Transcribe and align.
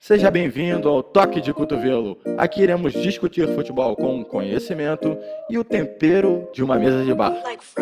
Seja 0.00 0.30
bem-vindo 0.30 0.88
ao 0.88 1.02
Toque 1.02 1.42
de 1.42 1.52
Cotovelo. 1.52 2.18
Aqui 2.38 2.62
iremos 2.62 2.94
discutir 2.94 3.46
futebol 3.54 3.94
com 3.94 4.24
conhecimento 4.24 5.14
e 5.50 5.58
o 5.58 5.62
tempero 5.62 6.48
de 6.54 6.64
uma 6.64 6.78
mesa 6.78 7.04
de 7.04 7.12
bar. 7.12 7.34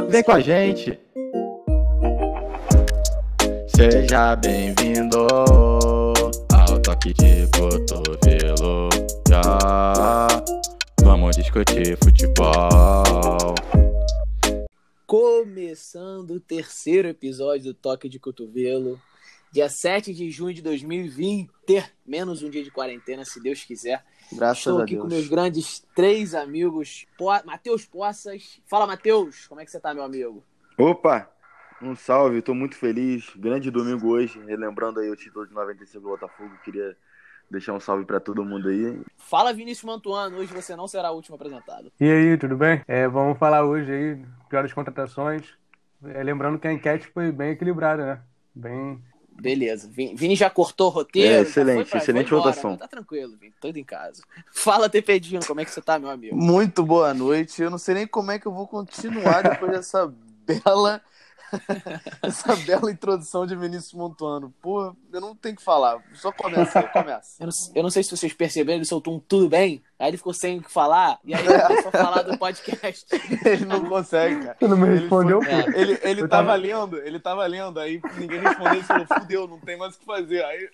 Vem 0.09 0.25
com 0.25 0.33
a 0.33 0.41
gente! 0.41 0.99
Seja 3.69 4.35
bem-vindo 4.35 5.17
ao 6.53 6.81
Toque 6.83 7.15
de 7.15 7.47
Cotovelo. 7.57 8.89
Já 9.29 10.27
vamos 11.03 11.37
discutir 11.37 11.97
futebol. 12.03 13.55
Começando 15.07 16.33
o 16.33 16.41
terceiro 16.41 17.07
episódio 17.07 17.67
do 17.67 17.75
Toque 17.75 18.09
de 18.09 18.19
Cotovelo. 18.19 19.01
Dia 19.51 19.69
7 19.69 20.13
de 20.13 20.31
junho 20.31 20.53
de 20.53 20.61
2020, 20.61 21.51
menos 22.07 22.43
um 22.43 22.51
dia 22.51 22.63
de 22.63 22.71
quarentena, 22.71 23.25
se 23.25 23.43
Deus 23.43 23.65
quiser. 23.65 24.05
Graças 24.31 24.59
Estou 24.59 24.81
a 24.81 24.83
aqui 24.83 24.97
com 24.97 25.07
meus 25.07 25.27
grandes 25.27 25.83
três 25.95 26.35
amigos. 26.35 27.07
Po... 27.17 27.29
Matheus 27.47 27.87
Poças. 27.87 28.61
Fala, 28.67 28.87
Matheus. 28.87 29.47
Como 29.47 29.61
é 29.61 29.65
que 29.65 29.71
você 29.71 29.81
tá, 29.81 29.95
meu 29.95 30.03
amigo? 30.03 30.45
Opa, 30.77 31.31
um 31.81 31.97
salve, 31.97 32.43
tô 32.43 32.55
muito 32.55 32.77
feliz. 32.77 33.31
Grande 33.37 33.71
domingo 33.71 34.09
hoje, 34.09 34.39
relembrando 34.45 35.01
aí 35.01 35.11
o 35.11 35.17
título 35.17 35.47
de 35.47 35.55
95 35.55 36.03
do 36.03 36.09
Botafogo. 36.11 36.51
Queria 36.63 36.95
deixar 37.51 37.73
um 37.73 37.81
salve 37.81 38.05
pra 38.05 38.21
todo 38.21 38.45
mundo 38.45 38.69
aí. 38.69 39.01
Fala, 39.17 39.55
Vinícius 39.55 39.85
Mantuano. 39.85 40.37
Hoje 40.37 40.53
você 40.53 40.77
não 40.77 40.87
será 40.87 41.11
o 41.11 41.17
último 41.17 41.37
apresentado. 41.37 41.91
E 41.99 42.05
aí, 42.05 42.37
tudo 42.37 42.55
bem? 42.55 42.83
É, 42.87 43.09
vamos 43.09 43.39
falar 43.39 43.65
hoje 43.65 43.91
aí, 43.91 44.25
piores 44.49 44.75
contratações. 44.75 45.57
É, 46.05 46.23
lembrando 46.23 46.59
que 46.59 46.69
a 46.69 46.73
enquete 46.73 47.09
foi 47.09 47.33
bem 47.33 47.53
equilibrada, 47.53 48.05
né? 48.05 48.23
Bem. 48.55 49.03
Beleza. 49.41 49.89
Vini 49.91 50.15
Vini 50.15 50.35
já 50.37 50.51
cortou 50.51 50.89
o 50.89 50.91
roteiro. 50.91 51.33
É, 51.35 51.41
excelente, 51.43 51.89
pra- 51.89 51.99
excelente 52.01 52.27
embora, 52.27 52.43
votação. 52.51 52.77
Tá 52.77 52.89
tranquilo, 52.89 53.37
Vini. 53.37 53.55
Tô 53.61 53.69
em 53.69 53.85
casa. 53.85 54.23
Fala, 54.53 54.89
Tepedinho. 54.89 55.41
Como 55.47 55.61
é 55.61 55.65
que 55.65 55.71
você 55.71 55.81
tá, 55.81 55.99
meu 55.99 56.11
amigo? 56.11 56.37
Muito 56.37 56.85
boa 56.85 57.15
noite. 57.15 57.63
Eu 57.63 57.71
não 57.71 57.79
sei 57.79 57.95
nem 57.95 58.07
como 58.07 58.31
é 58.31 58.39
que 58.39 58.47
eu 58.47 58.53
vou 58.53 58.67
continuar 58.67 59.43
depois 59.43 59.71
dessa 59.73 60.13
bela 60.47 61.01
essa 62.23 62.57
bela 62.57 62.91
introdução 62.91 63.47
de 63.47 63.55
Vinícius 63.57 63.93
Montuano. 63.93 64.53
Pô, 64.61 64.95
eu 65.13 65.21
não 65.21 65.35
tenho 65.35 65.55
o 65.55 65.59
que 65.59 65.65
falar. 65.65 66.03
Só 66.15 66.31
começa 66.33 66.83
começa. 66.85 67.37
Eu 67.43 67.47
não, 67.47 67.53
eu 67.77 67.83
não 67.83 67.91
sei 67.91 68.03
se 68.03 68.11
vocês 68.17 68.33
perceberam, 68.33 68.79
ele 68.79 68.85
soltou 68.85 69.15
um 69.15 69.21
tudo 69.21 69.49
bem, 69.49 69.83
aí 69.99 70.09
ele 70.09 70.17
ficou 70.17 70.33
sem 70.35 70.59
o 70.59 70.63
que 70.63 70.71
falar, 70.71 71.19
e 71.25 71.35
aí 71.35 71.45
ele 71.47 71.59
começou 71.61 71.89
a 71.89 71.93
falar 72.05 72.23
do 72.23 72.39
podcast. 72.39 73.07
Ele 73.45 73.65
não 73.65 73.85
consegue, 73.89 74.41
cara. 74.45 74.57
Você 74.59 74.69
não 74.69 74.77
me 74.77 74.89
Ele 74.89 74.99
respondeu, 75.01 75.43
foi- 75.43 75.63
pô? 75.63 75.71
Ele, 75.79 75.99
ele 76.03 76.29
tava 76.29 76.29
tava- 76.29 76.55
lendo, 76.57 76.97
ele 76.99 77.21
tava 77.21 77.47
lendo, 77.47 77.81
aí 77.81 78.01
ninguém 78.17 78.41
respondeu, 78.41 78.75
ele 78.75 78.83
falou, 78.85 79.07
fudeu, 79.07 79.49
não 79.49 79.59
tem 79.61 79.77
mais 79.77 79.95
o 79.95 79.99
que 79.99 80.05
fazer. 80.05 80.45
Aí, 80.45 80.69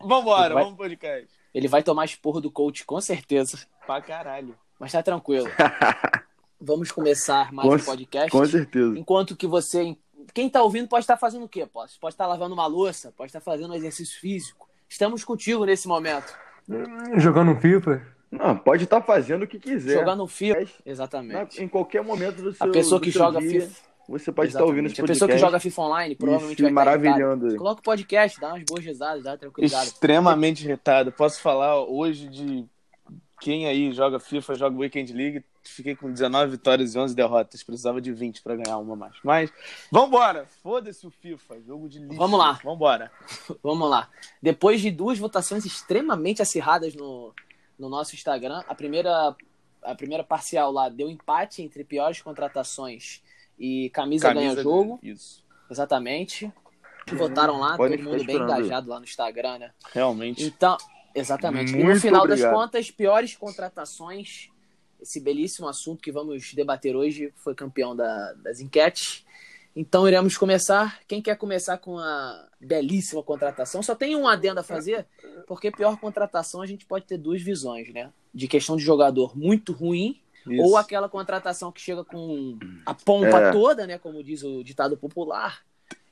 vambora, 0.00 0.54
Vai- 0.54 0.62
vamos 0.62 0.76
pro 0.76 0.84
podcast. 0.88 1.28
Ele 1.54 1.68
vai 1.68 1.82
tomar 1.82 2.04
esporro 2.04 2.40
do 2.40 2.50
coach, 2.50 2.84
com 2.84 3.00
certeza. 3.00 3.58
Pra 3.86 4.00
caralho. 4.02 4.54
Mas 4.78 4.92
tá 4.92 5.02
tranquilo. 5.02 5.48
Vamos 6.60 6.90
começar 6.90 7.52
mais 7.52 7.68
Com 7.68 7.74
um 7.76 7.78
podcast. 7.78 8.30
Com 8.30 8.44
certeza. 8.44 8.98
Enquanto 8.98 9.36
que 9.36 9.46
você. 9.46 9.96
Quem 10.34 10.48
tá 10.48 10.62
ouvindo 10.62 10.88
pode 10.88 11.04
estar 11.04 11.16
fazendo 11.16 11.44
o 11.44 11.48
quê? 11.48 11.66
Pode, 11.66 11.92
pode 12.00 12.14
estar 12.14 12.26
lavando 12.26 12.54
uma 12.54 12.66
louça, 12.66 13.12
pode 13.16 13.30
estar 13.30 13.40
fazendo 13.40 13.72
um 13.72 13.76
exercício 13.76 14.20
físico. 14.20 14.68
Estamos 14.88 15.24
contigo 15.24 15.64
nesse 15.64 15.86
momento. 15.86 16.34
Jogando 17.16 17.52
um 17.52 17.60
FIFA? 17.60 18.02
Não, 18.30 18.56
pode 18.56 18.84
estar 18.84 19.00
fazendo 19.00 19.44
o 19.44 19.46
que 19.46 19.58
quiser. 19.58 19.94
Jogando 19.98 20.24
um 20.24 20.28
FIFA. 20.28 20.66
Exatamente. 20.84 21.62
Em 21.62 21.68
qualquer 21.68 22.02
momento 22.02 22.42
do 22.42 22.52
seu 22.52 22.66
A 22.66 22.70
pessoa 22.70 23.00
que 23.00 23.10
joga 23.10 23.40
dia, 23.40 23.62
FIFA. 23.62 23.88
Você 24.08 24.32
pode 24.32 24.48
estar 24.48 24.64
ouvindo 24.64 24.86
esse 24.86 24.94
Exatamente. 24.94 25.00
A 25.00 25.02
podcast. 25.02 25.26
pessoa 25.26 25.30
que 25.30 25.38
joga 25.38 25.60
FIFA 25.60 25.82
online 25.82 26.14
provavelmente 26.16 26.62
vai 26.62 26.70
estar 26.70 26.84
maravilhando. 26.84 27.56
Coloca 27.56 27.80
o 27.80 27.84
podcast, 27.84 28.40
dá 28.40 28.48
umas 28.48 28.64
boas 28.64 28.84
risadas, 28.84 29.24
dá 29.24 29.32
uma 29.32 29.38
tranquilidade. 29.38 29.86
Extremamente 29.88 30.64
irritado. 30.64 31.12
Posso 31.12 31.40
falar 31.40 31.82
hoje 31.84 32.28
de 32.28 32.66
quem 33.40 33.66
aí 33.66 33.92
joga 33.92 34.18
FIFA, 34.18 34.54
joga 34.54 34.78
Weekend 34.78 35.12
League. 35.12 35.44
Fiquei 35.62 35.94
com 35.94 36.10
19 36.10 36.52
vitórias 36.52 36.94
e 36.94 36.98
11 36.98 37.14
derrotas. 37.14 37.62
Precisava 37.62 38.00
de 38.00 38.12
20 38.12 38.42
pra 38.42 38.56
ganhar 38.56 38.78
uma 38.78 38.96
mais. 38.96 39.14
Mas, 39.22 39.52
vambora. 39.90 40.46
Foda-se 40.62 41.06
o 41.06 41.10
FIFA. 41.10 41.60
Jogo 41.62 41.88
de 41.88 41.98
lixo. 41.98 42.16
Vamos 42.16 42.38
lá. 42.38 42.58
Vambora. 42.64 43.10
Vamos 43.62 43.88
lá. 43.88 44.08
Depois 44.42 44.80
de 44.80 44.90
duas 44.90 45.18
votações 45.18 45.64
extremamente 45.64 46.42
acirradas 46.42 46.94
no, 46.94 47.34
no 47.78 47.88
nosso 47.88 48.14
Instagram, 48.14 48.62
a 48.66 48.74
primeira, 48.74 49.36
a 49.82 49.94
primeira 49.94 50.24
parcial 50.24 50.72
lá 50.72 50.88
deu 50.88 51.08
empate 51.08 51.62
entre 51.62 51.84
piores 51.84 52.20
contratações 52.20 53.22
e 53.58 53.90
camisa, 53.90 54.32
ganha 54.32 54.50
Camisa 54.50 54.62
jogo. 54.62 54.98
Isso. 55.02 55.44
Exatamente. 55.70 56.52
Votaram 57.12 57.58
lá, 57.58 57.76
Podem 57.76 57.98
todo 57.98 58.10
mundo 58.10 58.24
bem 58.24 58.36
engajado 58.36 58.88
lá 58.88 58.98
no 58.98 59.04
Instagram, 59.04 59.58
né? 59.58 59.72
Realmente. 59.92 60.44
Então, 60.44 60.76
exatamente. 61.18 61.72
e 61.72 61.76
no 61.76 61.84
Muito 61.84 62.00
final 62.00 62.24
obrigado. 62.24 62.50
das 62.50 62.58
contas, 62.60 62.90
piores 62.90 63.36
contratações, 63.36 64.48
esse 65.00 65.20
belíssimo 65.20 65.68
assunto 65.68 66.02
que 66.02 66.10
vamos 66.12 66.52
debater 66.54 66.96
hoje 66.96 67.32
foi 67.36 67.54
campeão 67.54 67.94
da- 67.94 68.32
das 68.34 68.60
enquetes. 68.60 69.24
Então 69.76 70.08
iremos 70.08 70.36
começar. 70.36 70.98
Quem 71.06 71.22
quer 71.22 71.36
começar 71.36 71.78
com 71.78 71.98
a 71.98 72.46
belíssima 72.60 73.22
contratação? 73.22 73.82
Só 73.82 73.94
tem 73.94 74.16
um 74.16 74.26
adendo 74.26 74.58
a 74.60 74.62
fazer, 74.64 75.06
porque 75.46 75.70
pior 75.70 75.96
contratação 75.98 76.60
a 76.60 76.66
gente 76.66 76.84
pode 76.84 77.04
ter 77.06 77.16
duas 77.16 77.40
visões, 77.40 77.92
né? 77.92 78.10
De 78.34 78.48
questão 78.48 78.76
de 78.76 78.82
jogador 78.82 79.36
muito 79.38 79.72
ruim 79.72 80.20
Isso. 80.46 80.62
ou 80.62 80.76
aquela 80.76 81.08
contratação 81.08 81.70
que 81.70 81.80
chega 81.80 82.04
com 82.04 82.58
a 82.84 82.92
pompa 82.92 83.38
É. 83.40 83.52
toda, 83.52 83.86
né? 83.86 83.98
Como 83.98 84.24
diz 84.24 84.42
o 84.42 84.64
ditado 84.64 84.96
popular, 84.96 85.60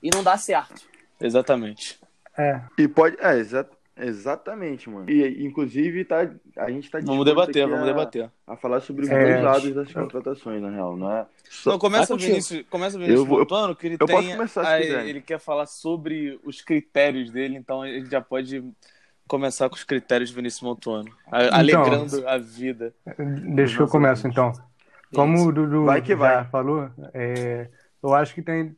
e 0.00 0.10
não 0.14 0.22
dá 0.22 0.36
certo. 0.38 0.82
Exatamente. 1.20 1.98
É. 2.38 2.60
E 2.78 2.86
pode. 2.86 3.16
É, 3.18 3.36
exa- 3.38 3.68
exatamente, 3.96 4.88
mano. 4.90 5.08
E 5.10 5.44
inclusive 5.46 6.04
tá, 6.04 6.28
a 6.56 6.70
gente 6.70 6.90
tá 6.90 6.98
Vamos 7.00 7.24
debater, 7.24 7.62
aqui 7.62 7.70
vamos 7.70 7.88
a, 7.88 7.92
debater. 7.92 8.30
a 8.46 8.56
falar 8.56 8.80
sobre 8.80 9.04
os 9.04 9.10
É. 9.10 9.32
dois 9.32 9.42
lados 9.44 9.74
das 9.74 9.92
contratações, 9.92 10.60
na 10.62 10.70
real, 10.70 10.96
não 10.96 11.10
é? 11.12 11.26
Só- 11.48 11.70
Então, 11.70 11.78
começa 11.78 12.14
Vai 12.16 12.24
o. 12.24 12.28
Vinícius, 12.28 12.64
começa 12.68 12.96
o 12.96 13.00
Vinícius 13.00 13.20
Eu 13.20 13.26
vou- 13.26 13.38
Montuano, 13.40 13.74
que 13.76 13.86
ele 13.86 13.96
eu 13.98 14.06
tem. 14.06 14.16
posso 14.16 14.30
começar 14.30 14.64
se 14.82 14.94
a- 14.94 15.04
ele 15.04 15.20
quer 15.20 15.38
falar 15.38 15.66
sobre 15.66 16.38
os 16.44 16.60
critérios 16.62 17.30
dele, 17.30 17.56
então 17.56 17.82
a 17.82 17.88
gente 17.88 18.10
já 18.10 18.20
pode 18.20 18.62
começar 19.28 19.68
com 19.68 19.74
os 19.74 19.84
critérios 19.84 20.30
de 20.30 20.36
Vinícius 20.36 20.62
Montuano. 20.62 21.10
a- 21.32 21.44
Então. 21.44 21.58
alegrando 21.82 22.28
a 22.28 22.38
vida. 22.38 22.94
Deixa 23.54 23.76
que 23.76 23.82
eu 23.82 23.88
começo 23.88 24.26
então. 24.28 24.52
Como 25.14 25.46
o 25.46 25.52
Dudu 25.52 25.84
Vai 25.84 26.02
que 26.02 26.08
já 26.10 26.16
vai. 26.16 26.44
falou, 26.46 26.90
é, 27.14 27.68
eu 28.02 28.12
acho 28.14 28.34
que 28.34 28.42
tem 28.42 28.76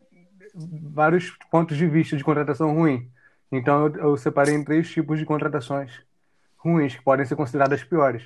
vários 0.54 1.30
pontos 1.50 1.76
de 1.76 1.86
vista 1.86 2.16
de 2.16 2.24
contratação 2.24 2.74
ruim. 2.74 3.08
Então 3.50 3.86
eu, 3.86 3.96
eu 3.96 4.16
separei 4.16 4.54
em 4.54 4.64
três 4.64 4.90
tipos 4.90 5.18
de 5.18 5.24
contratações 5.24 6.02
ruins, 6.58 6.96
que 6.96 7.02
podem 7.02 7.24
ser 7.26 7.36
consideradas 7.36 7.82
piores. 7.84 8.24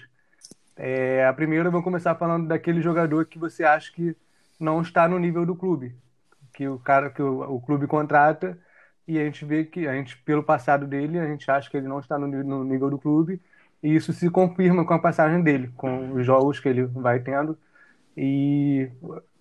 É, 0.77 1.27
a 1.27 1.33
primeira, 1.33 1.69
eu 1.69 1.73
vou 1.73 1.83
começar 1.83 2.15
falando 2.15 2.49
daquele 2.49 2.81
jogador 2.81 3.27
que 3.27 3.39
você 3.39 3.65
acha 3.65 3.93
que 3.93 4.17
não 4.59 4.81
está 4.81 5.09
no 5.09 5.19
nível 5.19 5.45
do 5.47 5.55
clube. 5.55 5.95
Que 6.55 6.69
o 6.69 6.79
cara 6.79 7.11
que 7.11 7.23
o, 7.23 7.43
o 7.57 7.61
clube 7.61 7.87
contrata 7.87 8.59
e 9.07 9.19
a 9.19 9.25
gente 9.25 9.45
vê 9.45 9.65
que, 9.65 9.87
a 9.87 9.95
gente, 9.95 10.17
pelo 10.19 10.43
passado 10.43 10.87
dele, 10.87 11.19
a 11.19 11.27
gente 11.27 11.51
acha 11.51 11.71
que 11.71 11.77
ele 11.77 11.89
não 11.89 12.01
está 12.01 12.19
no, 12.19 12.27
no 12.27 12.65
nível 12.65 12.91
do 12.91 12.99
clube. 12.99 13.41
E 13.83 13.95
isso 13.95 14.13
se 14.13 14.31
confirma 14.31 14.85
com 14.87 14.95
a 14.95 14.99
passagem 14.99 15.43
dele, 15.43 15.73
com 15.77 16.13
os 16.15 16.25
jogos 16.25 16.61
que 16.61 16.69
ele 16.69 16.85
vai 16.85 17.21
tendo. 17.21 17.59
E 18.17 18.91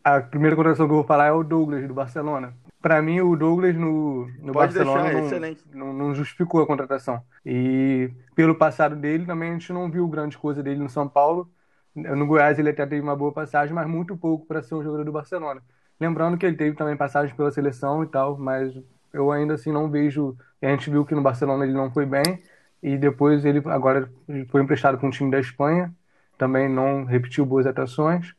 a 0.03 0.19
primeira 0.21 0.55
contratação 0.55 0.87
que 0.87 0.91
eu 0.91 0.97
vou 0.97 1.05
falar 1.05 1.27
é 1.27 1.31
o 1.31 1.43
Douglas, 1.43 1.87
do 1.87 1.93
Barcelona. 1.93 2.53
Para 2.81 3.01
mim, 3.01 3.21
o 3.21 3.35
Douglas 3.35 3.75
no, 3.75 4.25
no 4.39 4.53
Pode 4.53 4.73
Barcelona 4.73 5.03
deixar, 5.03 5.39
não, 5.73 5.87
não, 5.87 5.93
não 5.93 6.15
justificou 6.15 6.61
a 6.61 6.67
contratação. 6.67 7.21
E 7.45 8.11
pelo 8.35 8.55
passado 8.55 8.95
dele, 8.95 9.25
também 9.25 9.49
a 9.49 9.53
gente 9.53 9.71
não 9.71 9.89
viu 9.89 10.07
grande 10.07 10.37
coisa 10.37 10.63
dele 10.63 10.79
no 10.79 10.89
São 10.89 11.07
Paulo. 11.07 11.49
No 11.93 12.25
Goiás 12.25 12.57
ele 12.57 12.69
até 12.69 12.85
teve 12.85 13.01
uma 13.01 13.15
boa 13.15 13.31
passagem, 13.31 13.73
mas 13.73 13.87
muito 13.87 14.17
pouco 14.17 14.45
para 14.47 14.63
ser 14.63 14.75
um 14.75 14.83
jogador 14.83 15.03
do 15.03 15.11
Barcelona. 15.11 15.61
Lembrando 15.99 16.37
que 16.37 16.45
ele 16.45 16.55
teve 16.55 16.75
também 16.75 16.97
passagem 16.97 17.35
pela 17.35 17.51
seleção 17.51 18.03
e 18.03 18.07
tal, 18.07 18.37
mas 18.37 18.73
eu 19.13 19.31
ainda 19.31 19.53
assim 19.53 19.71
não 19.71 19.89
vejo. 19.89 20.35
A 20.61 20.67
gente 20.67 20.89
viu 20.89 21.05
que 21.05 21.13
no 21.13 21.21
Barcelona 21.21 21.63
ele 21.63 21.73
não 21.73 21.91
foi 21.91 22.05
bem, 22.05 22.41
e 22.81 22.97
depois 22.97 23.45
ele 23.45 23.61
agora 23.65 24.11
foi 24.49 24.61
emprestado 24.63 24.97
para 24.97 25.07
um 25.07 25.11
time 25.11 25.29
da 25.29 25.39
Espanha, 25.39 25.93
também 26.37 26.67
não 26.67 27.05
repetiu 27.05 27.45
boas 27.45 27.67
atuações. 27.67 28.33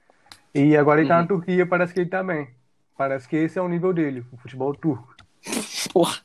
E 0.54 0.76
agora 0.76 1.00
ele 1.00 1.08
tá 1.08 1.20
na 1.20 1.26
Turquia, 1.26 1.66
parece 1.66 1.94
que 1.94 2.00
ele 2.00 2.10
tá 2.10 2.22
bem. 2.24 2.48
Parece 3.02 3.28
que 3.28 3.34
esse 3.34 3.58
é 3.58 3.62
o 3.62 3.68
nível 3.68 3.92
dele, 3.92 4.24
o 4.32 4.36
futebol 4.36 4.72
turco. 4.76 5.12
Porra. 5.92 6.18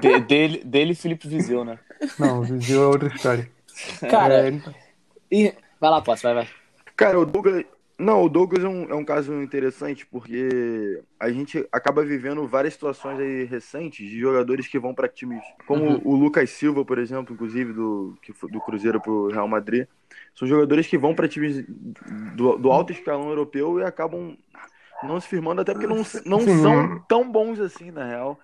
De- 0.00 0.20
dele, 0.20 0.62
dele 0.64 0.92
e 0.92 0.94
Felipe 0.94 1.26
Viseu, 1.26 1.64
né? 1.64 1.76
Não, 2.20 2.38
o 2.38 2.42
Viseu 2.44 2.84
é 2.84 2.86
outra 2.86 3.08
história. 3.08 3.50
Cara, 4.08 4.48
É, 4.48 4.62
e... 5.28 5.52
vai 5.80 5.90
lá, 5.90 6.00
posso, 6.00 6.22
vai, 6.22 6.34
vai. 6.34 6.48
Cara, 6.94 7.18
o 7.18 7.26
Douglas. 7.26 7.64
Não, 7.98 8.22
o 8.22 8.28
Douglas 8.28 8.64
é 8.64 8.68
um, 8.68 8.84
é 8.90 8.94
um 8.94 9.04
caso 9.04 9.42
interessante 9.42 10.06
porque 10.06 11.02
a 11.18 11.30
gente 11.30 11.66
acaba 11.72 12.02
vivendo 12.04 12.46
várias 12.46 12.74
situações 12.74 13.18
aí 13.18 13.44
recentes 13.44 14.08
de 14.08 14.18
jogadores 14.20 14.68
que 14.68 14.78
vão 14.78 14.94
para 14.94 15.08
times 15.08 15.42
como 15.66 15.84
Uhum. 15.84 16.00
o 16.04 16.14
Lucas 16.16 16.48
Silva, 16.50 16.82
por 16.84 16.96
exemplo, 16.98 17.34
inclusive 17.34 17.72
do, 17.74 18.16
que 18.22 18.32
foi 18.32 18.48
do 18.50 18.60
Cruzeiro 18.60 19.00
pro 19.00 19.28
Real 19.28 19.48
Madrid. 19.48 19.86
São 20.34 20.46
jogadores 20.48 20.86
que 20.86 20.96
vão 20.96 21.12
para 21.14 21.28
times 21.28 21.62
do, 22.36 22.56
do 22.56 22.70
alto 22.70 22.92
escalão 22.92 23.28
europeu 23.28 23.80
e 23.80 23.84
acabam 23.84 24.34
não 25.02 25.20
se 25.20 25.28
firmando, 25.28 25.60
até 25.60 25.72
porque 25.72 25.86
não, 25.86 26.02
não 26.26 26.46
Sim. 26.46 26.46
são 26.48 26.98
tão 27.08 27.30
bons 27.30 27.60
assim, 27.60 27.90
na 27.90 28.04
real. 28.04 28.38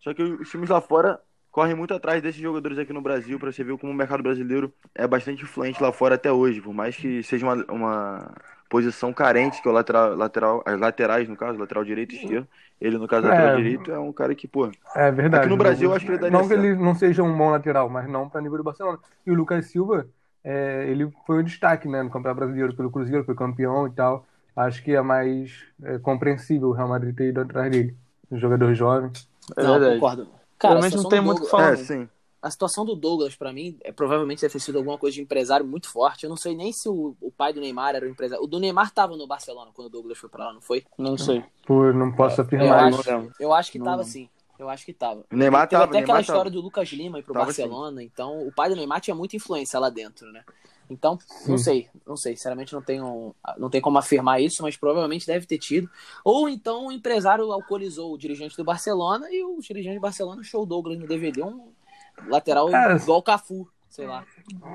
Só 0.00 0.12
que 0.14 0.22
os 0.22 0.50
times 0.50 0.68
lá 0.70 0.80
fora 0.80 1.20
corre 1.50 1.74
muito 1.74 1.94
atrás 1.94 2.22
desses 2.22 2.40
jogadores 2.40 2.78
aqui 2.78 2.92
no 2.92 3.02
Brasil 3.02 3.38
para 3.38 3.52
você 3.52 3.62
ver 3.62 3.76
como 3.78 3.92
o 3.92 3.94
mercado 3.94 4.22
brasileiro 4.22 4.72
é 4.94 5.06
bastante 5.06 5.42
influente 5.42 5.82
lá 5.82 5.92
fora 5.92 6.14
até 6.14 6.32
hoje, 6.32 6.60
por 6.60 6.72
mais 6.72 6.96
que 6.96 7.22
seja 7.22 7.46
uma, 7.46 7.64
uma 7.70 8.34
posição 8.68 9.12
carente, 9.12 9.60
que 9.60 9.68
é 9.68 9.70
o 9.70 9.74
lateral, 9.74 10.16
lateral, 10.16 10.62
as 10.66 10.78
laterais, 10.80 11.28
no 11.28 11.36
caso, 11.36 11.58
lateral 11.58 11.84
direito 11.84 12.14
e 12.14 12.16
esquerdo. 12.16 12.48
Ele, 12.80 12.98
no 12.98 13.06
caso, 13.06 13.26
lateral 13.26 13.50
É. 13.50 13.56
direito, 13.56 13.90
é 13.92 13.98
um 13.98 14.12
cara 14.12 14.34
que, 14.34 14.48
pô. 14.48 14.70
É 14.94 15.10
verdade. 15.10 15.46
Aqui 15.46 15.48
no 15.48 15.56
Brasil, 15.56 15.90
eu 15.90 15.94
acho 15.94 16.04
que 16.04 16.10
ele 16.12 16.18
daria 16.18 16.38
Não 16.38 16.48
que 16.48 16.54
certo. 16.54 16.60
ele 16.66 16.74
não 16.76 16.94
seja 16.94 17.22
um 17.22 17.36
bom 17.36 17.50
lateral, 17.50 17.88
mas 17.88 18.08
não 18.08 18.28
para 18.28 18.40
nível 18.40 18.58
do 18.58 18.64
Barcelona. 18.64 18.98
E 19.26 19.30
o 19.30 19.34
Lucas 19.34 19.66
Silva, 19.66 20.06
é, 20.44 20.86
ele 20.88 21.10
foi 21.26 21.40
um 21.40 21.44
destaque, 21.44 21.88
né, 21.88 22.02
no 22.02 22.10
Campeonato 22.10 22.40
Brasileiro 22.40 22.76
pelo 22.76 22.90
Cruzeiro, 22.90 23.24
foi 23.24 23.34
campeão 23.34 23.86
e 23.88 23.92
tal. 23.92 24.26
Acho 24.54 24.82
que 24.82 24.92
é 24.92 25.00
mais 25.00 25.52
é, 25.82 25.98
compreensível 25.98 26.68
o 26.68 26.72
Real 26.72 26.88
Madrid 26.88 27.14
ter 27.16 27.28
ido 27.28 27.40
atrás 27.40 27.70
dele. 27.70 27.96
Um 28.30 28.38
jogador 28.38 28.74
jovem. 28.74 29.10
É 29.56 29.62
não, 29.62 29.72
verdade. 29.72 29.94
concordo. 29.94 30.28
Cara, 30.58 30.74
Realmente 30.74 30.96
não 30.96 31.08
tem 31.08 31.20
muito 31.20 31.38
o 31.38 31.44
que 31.44 31.50
Douglas- 31.50 31.50
falar. 31.50 31.74
É, 31.74 31.76
né? 31.98 32.04
sim. 32.04 32.08
A 32.40 32.50
situação 32.50 32.84
do 32.84 32.96
Douglas, 32.96 33.36
pra 33.36 33.52
mim, 33.52 33.78
é, 33.82 33.92
provavelmente 33.92 34.40
deve 34.40 34.52
ter 34.52 34.58
sido 34.58 34.76
alguma 34.76 34.98
coisa 34.98 35.14
de 35.14 35.22
empresário 35.22 35.64
muito 35.64 35.88
forte. 35.88 36.24
Eu 36.24 36.30
não 36.30 36.36
sei 36.36 36.56
nem 36.56 36.72
se 36.72 36.88
o, 36.88 37.16
o 37.20 37.30
pai 37.30 37.52
do 37.52 37.60
Neymar 37.60 37.94
era 37.94 38.04
o 38.04 38.08
empresário. 38.08 38.42
O 38.42 38.48
do 38.48 38.58
Neymar 38.58 38.90
tava 38.90 39.16
no 39.16 39.26
Barcelona 39.28 39.70
quando 39.72 39.86
o 39.86 39.90
Douglas 39.90 40.18
foi 40.18 40.28
pra 40.28 40.46
lá, 40.46 40.52
não 40.52 40.60
foi? 40.60 40.84
Não 40.98 41.16
sei. 41.16 41.44
Por, 41.64 41.94
não 41.94 42.10
posso 42.10 42.40
Eu 42.40 42.44
afirmar 42.44 42.84
acho, 42.84 43.00
isso. 43.00 43.10
lembro. 43.10 43.32
eu 43.38 43.52
acho 43.52 43.70
que 43.70 43.78
Não, 43.78 43.84
tava 43.84 43.98
não. 43.98 44.04
sim. 44.04 44.28
Eu 44.58 44.68
acho 44.68 44.84
que 44.84 44.92
tava. 44.92 45.24
O 45.32 45.36
Neymar 45.36 45.68
Teve 45.68 45.80
tava, 45.80 45.84
até 45.90 45.98
o 45.98 46.02
aquela 46.02 46.18
Neymar 46.18 46.20
história 46.22 46.42
tava. 46.44 46.50
do 46.50 46.60
Lucas 46.60 46.88
Lima 46.88 47.18
ir 47.18 47.22
pro 47.22 47.32
Tava 47.32 47.46
Barcelona. 47.46 48.02
Então, 48.02 48.46
o 48.46 48.52
pai 48.52 48.68
do 48.68 48.76
Neymar 48.76 49.00
tinha 49.00 49.14
muita 49.14 49.36
influência 49.36 49.78
lá 49.78 49.88
dentro, 49.88 50.30
né? 50.32 50.42
Então, 50.90 51.18
não 51.46 51.56
Sim. 51.56 51.64
sei, 51.64 51.88
não 52.06 52.16
sei. 52.16 52.36
Sinceramente, 52.36 52.72
não 52.72 52.82
tenho, 52.82 53.34
não 53.56 53.70
tem 53.70 53.80
como 53.80 53.98
afirmar 53.98 54.40
isso, 54.40 54.62
mas 54.62 54.76
provavelmente 54.76 55.26
deve 55.26 55.46
ter 55.46 55.58
tido. 55.58 55.88
Ou 56.24 56.48
então 56.48 56.88
o 56.88 56.92
empresário 56.92 57.50
alcoolizou 57.50 58.12
o 58.12 58.18
dirigente 58.18 58.56
do 58.56 58.64
Barcelona 58.64 59.26
e 59.30 59.42
o 59.42 59.58
dirigente 59.60 59.96
do 59.96 60.00
Barcelona 60.00 60.40
achou 60.40 60.62
o 60.62 60.66
Douglas 60.66 60.98
no 60.98 61.06
DVD 61.06 61.42
um 61.42 61.72
lateral 62.26 62.68
É. 62.74 62.96
igual 62.96 63.18
o 63.18 63.22
Cafu, 63.22 63.68
sei 63.88 64.06
lá. 64.06 64.24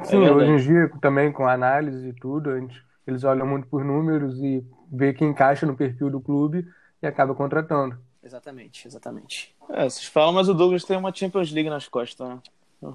Sim, 0.05 0.19
verdade. 0.19 0.51
hoje 0.51 0.51
em 0.51 0.57
dia, 0.57 0.91
também 1.01 1.31
com 1.31 1.47
análise 1.47 2.09
e 2.09 2.13
tudo, 2.13 2.49
a 2.49 2.59
gente- 2.59 2.83
eles 3.05 3.23
olham 3.23 3.45
muito 3.45 3.67
por 3.67 3.83
números 3.83 4.37
e 4.41 4.65
vê 4.91 5.13
que 5.13 5.23
encaixa 5.23 5.65
no 5.65 5.75
perfil 5.75 6.09
do 6.09 6.19
clube 6.19 6.67
e 7.01 7.07
acaba 7.07 7.35
contratando. 7.35 7.97
Exatamente, 8.23 8.87
exatamente. 8.87 9.55
É, 9.69 9.83
vocês 9.89 10.05
falam, 10.05 10.33
mas 10.33 10.49
o 10.49 10.53
Douglas 10.53 10.83
tem 10.83 10.97
uma 10.97 11.13
Champions 11.13 11.51
League 11.51 11.69
nas 11.69 11.87
costas, 11.87 12.27
né? 12.27 12.39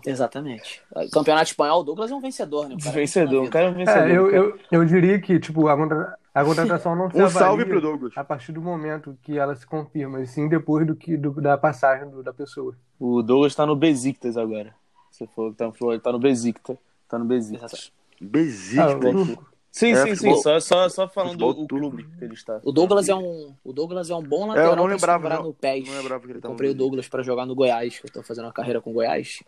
Exatamente. 0.07 0.81
Campeonato 1.13 1.51
espanhol, 1.51 1.81
o 1.81 1.83
Douglas 1.85 2.11
é 2.11 2.15
um 2.15 2.21
vencedor, 2.21 2.69
né? 2.69 2.77
Cara 2.83 2.95
Vencedor, 2.95 3.45
o 3.45 3.51
cara 3.51 3.67
é 3.67 3.71
um 3.71 3.75
vencedor. 3.75 4.09
É, 4.09 4.17
eu, 4.17 4.31
eu, 4.31 4.59
eu 4.71 4.85
diria 4.85 5.21
que 5.21 5.39
tipo, 5.41 5.67
a, 5.69 5.77
contra- 5.77 6.17
a 6.35 6.45
contratação 6.45 6.95
não 6.95 7.11
se 7.11 7.21
Um 7.21 7.29
salve 7.29 7.65
pro 7.65 7.81
Douglas. 7.81 8.13
a 8.17 8.23
partir 8.25 8.53
do 8.53 8.63
momento 8.63 9.19
que 9.23 9.37
ela 9.39 9.55
se 9.57 9.67
confirma, 9.67 10.21
e 10.21 10.27
sim 10.27 10.49
depois 10.49 10.87
do 10.87 10.95
que, 10.95 11.17
do- 11.17 11.41
da 11.41 11.59
passagem 11.59 12.09
do- 12.09 12.23
da 12.23 12.33
pessoa. 12.33 12.77
O 12.99 13.23
Douglas 13.23 13.55
tá 13.55 13.67
no 13.67 13.75
Besiktas 13.75 14.37
agora. 14.37 14.75
Você 15.11 15.27
falou 15.27 15.51
que 15.51 15.59
tá, 15.59 15.71
falou, 15.73 15.93
ele 15.93 16.01
tá 16.03 16.13
no 16.13 16.19
Besiktas. 16.19 16.77
Tá 17.09 17.19
no 17.19 17.25
Besiktas. 17.25 17.93
Besiktas. 18.21 19.37
Ah, 19.39 19.52
Sim, 19.75 19.93
É, 19.93 19.97
sim, 20.03 20.09
sim. 20.11 20.17
futebol- 20.17 20.43
Só, 20.43 20.61
só, 20.61 20.89
só 20.91 21.09
falando 21.09 21.31
futebol 21.31 21.51
o 21.51 21.55
turco. 21.67 21.77
clube 21.79 22.07
que 22.19 22.25
ele 22.25 22.35
está. 22.35 22.61
O 22.63 22.71
Douglas 22.71 23.09
é 23.09 23.15
um, 23.15 23.55
o 23.65 23.73
Douglas 23.73 24.11
é 24.11 24.15
um 24.15 24.23
bom 24.23 24.41
É, 24.41 24.43
eu 24.43 24.49
lateral 24.49 24.77
não 24.77 24.85
pra 24.85 24.89
se 24.89 24.95
lembrava, 25.07 25.29
não. 25.31 25.43
no 25.45 25.55
PES. 25.55 25.89
Não 25.89 25.97
lembrava 25.97 26.25
que 26.27 26.31
ele 26.33 26.39
Eu 26.39 26.43
comprei 26.51 26.71
o 26.71 26.75
Douglas 26.75 27.09
pra 27.09 27.23
jogar 27.23 27.47
no 27.47 27.55
Goiás, 27.55 27.99
que 27.99 28.07
eu 28.07 28.13
tô 28.13 28.23
fazendo 28.23 28.45
uma 28.45 28.53
carreira 28.53 28.83
com 28.83 28.91
o 28.91 28.93
Goiás. 28.93 29.43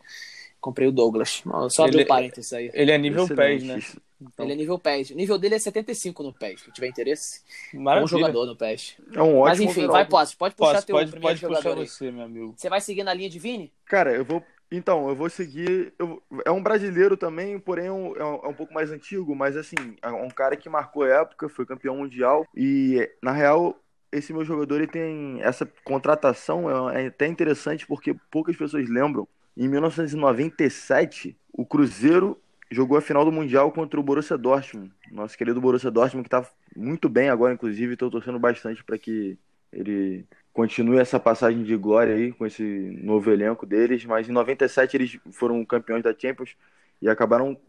Comprei 0.63 0.89
o 0.89 0.93
Douglas. 0.93 1.43
Só 1.69 1.85
abrir 1.85 1.97
Ele- 1.99 2.05
um 2.05 2.07
parênteses 2.07 2.51
aí. 2.55 2.71
Ele 2.73 2.91
é 2.91 2.97
nível 2.97 3.25
Excelente. 3.25 3.61
PES, 3.61 3.65
né? 3.67 4.01
Ele 4.39 4.53
é 4.53 4.57
nível 4.57 4.79
PES. 4.79 5.11
O 5.11 5.15
nível 5.15 5.37
dele 5.37 5.57
é 5.57 5.59
75 5.59 6.23
no 6.23 6.33
PES. 6.33 6.63
Quem 6.63 6.73
tiver 6.73 6.87
interesse, 6.89 7.43
bom 7.75 7.81
Maravilha. 7.83 8.09
jogador 8.09 8.47
no 8.47 8.57
PES. 8.57 8.97
É 9.13 9.21
um 9.23 9.41
ótimo 9.41 9.45
Mas 9.45 9.61
enfim, 9.61 9.71
overall. 9.81 9.93
vai, 9.93 10.07
Posse. 10.09 10.35
Pode 10.35 10.55
puxar 10.55 10.73
Posso, 10.73 10.87
teu 10.87 10.97
pode, 10.97 11.11
primeiro 11.11 11.39
pode 11.39 11.47
puxar 11.47 11.63
jogador 11.63 11.83
aí. 11.83 11.87
você, 11.89 12.11
meu 12.11 12.25
amigo. 12.25 12.55
Você 12.57 12.71
vai 12.71 12.81
seguir 12.81 13.03
na 13.05 13.13
linha 13.13 13.29
de 13.29 13.39
Vini? 13.39 13.71
Cara, 13.85 14.15
eu 14.15 14.25
vou. 14.25 14.43
Então, 14.77 15.09
eu 15.09 15.15
vou 15.15 15.29
seguir. 15.31 15.93
eu- 15.99 16.23
É 16.45 16.51
um 16.51 16.63
brasileiro 16.63 17.17
também, 17.17 17.59
porém 17.59 17.87
é 17.87 17.93
um, 17.93 18.17
é 18.17 18.25
um- 18.25 18.41
é 18.45 18.49
um 18.49 18.55
pouco 18.55 18.73
mais 18.75 18.91
antigo, 18.91 19.35
mas 19.35 19.57
assim, 19.57 19.77
é 20.03 20.09
um 20.09 20.29
cara 20.29 20.57
que 20.57 20.69
marcou 20.69 21.07
época, 21.07 21.49
foi 21.49 21.65
campeão 21.67 21.97
mundial. 21.97 22.47
E, 22.57 23.09
na 23.23 23.33
real, 23.33 23.79
esse 24.11 24.33
meu 24.33 24.45
jogador 24.45 24.77
ele 24.77 24.87
tem. 24.87 25.41
Essa 25.43 25.67
contratação 25.85 26.91
é, 26.91 27.05
é 27.05 27.07
até 27.09 27.27
interessante 27.27 27.87
porque 27.87 28.15
poucas 28.31 28.57
pessoas 28.57 28.89
lembram. 28.89 29.27
Em 29.57 29.69
1997, 29.69 31.37
o 31.53 31.65
Cruzeiro 31.65 32.39
jogou 32.71 32.97
a 32.99 33.01
final 33.01 33.25
do 33.25 33.31
Mundial 33.31 33.71
contra 33.71 34.01
o 34.01 34.03
Borussia 34.03 34.37
Dortmund. 34.37 34.91
Nosso 35.13 35.37
querido 35.39 35.61
Borussia 35.61 35.91
Dortmund, 35.91 36.25
que 36.25 36.31
tá 36.31 36.45
muito 36.77 37.09
bem 37.09 37.29
agora, 37.29 37.55
inclusive, 37.55 37.93
estou 37.93 38.11
torcendo 38.11 38.39
bastante 38.39 38.83
para 38.83 38.99
que 38.99 39.39
ele 39.73 40.25
continue 40.55 40.99
essa 40.99 41.19
passagem 41.19 41.65
de 41.65 41.77
glória 41.77 42.15
aí 42.15 42.33
com 42.33 42.47
esse 42.47 42.63
novo 43.03 43.31
elenco 43.31 43.67
deles, 43.67 44.05
mas 44.05 44.29
em 44.29 44.33
97 44.33 44.97
eles 44.97 45.19
foram 45.33 45.63
campeões 45.65 46.05
da 46.05 46.15
Champions 46.17 46.57
e 47.03 47.09
acabaram 47.09 47.61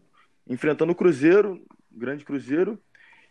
enfrentando 0.48 0.92
o 0.92 0.94
Cruzeiro, 0.94 1.60
grande 1.90 2.24
Cruzeiro, 2.24 2.78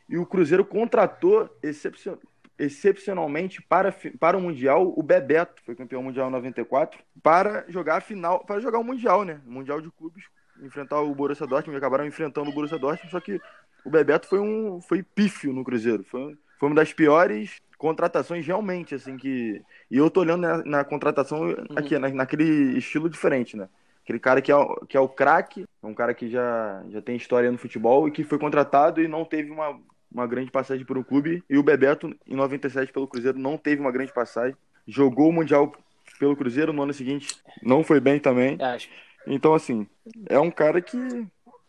e 0.10 0.18
o 0.18 0.26
Cruzeiro 0.26 0.66
contratou 0.66 1.50
excepcion- 1.64 2.18
excepcionalmente 2.60 3.62
para, 3.62 3.96
para 4.20 4.38
o 4.38 4.42
Mundial 4.42 4.94
o 4.96 5.02
Bebeto, 5.02 5.64
foi 5.66 5.74
campeão 5.74 6.04
mundial 6.04 6.28
em 6.28 6.32
94, 6.32 7.00
para 7.24 7.66
jogar 7.70 7.98
a 7.98 8.02
final, 8.02 8.44
para 8.46 8.60
jogar 8.60 8.80
o 8.80 8.84
Mundial, 8.84 9.24
né? 9.24 9.40
Mundial 9.46 9.80
de 9.80 9.90
clubes, 9.92 10.26
enfrentar 10.62 11.00
o 11.02 11.16
Borussia 11.16 11.48
Dortmund, 11.48 11.78
acabaram 11.78 12.06
enfrentando 12.06 12.50
o 12.50 12.54
Borussia 12.54 12.78
Dortmund, 12.78 13.10
só 13.10 13.22
que 13.22 13.40
o 13.86 13.90
Bebeto 13.90 14.28
foi 14.28 14.40
um 14.40 14.82
foi 14.82 15.02
pífio 15.02 15.54
no 15.54 15.64
Cruzeiro, 15.64 16.04
foi, 16.04 16.38
foi 16.60 16.70
uma 16.70 16.76
das 16.76 16.92
piores 16.92 17.62
contratações 17.78 18.46
realmente, 18.46 18.96
assim, 18.96 19.18
que... 19.18 19.62
E 19.90 19.98
eu 19.98 20.10
tô 20.10 20.22
olhando 20.22 20.42
na, 20.42 20.64
na 20.64 20.84
contratação 20.84 21.56
aqui, 21.76 21.98
na, 22.00 22.10
naquele 22.10 22.78
estilo 22.78 23.10
diferente, 23.10 23.56
né? 23.58 23.68
Aquele 24.04 24.20
cara 24.20 24.42
que 24.42 24.52
é, 24.52 24.56
o- 24.56 24.76
que 24.88 24.96
é 24.96 25.00
o 25.00 25.10
craque, 25.10 25.66
é 25.82 25.88
um 25.88 25.94
cara 25.94 26.14
que 26.14 26.30
já, 26.30 26.84
já 26.90 27.02
tem 27.02 27.16
história 27.16 27.52
no 27.52 27.58
futebol 27.58 28.08
e 28.08 28.12
que 28.12 28.24
foi 28.24 28.38
contratado 28.38 29.02
e 29.02 29.08
não 29.08 29.26
teve 29.26 29.50
uma, 29.52 29.80
uma 30.12 30.28
grande 30.28 30.52
passagem 30.52 30.86
por 30.86 30.98
um 30.98 31.04
clube. 31.04 31.44
E 31.50 31.58
o 31.58 31.64
Bebeto, 31.64 32.16
em 32.28 32.36
97, 32.36 32.94
pelo 32.94 33.08
Cruzeiro, 33.08 33.38
não 33.40 33.58
teve 33.58 33.82
uma 33.82 33.92
grande 33.92 34.14
passagem. 34.14 34.56
Jogou 34.88 35.30
o 35.30 35.34
Mundial 35.34 35.72
pelo 36.20 36.36
Cruzeiro, 36.36 36.72
no 36.72 36.84
ano 36.84 36.94
seguinte 36.94 37.36
não 37.62 37.84
foi 37.84 38.00
bem 38.00 38.20
também. 38.20 38.58
É, 38.60 38.66
acho. 38.66 38.90
Então, 39.28 39.54
assim, 39.56 39.88
é 40.30 40.40
um 40.40 40.52
cara 40.52 40.82
que... 40.82 40.98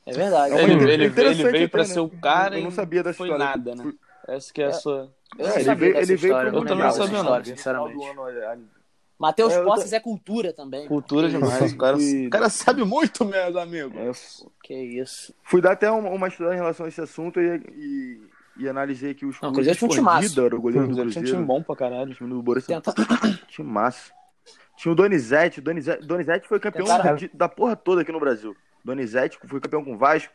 É 0.04 0.12
verdade. 0.12 0.54
É 0.54 0.62
Ele, 0.62 0.92
ele, 0.92 1.08
veio 1.08 1.48
até, 1.48 1.68
pra 1.68 1.80
né? 1.80 1.84
ser 1.86 2.00
o 2.00 2.08
cara 2.08 2.58
Eu 2.58 2.62
não 2.62 2.70
sabia 2.70 3.02
dessa 3.02 3.18
foi 3.18 3.28
história. 3.28 3.44
nada, 3.44 3.74
né? 3.74 3.92
Essa 4.28 4.52
que 4.52 4.62
é 4.62 4.66
a 4.66 4.72
sua... 4.72 5.12
Eu 5.38 5.46
não 5.46 5.52
É, 5.52 5.54
ele 5.56 5.64
sabia 5.64 5.74
veio- 5.74 5.94
dessa 5.94 6.12
ele 6.12 6.16
veio 6.20 6.30
história, 6.32 6.50
pro 6.50 6.52
não 6.52 6.58
Mundial. 6.60 6.76
lembrava 6.76 6.94
Eu 6.96 6.98
dessa 6.98 7.06
também 7.06 7.12
não 7.12 7.22
história, 7.22 7.44
sabia. 7.44 7.56
sinceramente. 7.56 8.76
Matheus 9.18 9.52
É, 9.52 9.56
eu 9.58 9.64
tô- 9.64 9.70
Posses 9.70 9.92
é 9.94 10.00
cultura 10.00 10.52
também. 10.52 10.86
Cultura 10.88 11.26
Que 11.28 11.34
demais. 11.34 11.72
O 11.72 11.78
cara, 11.78 11.96
o 11.96 12.30
cara 12.30 12.50
sabe 12.50 12.84
muito, 12.84 13.24
meus 13.24 13.56
amigos. 13.56 14.44
É, 14.44 14.50
Que 14.62 14.74
isso. 14.74 15.34
Fui 15.42 15.60
dar 15.62 15.72
até 15.72 15.90
uma, 15.90 16.10
uma 16.10 16.28
estudada 16.28 16.54
em 16.54 16.58
relação 16.58 16.84
a 16.84 16.88
esse 16.88 17.00
assunto 17.00 17.40
e, 17.40 17.56
e, 17.74 18.20
e 18.64 18.68
analisei 18.68 19.14
que 19.14 19.24
os 19.24 19.40
Não, 19.40 19.48
o 19.50 19.52
Cruzeiro 19.54 19.78
tinha 19.78 19.88
um 19.90 19.94
timaço. 19.94 20.40
Era 20.40 20.54
o 20.54 20.60
goleiro 20.60 20.82
do 20.86 20.94
Cruzeiro 20.94 21.10
tinha 21.10 21.20
um 21.20 21.24
Cruzeiro. 21.24 21.36
time 21.38 21.44
bom 21.46 21.62
pra 21.62 21.76
caralho. 21.76 22.10
O 22.12 22.14
time 22.14 22.28
do 22.28 22.42
Borussia 22.42 22.78
Tenta... 22.80 22.92
Time 23.48 23.70
massa. 23.70 24.12
Tinha 24.76 24.92
o 24.92 24.94
Donizete. 24.94 25.60
O 25.60 25.62
Donizete, 25.62 26.06
Donizete 26.06 26.46
foi 26.46 26.60
campeão 26.60 26.84
Tentaram- 26.84 27.16
de- 27.16 27.30
da 27.32 27.48
porra 27.48 27.74
toda 27.74 28.02
aqui 28.02 28.12
no 28.12 28.20
Brasil. 28.20 28.54
Donizete 28.84 29.38
foi 29.46 29.60
campeão 29.60 29.82
com 29.82 29.94
o 29.94 29.98
Vasco, 29.98 30.32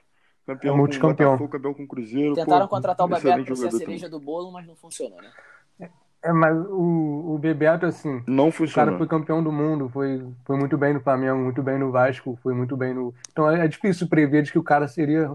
campeão 0.55 0.75
É 0.75 0.77
com 0.77 0.77
o 0.77 0.77
multicampeão. 0.77 1.31
Botafogo, 1.31 1.49
campeão 1.51 1.73
com 1.73 1.83
o 1.83 1.87
Cruzeiro. 1.87 2.35
Tentaram 2.35 2.67
pô, 2.67 2.75
contratar 2.75 3.05
o 3.05 3.09
Bebeto 3.09 3.43
pra 3.43 3.55
ser 3.55 3.67
a 3.67 3.71
cereja 3.71 4.09
do 4.09 4.19
bolo, 4.19 4.51
mas 4.51 4.67
não 4.67 4.75
funcionou, 4.75 5.21
né? 5.21 5.31
É, 6.23 6.31
mas 6.31 6.55
o, 6.69 7.33
o 7.33 7.39
Bebeto, 7.39 7.85
assim, 7.85 8.21
também. 8.21 8.35
Não 8.35 8.49
o 8.49 8.71
cara 8.71 8.91
funcionou. 8.91 8.97
foi 8.97 9.07
campeão 9.07 9.43
do 9.43 9.51
mundo, 9.51 9.89
foi, 9.89 10.23
foi 10.45 10.57
muito 10.57 10.77
bem 10.77 10.93
no 10.93 11.01
Flamengo, 11.01 11.39
muito 11.39 11.63
bem 11.63 11.79
no 11.79 11.91
Vasco, 11.91 12.37
foi 12.43 12.53
muito 12.53 12.77
bem 12.77 12.93
no. 12.93 13.13
Então 13.31 13.49
é, 13.49 13.65
é 13.65 13.67
difícil 13.67 14.07
prever 14.07 14.43
de 14.43 14.51
que 14.51 14.59
o 14.59 14.63
cara 14.63 14.87
seria, 14.87 15.31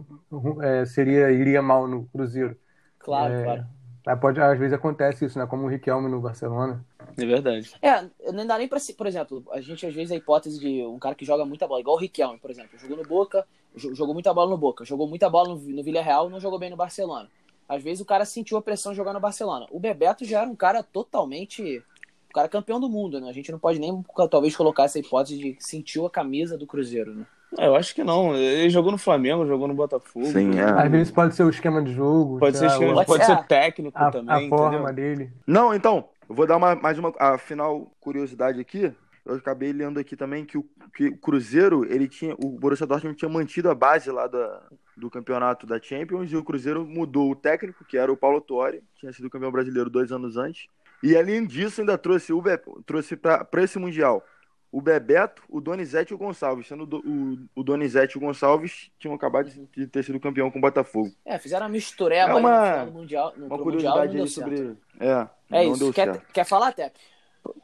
é, 0.63 0.85
seria 0.87 1.31
iria 1.33 1.61
mal 1.61 1.89
no 1.89 2.07
Cruzeiro. 2.07 2.57
Claro, 2.99 3.35
É, 3.35 3.45
claro. 3.45 3.67
Aí 4.07 4.17
pode, 4.17 4.41
às 4.41 4.57
vezes 4.57 4.73
acontece 4.73 5.25
isso, 5.25 5.37
né? 5.39 5.47
Como 5.47 5.65
o 5.65 5.69
Riquelme 5.69 6.09
no 6.09 6.21
Barcelona. 6.21 6.85
É 7.19 7.27
verdade. 7.27 7.75
É, 7.83 8.09
não 8.33 8.47
dá 8.47 8.57
nem 8.57 8.69
pra 8.69 8.79
se, 8.79 8.95
por 8.95 9.07
exemplo, 9.07 9.45
a 9.51 9.61
gente 9.61 9.85
às 9.85 9.95
vezes 9.95 10.13
a 10.13 10.17
hipótese 10.17 10.61
de 10.61 10.87
um 10.87 10.99
cara 10.99 11.17
que 11.17 11.25
joga 11.25 11.45
muita 11.45 11.67
bola, 11.67 11.81
igual 11.81 11.97
o 11.97 11.99
Riquelme, 11.99 12.39
por 12.39 12.51
exemplo, 12.51 12.79
jogou 12.79 12.97
no 12.99 13.03
Boca, 13.03 13.45
jogou 13.77 14.15
muita 14.15 14.33
bola 14.33 14.51
no 14.51 14.57
Boca, 14.59 14.85
jogou 14.85 15.07
muita 15.09 15.29
bola 15.29 15.51
no, 15.51 15.57
no 15.57 15.83
Villarreal, 15.83 16.29
não 16.31 16.41
jogou 16.41 16.59
bem 16.59 16.71
no 16.71 16.77
Barcelona. 16.77 17.29
Às 17.69 17.83
vezes 17.83 18.01
o 18.01 18.05
cara 18.07 18.25
sentiu 18.25 18.57
a 18.57 18.63
pressão 18.63 18.93
de 18.93 18.97
jogar 18.97 19.13
no 19.13 19.21
Barcelona. 19.21 19.67
O 19.71 19.81
Bebeto 19.81 20.25
já 20.25 20.41
era 20.43 20.51
um 20.51 20.55
cara 20.55 20.83
totalmente, 20.83 21.83
um 22.31 22.33
cara 22.33 22.49
campeão 22.49 22.79
do 22.79 22.89
mundo, 22.89 23.21
né? 23.21 23.29
A 23.29 23.33
gente 23.33 23.51
não 23.51 23.59
pode 23.59 23.79
nem 23.79 24.05
talvez 24.31 24.57
colocar 24.57 24.85
essa 24.85 24.99
hipótese 24.99 25.37
de 25.39 25.57
sentiu 25.59 26.07
a 26.07 26.11
camisa 26.11 26.57
do 26.57 26.67
Cruzeiro, 26.67 27.15
né? 27.15 27.27
É, 27.59 27.67
eu 27.69 27.77
acho 27.77 27.95
que 27.95 28.03
não. 28.05 28.35
Ele 28.37 28.69
jogou 28.71 28.91
no 28.93 28.99
Flamengo, 28.99 29.47
jogou 29.47 29.67
no 29.69 29.75
Botafogo. 29.75 30.27
Sim, 30.27 30.59
é. 30.59 30.65
Às 30.65 30.91
vezes 30.91 31.11
pode 31.13 31.35
ser 31.35 31.45
o 31.45 31.49
esquema 31.51 31.83
de 31.83 31.93
jogo, 31.93 32.39
Pode 32.39 32.57
ser, 32.59 32.67
esquema- 32.67 32.95
Pode 32.95 33.07
pode 33.07 33.25
ser. 33.25 33.37
ser 33.37 33.45
técnico 33.47 33.97
a, 33.99 34.11
também, 34.11 34.47
a 34.47 34.49
forma 34.49 34.77
entendeu? 34.91 34.95
dele. 34.95 35.33
Não, 35.47 35.73
então, 35.75 36.09
eu 36.29 36.35
vou 36.35 36.47
dar 36.47 36.57
uma- 36.57 36.75
mais 36.75 36.99
uma 36.99 37.13
a 37.19 37.39
final 37.39 37.87
curiosidade 38.01 38.61
aqui. 38.61 38.93
Eu 39.27 39.35
acabei 39.35 39.73
lendo 39.73 39.99
aqui 39.99 40.15
também 40.17 40.45
que 40.45 40.57
o, 40.57 40.65
que 40.95 41.09
o 41.09 41.17
Cruzeiro, 41.19 41.85
ele 41.93 42.09
tinha, 42.09 42.35
o 42.39 42.51
Borussia 42.59 42.87
Dortmund 42.87 43.17
tinha 43.19 43.29
mantido 43.29 43.69
a 43.69 43.75
base 43.75 44.11
lá 44.11 44.27
da, 44.27 44.63
do 44.97 45.11
campeonato 45.11 45.67
da 45.67 45.81
Champions 45.83 46.31
e 46.31 46.37
o 46.37 46.45
Cruzeiro 46.45 46.87
mudou 46.87 47.31
o 47.31 47.37
técnico, 47.37 47.85
que 47.85 47.99
era 47.99 48.13
o 48.13 48.17
Paulo 48.17 48.41
Tuori, 48.41 48.83
tinha 48.95 49.13
sido 49.13 49.29
campeão 49.29 49.51
brasileiro 49.51 49.91
dois 49.91 50.13
anos 50.13 50.37
antes. 50.37 50.67
E 51.03 51.17
além 51.17 51.45
disso, 51.47 51.81
ainda 51.81 51.99
trouxe 51.99 52.33
o 52.33 52.41
Be- 52.41 52.61
trouxe 52.87 53.17
para 53.17 53.63
esse 53.63 53.79
mundial 53.79 54.25
o 54.73 54.81
Bebeto, 54.81 55.43
o 55.49 55.61
Donizete 55.61 56.13
e 56.13 56.15
o 56.15 56.19
Gonçalves. 56.19 56.67
Sendo 56.67 56.83
o, 56.85 56.99
o, 56.99 57.39
o 57.61 57.63
Donizete 57.63 58.17
e 58.17 58.19
o 58.19 58.21
Gonçalves 58.21 58.91
tinham 58.99 59.15
acabado 59.15 59.49
de 59.49 59.87
ter 59.87 60.03
sido 60.05 60.21
campeão 60.21 60.51
com 60.51 60.59
o 60.59 60.61
Botafogo. 60.61 61.11
É, 61.25 61.39
fizeram 61.39 61.65
uma 61.67 61.73
mistureba 61.73 62.31
É 62.33 62.35
uma- 62.35 62.79
no 62.85 62.87
do 62.87 62.93
Mundial. 62.93 63.33
No 63.37 63.47
Uma 63.47 63.57
mundial, 63.59 63.95
curiosidade 63.95 64.31
certo. 64.31 64.57
sobre. 64.57 64.77
É, 65.01 65.29
É 65.51 65.65
isso. 65.65 65.93
Quer, 65.93 66.21
quer 66.33 66.45
falar, 66.45 66.73
Tep? 66.73 66.95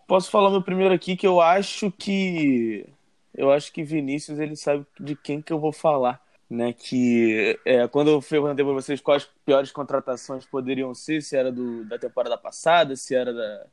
Posso 0.07 0.31
falar 0.31 0.51
meu 0.51 0.62
primeiro 0.62 0.95
aqui 0.95 1.17
que 1.17 1.27
eu 1.27 1.41
acho 1.41 1.91
que 1.91 2.87
eu 3.35 3.51
acho 3.51 3.73
que 3.73 3.83
Vinícius 3.83 4.39
ele 4.39 4.57
sabe 4.57 4.85
de 5.01 5.17
quem 5.17 5.41
que 5.41 5.53
eu 5.53 5.59
vou 5.59 5.73
falar, 5.73 6.21
né? 6.49 6.73
Que 6.73 7.59
é, 7.65 7.87
quando 7.89 8.11
eu 8.11 8.21
perguntei 8.21 8.65
para 8.65 8.75
vocês 8.75 9.01
quais 9.01 9.29
piores 9.45 9.71
contratações 9.71 10.45
poderiam 10.45 10.95
ser, 10.95 11.23
se 11.23 11.37
era 11.37 11.51
do, 11.51 11.85
da 11.85 11.99
temporada 11.99 12.37
passada, 12.37 12.95
se 12.95 13.15
era 13.15 13.33
da, 13.33 13.67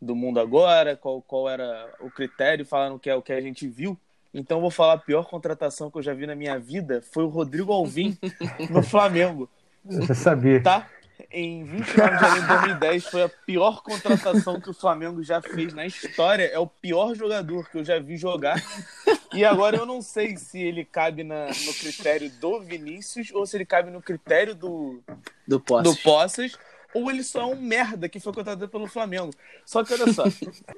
do 0.00 0.16
mundo 0.16 0.40
agora, 0.40 0.96
qual, 0.96 1.22
qual 1.22 1.48
era 1.48 1.94
o 2.00 2.10
critério, 2.10 2.66
falaram 2.66 2.98
que 2.98 3.08
é 3.08 3.14
o 3.14 3.22
que 3.22 3.32
a 3.32 3.40
gente 3.40 3.68
viu. 3.68 3.96
Então 4.34 4.58
eu 4.58 4.62
vou 4.62 4.70
falar 4.70 4.94
a 4.94 4.98
pior 4.98 5.24
contratação 5.24 5.90
que 5.90 5.98
eu 5.98 6.02
já 6.02 6.12
vi 6.12 6.26
na 6.26 6.34
minha 6.34 6.58
vida 6.58 7.02
foi 7.12 7.24
o 7.24 7.28
Rodrigo 7.28 7.72
Alvim 7.72 8.18
no 8.68 8.82
Flamengo 8.82 9.48
Eu 9.88 10.14
sabia. 10.14 10.62
tá? 10.62 10.88
Em 11.30 11.64
29 11.64 12.14
de 12.16 12.20
janeiro 12.20 12.40
de 12.42 12.46
2010 12.48 13.04
foi 13.06 13.22
a 13.22 13.28
pior 13.28 13.82
contratação 13.82 14.60
que 14.60 14.70
o 14.70 14.74
Flamengo 14.74 15.22
já 15.22 15.40
fez 15.40 15.72
na 15.72 15.86
história. 15.86 16.44
É 16.44 16.58
o 16.58 16.66
pior 16.66 17.14
jogador 17.14 17.68
que 17.70 17.78
eu 17.78 17.84
já 17.84 17.98
vi 17.98 18.16
jogar. 18.16 18.62
E 19.32 19.44
agora 19.44 19.76
eu 19.76 19.86
não 19.86 20.00
sei 20.02 20.36
se 20.36 20.60
ele 20.60 20.84
cabe 20.84 21.24
na- 21.24 21.46
no 21.46 21.74
critério 21.74 22.30
do 22.40 22.60
Vinícius 22.60 23.30
ou 23.32 23.46
se 23.46 23.56
ele 23.56 23.64
cabe 23.66 23.90
no 23.90 24.00
critério 24.02 24.54
do, 24.54 25.02
Do 25.46 25.58
do 25.58 25.60
Posse. 25.60 26.02
Poças 26.02 26.58
ou 26.94 27.10
ele 27.10 27.22
só 27.22 27.40
é 27.42 27.46
um 27.46 27.56
merda 27.60 28.08
que 28.08 28.20
foi 28.20 28.32
contratado 28.32 28.68
pelo 28.68 28.86
Flamengo. 28.86 29.30
Só 29.64 29.84
que 29.84 29.92
olha 29.92 30.12
só, 30.12 30.24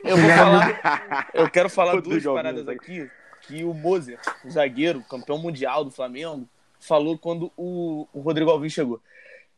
eu 0.04 0.16
vou 0.16 0.30
falar, 0.30 1.30
eu 1.34 1.50
quero 1.50 1.68
falar 1.68 1.92
Rodrigo 1.92 2.20
duas 2.20 2.34
paradas 2.34 2.68
aqui 2.68 3.08
que 3.42 3.62
o 3.64 3.72
Moser, 3.72 4.18
o 4.44 4.50
zagueiro, 4.50 5.00
campeão 5.08 5.38
mundial 5.38 5.84
do 5.84 5.90
Flamengo, 5.90 6.48
falou 6.80 7.16
quando 7.16 7.52
o, 7.56 8.06
o 8.12 8.20
Rodrigo 8.20 8.50
Alvim 8.50 8.68
chegou. 8.68 9.00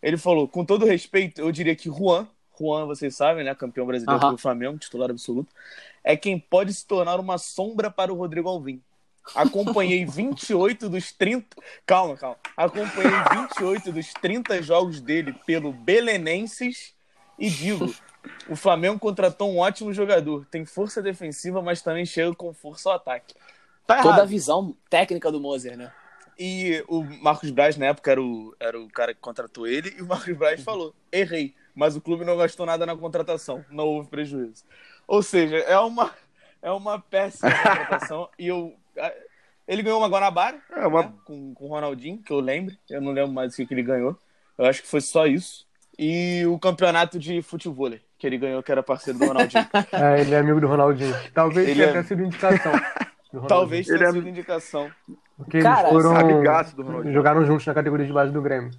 Ele 0.03 0.17
falou, 0.17 0.49
com 0.49 0.65
todo 0.65 0.87
respeito, 0.87 1.41
eu 1.41 1.53
diria 1.53 1.77
que 1.77 1.91
Juan, 1.91 2.27
Juan, 2.59 2.87
vocês 2.87 3.17
sabem, 3.17 3.45
né, 3.45 3.55
campeão 3.55 3.87
brasileiro 3.87 4.23
Aham. 4.23 4.33
do 4.33 4.39
Flamengo, 4.39 4.79
titular 4.79 5.11
absoluto, 5.11 5.53
é 6.05 6.17
quem 6.17 6.39
pode 6.39 6.73
se 6.73 6.87
tornar 6.87 7.19
uma 7.21 7.39
sombra 7.39 7.91
para 7.91 8.13
o 8.13 8.17
Rodrigo 8.17 8.49
Alvim. 8.49 8.83
Acompanhei 9.35 10.05
28 10.07 10.89
dos 10.89 11.13
30. 11.13 11.57
Calma, 11.87 12.17
calma. 12.17 12.37
Acompanhei 12.57 13.13
28 13.49 13.93
dos 13.93 14.13
30 14.15 14.63
jogos 14.63 15.01
dele 15.01 15.35
pelo 15.47 15.73
Belenenses 15.73 16.95
e 17.39 17.49
digo: 17.49 17.95
o 18.49 18.57
Flamengo 18.57 18.99
contratou 18.99 19.51
um 19.51 19.59
ótimo 19.59 19.93
jogador. 19.93 20.47
Tem 20.51 20.65
força 20.65 21.03
defensiva, 21.03 21.63
mas 21.63 21.83
também 21.83 22.05
chega 22.07 22.35
com 22.35 22.53
força 22.53 22.89
ao 22.89 22.97
ataque. 22.97 23.35
Tá. 23.87 24.03
Toda 24.03 24.23
a 24.23 24.27
visão 24.27 24.75
técnica 24.89 25.31
do 25.33 25.41
Moser, 25.41 25.77
né? 25.77 25.93
E 26.43 26.83
o 26.89 27.03
Marcos 27.23 27.51
Braz, 27.51 27.77
na 27.77 27.85
época, 27.87 28.11
era 28.11 28.23
o, 28.23 28.57
era 28.59 28.81
o 28.81 28.89
cara 28.89 29.13
que 29.13 29.21
contratou 29.21 29.67
ele, 29.67 29.95
e 29.99 30.01
o 30.01 30.07
Marcos 30.07 30.35
Braz 30.39 30.63
falou: 30.65 30.95
errei, 31.13 31.55
mas 31.75 31.95
o 31.97 32.01
clube 32.01 32.25
não 32.25 32.35
gastou 32.35 32.65
nada 32.65 32.87
na 32.87 32.97
contratação, 32.97 33.63
não 33.71 33.85
houve 33.85 34.09
prejuízo. 34.09 34.65
Ou 35.07 35.23
seja, 35.23 35.59
é 35.59 35.79
uma, 35.79 36.11
é 36.63 36.71
uma 36.71 36.99
péssima 36.99 37.51
contratação. 37.63 38.27
e 38.39 38.47
eu. 38.47 38.75
Ele 39.69 39.83
ganhou 39.83 39.99
uma 40.01 40.09
Guanabara 40.09 40.59
É 40.73 40.87
uma. 40.87 41.03
né, 41.03 41.13
com, 41.27 41.53
com 41.55 41.67
o 41.67 41.69
Ronaldinho, 41.69 42.19
que 42.19 42.33
eu 42.33 42.41
lembro. 42.41 42.75
Eu 42.89 43.01
não 43.03 43.13
lembro 43.13 43.33
mais 43.33 43.53
o 43.53 43.57
que, 43.57 43.67
que 43.67 43.75
ele 43.75 43.83
ganhou. 43.83 44.19
Eu 44.57 44.65
acho 44.65 44.81
que 44.83 44.89
foi 44.89 45.01
só 45.03 45.27
isso. 45.27 45.67
E 45.99 46.45
o 46.47 46.59
campeonato 46.59 47.19
de 47.19 47.43
futebol 47.43 47.91
que 48.19 48.27
ele 48.27 48.39
ganhou, 48.39 48.63
que 48.63 48.73
era 48.73 48.83
parceiro 48.83 49.19
do 49.19 49.27
Ronaldinho. 49.27 49.67
É, 49.93 50.21
ele 50.23 50.35
é 50.35 50.39
amigo 50.39 50.61
do 50.61 50.67
Ronaldinho. 50.67 51.15
Talvez 51.35 51.69
Ele 51.69 51.85
tenha 51.87 51.99
é- 51.99 52.03
sido 52.03 52.23
indicação. 52.25 52.73
do. 53.33 53.47
Talvez 53.47 53.87
tenha 53.87 53.99
Ele 53.99 54.05
é- 54.07 54.13
sido 54.13 54.29
indicação. 54.29 54.91
Porque 55.37 55.57
eles 55.57 55.65
Cara, 55.67 55.89
foram. 55.89 56.15
amigaço 56.17 56.77
do 56.77 56.83
Ronaldinho. 56.83 57.15
Jogaram 57.15 57.45
juntos 57.45 57.65
na 57.67 57.73
categoria 57.75 58.07
de 58.07 58.13
base 58.13 58.33
do 58.33 58.43
Grêmio. 58.43 58.71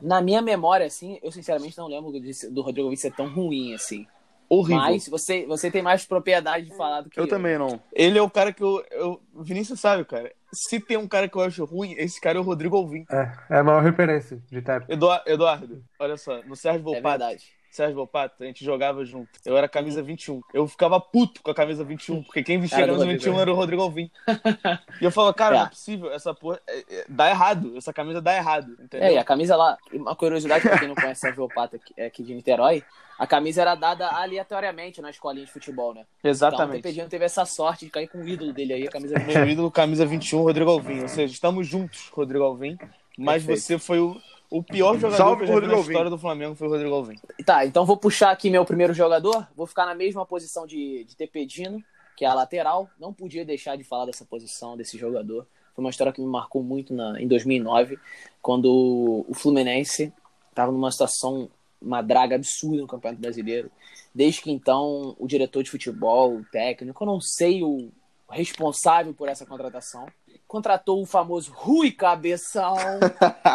Na 0.00 0.20
minha 0.20 0.40
memória, 0.42 0.86
assim, 0.86 1.18
eu 1.22 1.30
sinceramente 1.32 1.76
não 1.78 1.86
lembro 1.88 2.12
de- 2.12 2.50
do 2.50 2.62
Rodrigo 2.62 2.86
Alvim 2.86 2.96
ser 2.96 3.12
tão 3.12 3.28
ruim 3.28 3.74
assim. 3.74 4.06
Horrível. 4.48 4.76
Mas 4.76 5.08
você, 5.08 5.46
você 5.46 5.70
tem 5.70 5.80
mais 5.82 6.04
propriedade 6.04 6.66
de 6.66 6.76
falar 6.76 7.00
do 7.00 7.08
que 7.10 7.18
Eu 7.18 7.26
também 7.26 7.56
não. 7.58 7.80
Ele 7.92 8.18
é 8.18 8.22
o 8.22 8.28
cara 8.30 8.52
que 8.52 8.62
eu, 8.62 8.84
eu. 8.90 9.20
O 9.34 9.42
Vinícius 9.42 9.80
sabe, 9.80 10.04
cara. 10.04 10.30
Se 10.52 10.78
tem 10.78 10.96
um 10.98 11.08
cara 11.08 11.26
que 11.28 11.36
eu 11.36 11.40
acho 11.42 11.64
ruim, 11.64 11.94
esse 11.96 12.20
cara 12.20 12.36
é 12.36 12.40
o 12.40 12.44
Rodrigo 12.44 12.76
Alvim. 12.76 13.04
É, 13.10 13.32
é 13.50 13.58
a 13.58 13.64
maior 13.64 13.82
referência 13.82 14.38
de 14.50 14.60
TEP. 14.60 14.84
Eduardo, 14.92 15.24
Eduardo 15.28 15.84
olha 15.98 16.16
só, 16.18 16.42
no 16.42 16.54
Sérgio 16.54 16.80
É 16.80 16.82
Volpato, 16.84 17.18
verdade. 17.18 17.44
Sérgio 17.74 17.96
Volpato, 17.96 18.42
a 18.42 18.46
gente 18.46 18.64
jogava 18.64 19.04
junto. 19.04 19.28
Eu 19.44 19.56
era 19.56 19.68
camisa 19.68 20.02
21. 20.02 20.40
Eu 20.52 20.66
ficava 20.68 21.00
puto 21.00 21.42
com 21.42 21.50
a 21.50 21.54
camisa 21.54 21.82
21, 21.84 22.22
porque 22.22 22.42
quem 22.42 22.60
vestia 22.60 22.78
a 22.78 22.80
camisa 22.86 22.98
Rodrigo. 23.04 23.20
21 23.24 23.40
era 23.40 23.52
o 23.52 23.54
Rodrigo 23.54 23.82
Alvim. 23.82 24.10
e 25.00 25.04
eu 25.04 25.10
falava, 25.10 25.34
cara, 25.34 25.56
É. 25.56 25.58
não 25.58 25.66
é 25.66 25.68
possível, 25.70 26.12
essa 26.12 26.32
porra. 26.32 26.60
é- 26.68 26.84
é- 26.88 27.04
dá 27.08 27.28
errado, 27.28 27.76
essa 27.76 27.92
camisa 27.92 28.20
dá 28.20 28.36
errado. 28.36 28.76
Entendeu? 28.80 29.08
É, 29.08 29.12
e 29.14 29.18
a 29.18 29.24
camisa 29.24 29.56
lá, 29.56 29.76
uma 29.92 30.14
curiosidade 30.14 30.66
pra 30.68 30.78
quem 30.78 30.88
não 30.88 30.94
conhece 30.94 31.20
Sérgio 31.22 31.38
Volpato 31.38 31.76
aqui, 31.76 31.92
é 31.96 32.06
aqui 32.06 32.22
de 32.22 32.34
Niterói, 32.34 32.82
a 33.18 33.26
camisa 33.26 33.62
era 33.62 33.74
dada 33.74 34.08
aleatoriamente 34.08 35.00
na 35.00 35.10
escolinha 35.10 35.46
de 35.46 35.52
futebol, 35.52 35.94
né? 35.94 36.04
Então 36.18 36.28
o 36.28 36.32
Exatamente. 36.32 36.82
TPG 36.82 37.08
teve 37.08 37.24
essa 37.24 37.44
sorte 37.44 37.84
de 37.86 37.90
cair 37.90 38.08
com 38.08 38.18
o 38.18 38.28
ídolo 38.28 38.52
dele 38.52 38.72
aí, 38.72 38.86
a 38.86 38.90
camisa 38.90 39.14
Meu 39.18 39.48
ídolo, 39.48 39.70
camisa 39.70 40.04
21, 40.06 40.42
Rodrigo 40.42 40.70
Alvim. 40.70 41.00
Ou 41.02 41.08
seja, 41.08 41.32
estamos 41.32 41.66
juntos, 41.66 42.08
Rodrigo 42.12 42.44
Alvim. 42.44 42.76
Mas 43.16 43.44
Perfeito. 43.44 43.60
você 43.60 43.78
foi 43.78 44.00
o, 44.00 44.20
o 44.50 44.62
pior 44.62 44.94
jogador 44.98 45.16
Salve, 45.16 45.36
que 45.36 45.42
eu 45.44 45.46
já 45.46 45.52
vi 45.54 45.60
Rodrigo 45.60 45.74
na 45.74 45.80
história 45.80 46.10
do 46.10 46.18
Flamengo, 46.18 46.54
foi 46.54 46.68
o 46.68 46.70
Rodrigo 46.70 46.94
Alvim. 46.94 47.18
Tá, 47.44 47.66
então 47.66 47.84
vou 47.84 47.96
puxar 47.96 48.30
aqui 48.30 48.50
meu 48.50 48.64
primeiro 48.64 48.94
jogador. 48.94 49.46
Vou 49.56 49.66
ficar 49.66 49.86
na 49.86 49.94
mesma 49.94 50.24
posição 50.24 50.66
de, 50.66 51.04
de 51.04 51.16
Tepedino, 51.16 51.82
que 52.16 52.24
é 52.24 52.28
a 52.28 52.34
lateral. 52.34 52.88
Não 52.98 53.12
podia 53.12 53.44
deixar 53.44 53.76
de 53.76 53.84
falar 53.84 54.06
dessa 54.06 54.24
posição, 54.24 54.76
desse 54.76 54.96
jogador. 54.96 55.46
Foi 55.74 55.84
uma 55.84 55.90
história 55.90 56.12
que 56.12 56.20
me 56.20 56.26
marcou 56.28 56.62
muito 56.62 56.94
na, 56.94 57.20
em 57.20 57.26
2009, 57.26 57.98
quando 58.40 59.24
o 59.28 59.34
Fluminense 59.34 60.12
estava 60.50 60.70
numa 60.70 60.92
situação, 60.92 61.50
uma 61.82 62.00
draga 62.00 62.36
absurda 62.36 62.80
no 62.80 62.86
Campeonato 62.86 63.20
Brasileiro. 63.20 63.70
Desde 64.14 64.40
que 64.40 64.52
então, 64.52 65.16
o 65.18 65.26
diretor 65.26 65.64
de 65.64 65.70
futebol, 65.70 66.36
o 66.36 66.44
técnico, 66.44 67.02
eu 67.02 67.06
não 67.06 67.20
sei 67.20 67.64
o 67.64 67.90
responsável 68.30 69.12
por 69.12 69.28
essa 69.28 69.44
contratação, 69.44 70.06
contratou 70.46 71.02
o 71.02 71.06
famoso 71.06 71.52
Rui 71.52 71.90
Cabeção 71.90 72.76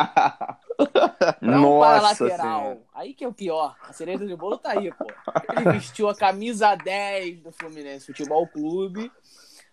Um 1.42 1.60
Nossa 1.60 2.24
lateral. 2.26 2.62
senhora. 2.62 2.78
Aí 2.94 3.14
que 3.14 3.24
é 3.24 3.28
o 3.28 3.34
pior. 3.34 3.76
A 3.88 3.94
cereja 3.94 4.26
de 4.26 4.36
bolo 4.36 4.58
tá 4.58 4.72
aí, 4.72 4.92
pô. 4.94 5.06
Ele 5.56 5.72
vestiu 5.74 6.08
a 6.10 6.16
camisa 6.16 6.76
10 6.76 7.42
do 7.42 7.52
Fluminense 7.52 8.06
Futebol 8.08 8.48
Clube 8.48 9.12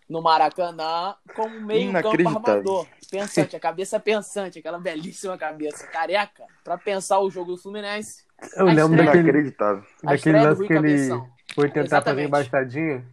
no 0.09 0.21
Maracanã 0.23 1.15
como 1.35 1.61
meio 1.61 1.93
campo 1.93 2.09
Inacreditável. 2.09 2.39
armador. 2.53 2.87
Pensante, 3.11 3.55
a 3.57 3.61
cabeça 3.61 4.01
pensante, 4.01 4.59
aquela 4.59 4.79
belíssima 4.79 5.39
cabeça 5.39 5.87
careca, 5.87 6.45
pra 6.65 6.77
pensar 6.77 7.21
o 7.21 7.31
jogo 7.31 7.53
do 7.53 7.59
Fluminense. 7.59 8.25
Eu 8.57 8.69
A 8.69 8.73
lembro 8.73 8.97
daquele, 8.97 9.21
Inacreditável. 9.23 9.85
Daquele 10.03 10.39
do 10.39 10.45
lance 10.45 10.67
que 10.67 10.73
ele 10.73 11.09
foi 11.55 11.69
tentar 11.71 12.03
fazer 12.03 12.23
Exatamente. 12.23 12.27
embaixadinha. 12.29 13.05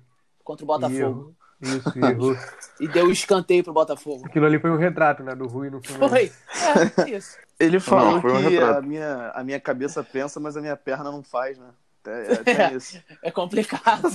contra 0.43 0.63
o 0.63 0.67
Botafogo. 0.67 1.35
Isso, 1.61 1.93
errou. 1.97 2.35
E 2.79 2.87
deu 2.87 3.11
escanteio 3.11 3.63
pro 3.63 3.71
Botafogo. 3.71 4.25
Aquilo 4.25 4.45
ali 4.45 4.59
foi 4.59 4.71
um 4.71 4.77
retrato, 4.77 5.23
né? 5.23 5.35
Do 5.35 5.47
Rui 5.47 5.69
no 5.69 5.81
Fluminense. 5.81 6.33
Foi. 6.33 7.05
É, 7.05 7.09
isso. 7.11 7.37
Ele 7.59 7.79
falou 7.79 8.13
Não, 8.13 8.21
foi 8.21 8.33
um 8.33 8.49
que 8.49 8.57
a 8.57 8.81
minha, 8.81 9.29
a 9.29 9.43
minha 9.43 9.59
cabeça 9.59 10.03
pensa, 10.03 10.39
mas 10.39 10.57
a 10.57 10.61
minha 10.61 10.75
perna 10.75 11.05
não 11.11 11.23
faz, 11.23 11.57
né? 11.57 11.67
É, 12.05 12.33
é, 12.33 12.35
tem 12.43 12.75
isso. 12.75 13.01
É 13.21 13.31
complicado. 13.31 14.09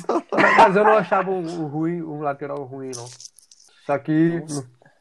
Mas 0.58 0.76
eu 0.76 0.84
não 0.84 0.92
achava 0.98 1.30
o, 1.30 1.38
o 1.62 1.66
Rui 1.68 2.02
um 2.02 2.20
lateral 2.20 2.62
ruim, 2.64 2.90
não. 2.94 3.08
Só 3.86 3.96
que, 3.96 4.44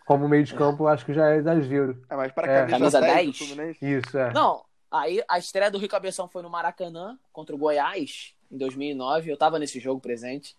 como 0.06 0.30
meio 0.30 0.46
de 0.46 0.54
campo, 0.54 0.84
eu 0.84 0.88
acho 0.88 1.06
que 1.06 1.14
já 1.14 1.32
é 1.34 1.38
exagero. 1.38 2.02
É, 2.10 2.16
mas 2.16 2.32
para 2.32 2.50
É. 2.50 2.60
camisa, 2.66 2.78
Camisa 2.78 3.02
10 3.02 3.12
do 3.12 3.16
10? 3.16 3.38
Fluminense. 3.38 3.86
Isso, 3.86 4.18
é. 4.18 4.32
Não, 4.32 4.64
aí 4.90 5.22
a 5.28 5.38
estreia 5.38 5.70
do 5.70 5.78
Rui 5.78 5.90
Cabeção 5.90 6.30
foi 6.30 6.42
no 6.42 6.50
Maracanã 6.50 7.20
contra 7.34 7.54
o 7.54 7.58
Goiás 7.58 8.34
em 8.50 8.58
2009. 8.58 9.32
Eu 9.32 9.38
tava 9.38 9.60
nesse 9.60 9.82
jogo 9.82 10.00
presente. 10.00 10.56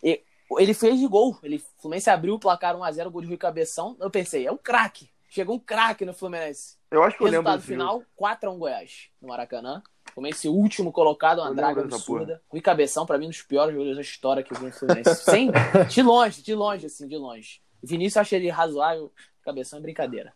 E 0.00 0.22
ele 0.58 0.74
fez 0.74 0.98
de 0.98 1.06
gol. 1.06 1.38
Ele, 1.42 1.56
o 1.56 1.82
Fluminense 1.82 2.10
abriu 2.10 2.34
o 2.34 2.38
placar 2.38 2.76
1x0, 2.76 3.10
gol 3.10 3.22
de 3.22 3.28
Rui 3.28 3.36
Cabeção. 3.36 3.96
Eu 4.00 4.10
pensei, 4.10 4.46
é 4.46 4.52
um 4.52 4.56
craque. 4.56 5.10
Chegou 5.28 5.56
um 5.56 5.58
craque 5.58 6.04
no 6.04 6.12
Fluminense. 6.12 6.76
Eu 6.90 7.02
acho 7.02 7.16
que 7.16 7.22
eu 7.22 7.26
lembro 7.26 7.50
Resultado 7.50 7.62
final, 7.62 8.02
4x1 8.20 8.58
Goiás 8.58 9.08
no 9.20 9.28
Maracanã. 9.28 9.82
Fluminense 10.12 10.46
último 10.48 10.92
colocado, 10.92 11.38
uma 11.38 11.48
Eu 11.48 11.54
draga 11.54 11.80
absurda. 11.80 12.42
Rui 12.48 12.60
Cabeção, 12.60 13.06
pra 13.06 13.18
mim, 13.18 13.26
um 13.26 13.30
dos 13.30 13.42
piores 13.42 13.72
jogadores 13.72 13.96
da 13.96 14.02
história 14.02 14.42
que 14.42 14.52
eu 14.52 14.58
vi 14.58 14.66
no 14.66 14.72
Fluminense. 14.72 15.14
Sem, 15.24 15.50
de 15.88 16.02
longe, 16.02 16.42
de 16.42 16.54
longe, 16.54 16.86
assim, 16.86 17.08
de 17.08 17.16
longe. 17.16 17.62
Vinícius 17.82 18.16
eu 18.16 18.22
achei 18.22 18.38
ele 18.38 18.50
razoável. 18.50 19.10
Cabeção 19.42 19.78
é 19.78 19.82
brincadeira. 19.82 20.34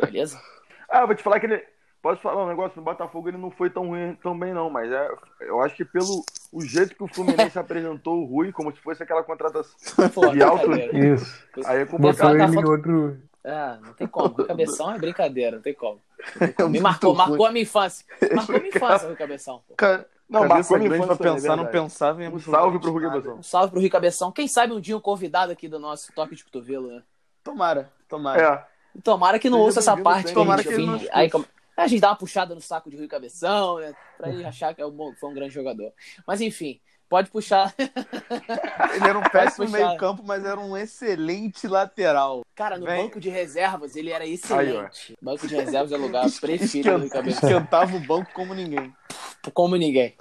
Beleza? 0.00 0.40
Ah, 0.88 1.00
eu 1.00 1.06
vou 1.06 1.16
te 1.16 1.22
falar 1.22 1.40
que 1.40 1.46
ele. 1.46 1.62
Posso 2.06 2.22
falar 2.22 2.44
um 2.44 2.48
negócio? 2.48 2.76
No 2.76 2.84
Botafogo 2.84 3.28
ele 3.28 3.36
não 3.36 3.50
foi 3.50 3.68
tão 3.68 3.88
ruim 3.88 4.14
tão 4.22 4.38
bem, 4.38 4.54
não, 4.54 4.70
mas 4.70 4.92
é, 4.92 5.08
eu 5.40 5.60
acho 5.60 5.74
que 5.74 5.84
pelo 5.84 6.24
o 6.52 6.62
jeito 6.62 6.94
que 6.94 7.02
o 7.02 7.08
Fluminense 7.08 7.58
apresentou 7.58 8.20
o 8.22 8.24
Rui, 8.24 8.52
como 8.52 8.70
se 8.70 8.78
fosse 8.80 9.02
aquela 9.02 9.24
contratação. 9.24 9.74
Pô, 10.14 10.28
De 10.28 10.40
alto- 10.40 10.68
brincadeira. 10.68 11.14
Isso. 11.16 11.44
Aí 11.64 11.80
é 11.80 11.84
complicado. 11.84 12.36
Botou 12.38 12.60
ele 12.60 12.64
outro. 12.68 13.18
Ah, 13.44 13.78
não 13.84 13.92
tem 13.92 14.06
como. 14.06 14.28
Rui 14.28 14.46
Cabeção 14.46 14.94
é 14.94 14.98
brincadeira, 14.98 15.56
não 15.56 15.62
tem 15.62 15.74
como. 15.74 16.00
Me 16.38 16.64
muito 16.68 16.80
marcou, 16.82 17.10
ruim. 17.12 17.18
marcou 17.18 17.46
a 17.46 17.50
minha 17.50 17.62
infância. 17.64 18.06
Marcou 18.32 18.54
a 18.54 18.58
minha 18.60 18.68
infância, 18.76 19.06
Rui 19.08 19.16
Cabeção. 19.16 19.62
pô. 19.66 19.74
Cara, 19.74 20.06
Não, 20.30 20.46
marcou 20.46 20.78
minha 20.78 20.90
pra 20.90 20.98
infância 20.98 21.16
também, 21.16 21.32
pensar, 21.34 21.48
não 21.56 21.64
verdade. 21.64 21.82
pensava 21.84 22.22
em 22.24 22.28
Um 22.28 22.38
salve 22.38 22.78
pro 22.78 22.92
Rui. 22.92 23.02
Cabeção. 23.02 23.34
Um 23.38 23.42
salve 23.42 23.70
pro 23.72 23.80
Rui 23.80 23.90
Cabeção. 23.90 24.30
Quem 24.30 24.46
sabe 24.46 24.72
um 24.72 24.80
dia 24.80 24.96
um 24.96 25.00
convidado 25.00 25.50
aqui 25.50 25.66
do 25.66 25.80
nosso 25.80 26.12
toque 26.12 26.36
de 26.36 26.44
cotovelo, 26.44 26.86
né? 26.86 27.02
Tomara, 27.42 27.90
tomara. 28.08 28.40
É, 28.40 28.76
Tomara 29.02 29.38
que 29.38 29.50
não 29.50 29.58
Seja 29.58 29.66
ouça 29.66 29.80
essa 29.80 29.96
parte. 29.96 30.32
Tomara 30.32 30.62
que 30.62 30.68
que 30.68 30.74
ele 30.74 30.86
não 30.86 31.00
aí, 31.12 31.28
a 31.76 31.86
gente 31.86 32.00
dá 32.00 32.08
uma 32.10 32.16
puxada 32.16 32.54
no 32.54 32.60
saco 32.60 32.90
de 32.90 32.96
Rui 32.96 33.08
Cabeção, 33.08 33.78
né? 33.78 33.94
Pra 34.16 34.28
ele 34.30 34.44
achar 34.44 34.74
que 34.74 34.80
é 34.80 34.86
um 34.86 34.90
bom- 34.90 35.12
foi 35.14 35.30
um 35.30 35.34
grande 35.34 35.52
jogador. 35.54 35.92
Mas 36.26 36.40
enfim, 36.40 36.80
pode 37.08 37.30
puxar. 37.30 37.74
Ele 38.94 39.08
era 39.08 39.18
um 39.18 39.22
péssimo 39.22 39.66
puxar. 39.66 39.78
meio 39.86 39.98
campo, 39.98 40.22
mas 40.24 40.44
era 40.44 40.58
um 40.58 40.76
excelente 40.76 41.66
lateral. 41.68 42.42
Cara, 42.54 42.78
no 42.78 42.86
Vem. 42.86 43.04
banco 43.04 43.20
de 43.20 43.28
reservas 43.28 43.94
ele 43.96 44.10
era 44.10 44.26
excelente. 44.26 45.14
banco 45.20 45.46
de 45.46 45.54
reservas 45.54 45.92
é 45.92 45.96
o 45.96 46.00
lugar 46.00 46.24
preferido 46.40 46.92
do 46.92 46.98
Rui 47.00 47.08
Cabeção. 47.10 47.48
Esquentava 47.48 47.96
o 47.96 48.00
banco 48.00 48.30
como 48.32 48.54
ninguém. 48.54 48.92
Como 49.52 49.76
ninguém. 49.76 50.14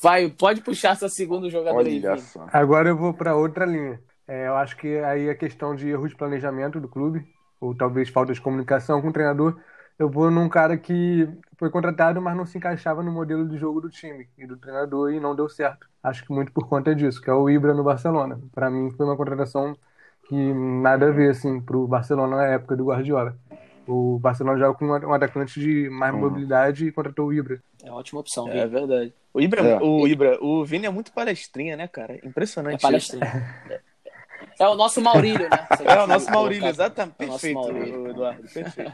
Vai, 0.00 0.28
pode 0.28 0.60
puxar 0.60 0.96
seu 0.96 1.08
segundo 1.08 1.48
jogador 1.48 1.78
aí, 1.86 1.98
olha 2.04 2.16
Vini. 2.16 2.26
só. 2.26 2.46
Agora 2.52 2.88
eu 2.88 2.96
vou 2.96 3.14
para 3.14 3.34
outra 3.36 3.64
linha. 3.64 4.00
É, 4.28 4.48
eu 4.48 4.56
acho 4.56 4.76
que 4.76 4.98
aí 4.98 5.28
é 5.28 5.34
questão 5.34 5.74
de 5.76 5.88
erro 5.88 6.08
de 6.08 6.16
planejamento 6.16 6.80
do 6.80 6.88
clube, 6.88 7.24
ou 7.60 7.74
talvez 7.76 8.08
falta 8.08 8.32
de 8.32 8.40
comunicação 8.40 9.00
com 9.00 9.08
o 9.08 9.12
treinador. 9.12 9.58
Eu 9.98 10.10
vou 10.10 10.30
num 10.30 10.48
cara 10.48 10.76
que 10.76 11.26
foi 11.58 11.70
contratado, 11.70 12.20
mas 12.20 12.36
não 12.36 12.44
se 12.44 12.58
encaixava 12.58 13.02
no 13.02 13.10
modelo 13.10 13.48
de 13.48 13.56
jogo 13.56 13.80
do 13.80 13.88
time 13.88 14.28
e 14.36 14.46
do 14.46 14.56
treinador 14.56 15.12
e 15.12 15.18
não 15.20 15.34
deu 15.34 15.48
certo. 15.48 15.88
Acho 16.02 16.24
que 16.24 16.32
muito 16.32 16.52
por 16.52 16.68
conta 16.68 16.94
disso, 16.94 17.20
que 17.20 17.30
é 17.30 17.32
o 17.32 17.48
Ibra 17.48 17.72
no 17.72 17.82
Barcelona. 17.82 18.38
Para 18.54 18.70
mim 18.70 18.90
foi 18.90 19.06
uma 19.06 19.16
contratação 19.16 19.74
que 20.28 20.34
nada 20.54 21.08
a 21.08 21.10
ver 21.12 21.30
assim 21.30 21.60
pro 21.60 21.86
Barcelona 21.86 22.36
na 22.36 22.46
época 22.48 22.76
do 22.76 22.84
Guardiola. 22.84 23.36
O 23.86 24.18
Barcelona 24.18 24.58
joga 24.58 24.76
com 24.78 24.86
um 24.86 25.14
atacante 25.14 25.58
de 25.60 25.88
mais 25.88 26.12
Uhum. 26.12 26.20
mobilidade 26.20 26.88
e 26.88 26.92
contratou 26.92 27.28
o 27.28 27.32
Ibra. 27.32 27.62
É 27.82 27.90
uma 27.90 28.00
ótima 28.00 28.20
opção, 28.20 28.48
É 28.48 28.52
Vini. 28.52 28.66
verdade. 28.66 29.14
O 29.32 29.40
Ibra, 29.40 29.60
É. 29.62 29.78
o 29.80 30.06
Ibra, 30.06 30.38
o 30.42 30.64
Vini 30.64 30.86
é 30.86 30.90
muito 30.90 31.12
palestrinha, 31.12 31.76
né, 31.76 31.86
cara? 31.88 32.14
É 32.14 32.26
Impressionante. 32.26 32.82
palestrinha. 32.82 33.24
É 34.58 34.66
o 34.66 34.74
nosso 34.74 35.00
Maurílio, 35.00 35.48
né? 35.50 35.66
É 35.84 36.02
o 36.02 36.06
nosso. 36.06 36.30
Maurílio, 36.30 36.68
exatamente. 36.68 37.16
É 37.18 37.24
o 37.24 37.28
nosso 37.28 37.40
Perfeito, 37.40 37.60
Maurílio. 37.60 38.08
Eduardo. 38.08 38.48
Perfeito. 38.48 38.92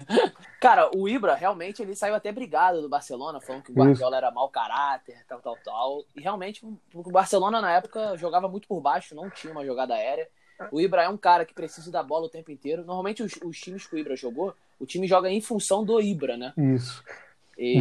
Cara, 0.61 0.91
o 0.95 1.09
Ibra, 1.09 1.35
realmente, 1.35 1.83
ele 1.83 1.95
saiu 1.95 2.15
até 2.15 2.33
brigado 2.33 2.81
do 2.83 2.89
Barcelona, 2.89 3.41
falando 3.41 3.63
que 3.63 3.71
o 3.71 3.75
Guardiola 3.75 4.17
era 4.17 4.31
mau 4.31 4.49
caráter, 4.49 5.25
tal, 5.29 5.41
tal, 5.41 5.57
tal. 5.65 6.05
E 6.17 6.21
realmente, 6.21 6.65
o 6.95 7.11
Barcelona, 7.11 7.61
na 7.61 7.73
época, 7.73 8.17
jogava 8.17 8.49
muito 8.49 8.67
por 8.67 8.81
baixo, 8.81 9.15
não 9.15 9.31
tinha 9.31 9.53
uma 9.53 9.65
jogada 9.65 9.95
aérea. 9.95 10.29
O 10.71 10.81
Ibra 10.81 11.03
é 11.03 11.09
um 11.09 11.17
cara 11.17 11.45
que 11.45 11.55
precisa 11.55 11.91
da 11.91 12.03
bola 12.03 12.27
o 12.27 12.31
tempo 12.31 12.51
inteiro. 12.51 12.85
Normalmente, 12.85 13.23
os, 13.23 13.33
os 13.45 13.59
times 13.59 13.87
que 13.87 13.95
o 13.95 13.99
Ibra 13.99 14.17
jogou, 14.17 14.55
o 14.79 14.87
time 14.87 15.07
joga 15.07 15.31
em 15.31 15.41
função 15.41 15.85
do 15.85 16.01
Ibra, 16.01 16.37
né? 16.37 16.53
Isso. 16.57 17.03
E... 17.57 17.79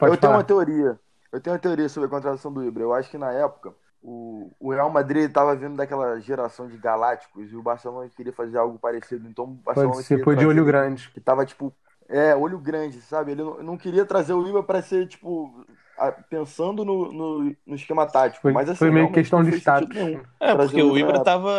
Eu 0.00 0.16
tenho 0.16 0.32
uma 0.32 0.44
teoria. 0.44 0.98
Eu 1.32 1.40
tenho 1.40 1.54
uma 1.54 1.60
teoria 1.60 1.88
sobre 1.88 2.06
a 2.06 2.10
contratação 2.10 2.52
do 2.52 2.64
Ibra. 2.64 2.82
Eu 2.82 2.92
acho 2.94 3.10
que 3.10 3.18
na 3.18 3.32
época 3.32 3.74
o, 4.04 4.50
o 4.60 4.70
Real 4.72 4.90
Madrid 4.90 5.24
estava 5.28 5.56
vindo 5.56 5.76
daquela 5.76 6.20
geração 6.20 6.68
de 6.68 6.76
galácticos 6.76 7.50
e 7.50 7.56
o 7.56 7.62
Barcelona 7.62 8.10
queria 8.14 8.32
fazer 8.32 8.58
algo 8.58 8.78
parecido. 8.78 9.26
Então 9.26 9.44
o 9.44 9.48
Barcelona 9.48 9.94
Pode 9.94 10.06
ser, 10.06 10.22
foi 10.22 10.36
de 10.36 10.46
olho 10.46 10.64
grande. 10.64 11.08
Que 11.10 11.20
tava 11.20 11.46
tipo, 11.46 11.74
é, 12.08 12.36
olho 12.36 12.58
grande, 12.58 13.00
sabe? 13.00 13.32
Ele 13.32 13.42
não, 13.42 13.62
não 13.62 13.76
queria 13.78 14.04
trazer 14.04 14.34
o 14.34 14.46
Ibra 14.46 14.62
para 14.62 14.82
ser 14.82 15.08
tipo 15.08 15.64
a- 15.96 16.12
pensando 16.12 16.84
no, 16.84 17.10
no, 17.12 17.56
no 17.66 17.74
esquema 17.74 18.06
tático, 18.06 18.42
Foi, 18.42 18.52
mas 18.52 18.68
assim, 18.68 18.78
foi 18.78 18.90
meio 18.90 19.10
questão 19.10 19.42
de 19.42 19.56
status. 19.56 19.88
nenhum. 19.88 20.22
É, 20.38 20.54
porque 20.54 20.82
o 20.82 20.98
Ibra 20.98 21.18
na 21.18 21.24
tava. 21.24 21.50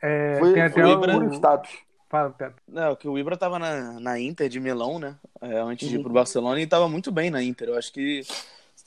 É, 0.00 0.36
Foi, 0.38 0.52
tem 0.52 0.62
até 0.62 0.86
o 0.86 0.92
Ibra- 0.92 1.12
puro 1.14 1.34
status. 1.34 1.70
Fala, 2.10 2.30
Pepe. 2.30 2.54
Não, 2.66 2.96
que 2.96 3.06
o 3.06 3.18
Ibra 3.18 3.36
tava 3.36 3.58
na, 3.58 4.00
na 4.00 4.18
Inter 4.18 4.48
de 4.48 4.58
Milão, 4.60 4.98
né? 4.98 5.16
É, 5.42 5.58
antes 5.58 5.86
de 5.88 5.94
ir 5.96 5.98
Uhum. 5.98 6.04
pro 6.04 6.12
Barcelona 6.14 6.58
e 6.60 6.66
tava 6.66 6.88
muito 6.88 7.12
bem 7.12 7.28
na 7.30 7.42
Inter. 7.42 7.68
Eu 7.68 7.76
acho 7.76 7.92
que, 7.92 8.22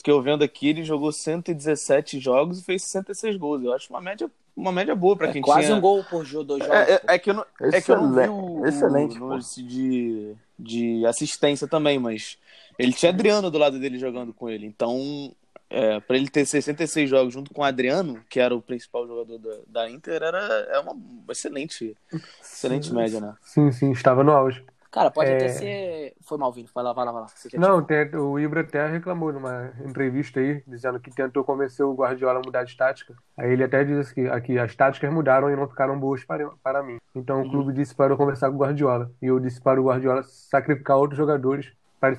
que 0.02 0.12
eu 0.12 0.22
vendo 0.22 0.44
aqui, 0.44 0.70
ele 0.70 0.84
jogou 0.84 1.12
117 1.12 2.20
jogos 2.20 2.60
e 2.60 2.64
fez 2.64 2.84
66 2.84 3.38
gols. 3.38 3.64
Eu 3.64 3.74
acho 3.74 3.90
uma 3.92 4.02
média, 4.02 4.30
uma 4.56 4.72
média 4.72 4.96
boa 4.96 5.16
pra 5.16 5.28
É 5.30 5.34
quem 5.34 5.42
quase 5.42 5.68
tinha. 5.68 5.78
um 5.78 5.82
gol 5.82 6.04
por 6.04 6.26
jogo, 6.26 6.44
dois 6.46 6.64
jogos. 6.64 6.80
É, 6.80 6.94
é- 6.94 7.02
é 7.16 7.20
que 7.20 7.30
eu 7.30 7.34
não, 7.34 7.46
é 7.60 7.82
que 7.82 7.92
eu 7.92 7.96
não 8.02 8.12
vi 8.12 8.30
o, 8.30 8.66
Excelente, 8.66 9.20
o 9.20 9.28
lance 9.28 9.62
de, 9.62 10.34
de 10.58 11.06
assistência 11.06 11.68
também, 11.68 12.00
mas 12.00 12.38
ele 12.78 12.94
tinha 12.94 13.12
Adriano 13.12 13.50
do 13.52 13.58
lado 13.58 13.80
dele 13.80 13.98
jogando 14.00 14.34
com 14.34 14.50
ele. 14.50 14.66
Então, 14.66 15.34
é, 15.70 16.00
para 16.00 16.18
ele 16.18 16.30
ter 16.30 16.46
66 16.46 17.10
jogos 17.10 17.34
junto 17.34 17.54
com 17.54 17.62
o 17.62 17.64
Adriano, 17.66 18.22
que 18.30 18.40
era 18.40 18.56
o 18.56 18.62
principal 18.62 19.08
jogador 19.08 19.38
da, 19.38 19.58
da 19.68 19.90
Inter, 19.90 20.22
era 20.22 20.38
é 20.72 20.80
uma 20.80 20.96
excelente, 21.30 21.96
excelente 22.42 22.94
média, 22.94 23.20
né? 23.22 23.34
Sim, 23.42 23.72
sim, 23.72 23.92
estava 23.92 24.24
no 24.24 24.32
auge. 24.32 24.64
Cara, 24.92 25.10
pode 25.10 25.32
É. 25.32 25.36
até 25.38 25.48
ser. 25.50 26.14
Foi 26.22 26.38
mal, 26.38 26.52
Vini. 26.52 26.68
Vai 26.76 26.84
lá, 26.84 26.92
vai 26.92 27.06
lá, 27.06 27.12
vai 27.14 27.22
lá. 27.22 27.28
Não, 27.58 27.82
tem- 27.82 28.14
o 28.16 28.38
Ibra 28.38 28.60
até 28.60 28.86
reclamou 28.88 29.32
numa 29.32 29.72
entrevista 29.86 30.40
aí, 30.42 30.62
dizendo 30.68 31.00
que 31.00 31.10
tentou 31.10 31.46
convencer 31.46 31.86
o 31.86 31.94
Guardiola 31.94 32.40
a 32.40 32.42
mudar 32.46 32.66
de 32.66 32.76
tática. 32.76 33.16
Aí 33.38 33.52
ele 33.52 33.64
até 33.64 33.86
diz 33.86 34.12
que 34.12 34.28
aqui 34.28 34.60
as 34.60 34.76
táticas 34.76 35.12
mudaram 35.14 35.50
e 35.50 35.56
não 35.56 35.66
ficaram 35.68 35.98
boas 35.98 36.26
para, 36.26 36.50
para 36.62 36.84
mim. 36.84 36.98
Então 37.16 37.42
o 37.42 37.50
clube 37.50 37.72
disse 37.72 37.96
para 37.96 38.12
eu 38.14 38.18
conversar 38.18 38.50
com 38.50 38.56
o 38.56 38.60
Guardiola. 38.60 39.10
E 39.22 39.28
eu 39.28 39.40
disse 39.40 39.62
para 39.62 39.80
o 39.80 39.86
Guardiola 39.86 40.24
sacrificar 40.24 40.98
outros 40.98 41.18
jogadores, 41.18 41.72
para 41.98 42.14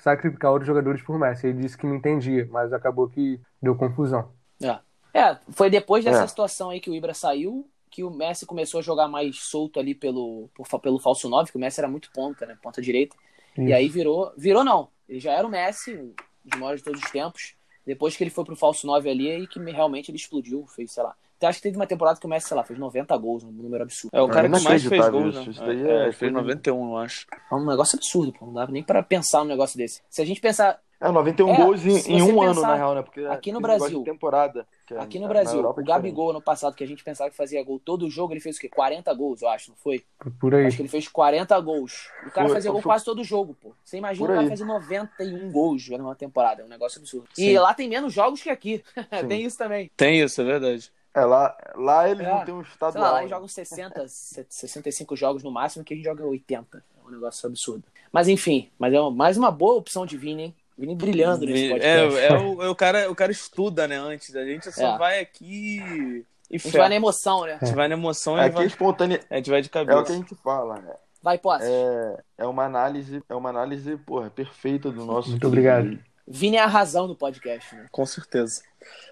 sacrificar 0.00 0.50
outros 0.50 0.66
jogadores 0.66 1.02
por 1.02 1.18
Messi. 1.18 1.46
Ele 1.46 1.60
disse 1.60 1.78
que 1.78 1.86
me 1.86 1.96
entendia, 1.96 2.48
mas 2.50 2.72
acabou 2.72 3.08
que 3.08 3.40
deu 3.62 3.76
confusão. 3.76 4.30
É. 4.60 4.78
É, 5.14 5.38
foi 5.50 5.70
depois 5.70 6.04
dessa 6.04 6.24
É. 6.24 6.26
situação 6.26 6.70
aí 6.70 6.80
que 6.80 6.90
o 6.90 6.94
Ibra 6.94 7.14
saiu 7.14 7.66
que 7.96 8.04
o 8.04 8.10
Messi 8.10 8.44
começou 8.44 8.78
a 8.78 8.82
jogar 8.82 9.08
mais 9.08 9.38
solto 9.44 9.80
ali 9.80 9.94
pelo, 9.94 10.50
por 10.54 10.66
pelo 10.80 10.98
falso 10.98 11.30
9, 11.30 11.50
que 11.50 11.56
o 11.56 11.60
Messi 11.60 11.80
era 11.80 11.88
muito 11.88 12.10
ponta, 12.12 12.44
né? 12.44 12.54
Ponta 12.62 12.82
direita. 12.82 13.16
E 13.56 13.62
Isso. 13.64 13.74
aí 13.74 13.88
virou. 13.88 14.30
Virou 14.36 14.62
não. 14.62 14.88
Ele 15.08 15.18
já 15.18 15.32
era 15.32 15.46
o 15.46 15.50
Messi, 15.50 15.94
o 15.94 16.14
de 16.44 16.58
maior 16.58 16.76
de 16.76 16.82
todos 16.82 17.00
os 17.02 17.10
tempos. 17.10 17.54
Depois 17.86 18.14
que 18.14 18.22
ele 18.22 18.30
foi 18.30 18.44
pro 18.44 18.54
falso 18.54 18.86
9 18.86 19.08
ali, 19.08 19.30
aí 19.30 19.46
que 19.46 19.58
me- 19.58 19.72
realmente 19.72 20.10
ele 20.10 20.18
explodiu, 20.18 20.66
fez, 20.66 20.92
sei 20.92 21.02
lá. 21.04 21.14
Então, 21.38 21.48
acho 21.48 21.58
que 21.58 21.62
teve 21.62 21.76
uma 21.76 21.86
temporada 21.86 22.18
que 22.20 22.26
o 22.26 22.28
Messi, 22.28 22.48
sei 22.48 22.56
lá, 22.56 22.64
fez 22.64 22.78
90 22.78 23.16
gols, 23.16 23.44
um 23.44 23.50
número 23.50 23.82
absurdo. 23.84 24.14
É 24.14 24.20
o 24.20 24.26
É 24.26 24.30
cara 24.30 24.46
que 24.50 24.62
mais 24.62 24.84
fez 24.84 25.08
gols, 25.08 25.34
né? 25.34 25.42
isso. 25.48 25.60
Daí 25.64 25.82
É, 25.82 25.88
é 25.90 26.02
ele 26.04 26.12
fez 26.12 26.32
coisa- 26.32 26.32
91, 26.32 26.90
eu 26.90 26.96
acho. 26.98 27.26
É 27.50 27.54
um 27.54 27.64
negócio 27.66 27.96
absurdo, 27.96 28.32
pô. 28.32 28.44
Não 28.46 28.52
dava 28.52 28.72
nem 28.72 28.82
pra 28.82 29.02
pensar 29.02 29.38
num 29.40 29.48
negócio 29.48 29.78
desse. 29.78 30.02
Se 30.10 30.20
a 30.20 30.24
gente 30.26 30.40
pensar 30.40 30.78
É, 30.98 31.10
91 31.10 31.50
É, 31.52 31.56
gols 31.56 31.84
em, 31.84 32.12
em 32.14 32.22
um 32.22 32.40
ano, 32.40 32.54
pensar 32.54 32.68
na 32.68 32.74
real, 32.74 32.94
né? 32.94 33.02
Porque 33.02 33.20
aqui 33.26 33.52
no 33.52 33.60
Brasil- 33.60 34.02
temporada. 34.02 34.66
que 34.86 34.94
é- 34.94 34.98
aqui 34.98 35.18
no 35.18 35.24
na 35.26 35.28
Brasil, 35.28 35.56
Europa 35.58 35.80
o 35.80 35.82
é 35.82 35.84
diferente. 35.84 36.02
Gabigol 36.04 36.30
ano 36.30 36.40
passado, 36.40 36.74
que 36.74 36.82
a 36.82 36.86
gente 36.86 37.04
pensava 37.04 37.28
que 37.28 37.36
fazia 37.36 37.62
gol 37.62 37.78
todo 37.78 38.08
jogo, 38.08 38.32
ele 38.32 38.40
fez 38.40 38.56
o 38.56 38.60
quê? 38.60 38.68
40 38.68 39.12
gols, 39.12 39.42
eu 39.42 39.48
acho, 39.48 39.70
não 39.70 39.76
foi? 39.76 40.02
Por 40.40 40.54
aí. 40.54 40.64
Acho 40.66 40.76
que 40.76 40.82
ele 40.82 40.88
fez 40.88 41.06
40 41.08 41.60
gols. 41.60 42.08
O 42.26 42.30
cara 42.30 42.46
Foi- 42.46 42.56
fazia 42.56 42.70
gol 42.70 42.80
foi- 42.80 42.90
quase 42.92 43.04
todo 43.04 43.22
jogo, 43.22 43.54
pô. 43.60 43.72
Você 43.84 43.98
imagina 43.98 44.26
Por 44.26 44.32
o 44.32 44.36
cara 44.36 44.48
fazer 44.48 44.64
91 44.64 45.52
gols 45.52 45.86
numa 45.90 46.14
temporada. 46.14 46.62
É 46.62 46.64
um 46.64 46.68
negócio 46.68 46.98
absurdo. 46.98 47.28
Sim. 47.34 47.44
E 47.50 47.58
lá 47.58 47.74
tem 47.74 47.88
menos 47.88 48.12
jogos 48.14 48.42
que 48.42 48.48
aqui. 48.48 48.82
Tem 49.40 49.44
isso 49.44 49.58
também. 49.58 49.90
Tem 49.96 50.20
isso, 50.22 50.40
é 50.40 50.44
verdade. 50.44 50.90
É, 51.14 51.24
lá, 51.24 51.56
lá 51.74 52.08
eles 52.08 52.26
É. 52.26 52.30
não 52.30 52.44
têm 52.44 52.54
um 52.54 52.62
Sei 52.62 52.72
estadual. 52.72 53.04
lá, 53.04 53.10
lá 53.12 53.18
eles 53.20 53.30
né? 53.30 53.36
jogam 53.36 53.48
60, 53.48 54.04
65 54.48 55.16
jogos 55.16 55.42
no 55.42 55.50
máximo, 55.50 55.84
que 55.84 55.94
a 55.94 55.96
gente 55.96 56.04
joga 56.04 56.24
80. 56.26 56.82
É 57.02 57.06
um 57.08 57.10
negócio 57.10 57.46
absurdo. 57.46 57.84
Mas 58.12 58.28
enfim, 58.28 58.70
mas 58.78 58.92
é 58.94 59.00
uma- 59.00 59.10
mais 59.10 59.36
uma 59.36 59.50
boa 59.50 59.74
opção 59.74 60.06
de 60.06 60.16
Vini, 60.16 60.42
hein? 60.44 60.54
Vini 60.78 60.94
brilhando 60.94 61.46
nesse 61.46 61.66
É, 61.66 61.70
podcast. 61.70 62.18
é 62.18 62.38
o, 62.38 62.62
é 62.62 62.68
o 62.68 62.74
cara, 62.74 63.10
o 63.10 63.14
cara 63.14 63.32
estuda, 63.32 63.88
né, 63.88 63.96
antes. 63.96 64.34
A 64.36 64.44
gente 64.44 64.70
só 64.72 64.94
É. 64.94 64.98
vai 64.98 65.20
aqui 65.20 65.78
e 65.78 66.24
A 66.50 66.58
gente 66.58 66.70
fé. 66.70 66.78
vai 66.78 66.88
na 66.90 66.94
emoção, 66.96 67.44
né? 67.46 67.58
A 67.60 67.64
gente 67.64 67.74
vai 67.74 67.88
na 67.88 67.94
emoção 67.94 68.36
e 68.36 68.40
Aqui 68.40 68.50
é 68.50 68.52
vai, 68.52 68.66
espontânea. 68.66 69.20
a 69.30 69.36
gente 69.36 69.50
vai 69.50 69.62
de 69.62 69.68
É 69.68 69.70
cabeça. 69.70 69.98
o 70.00 70.04
que 70.04 70.12
a 70.12 70.16
gente 70.16 70.34
fala, 70.36 70.74
né? 70.80 70.94
Vai, 71.22 71.38
posse. 71.38 71.64
É, 71.66 72.16
é 72.38 72.46
uma 72.46 72.64
análise, 72.64 73.22
é 73.28 73.34
uma 73.34 73.48
análise, 73.50 73.96
porra, 73.98 74.30
perfeita 74.30 74.90
do 74.90 75.04
nosso. 75.04 75.30
Muito 75.30 75.46
obrigado. 75.46 75.98
Vini 76.28 76.56
é 76.56 76.60
a 76.60 76.66
razão 76.66 77.06
do 77.08 77.14
podcast, 77.16 77.74
né? 77.74 77.86
Com 77.90 78.04
certeza. 78.04 78.62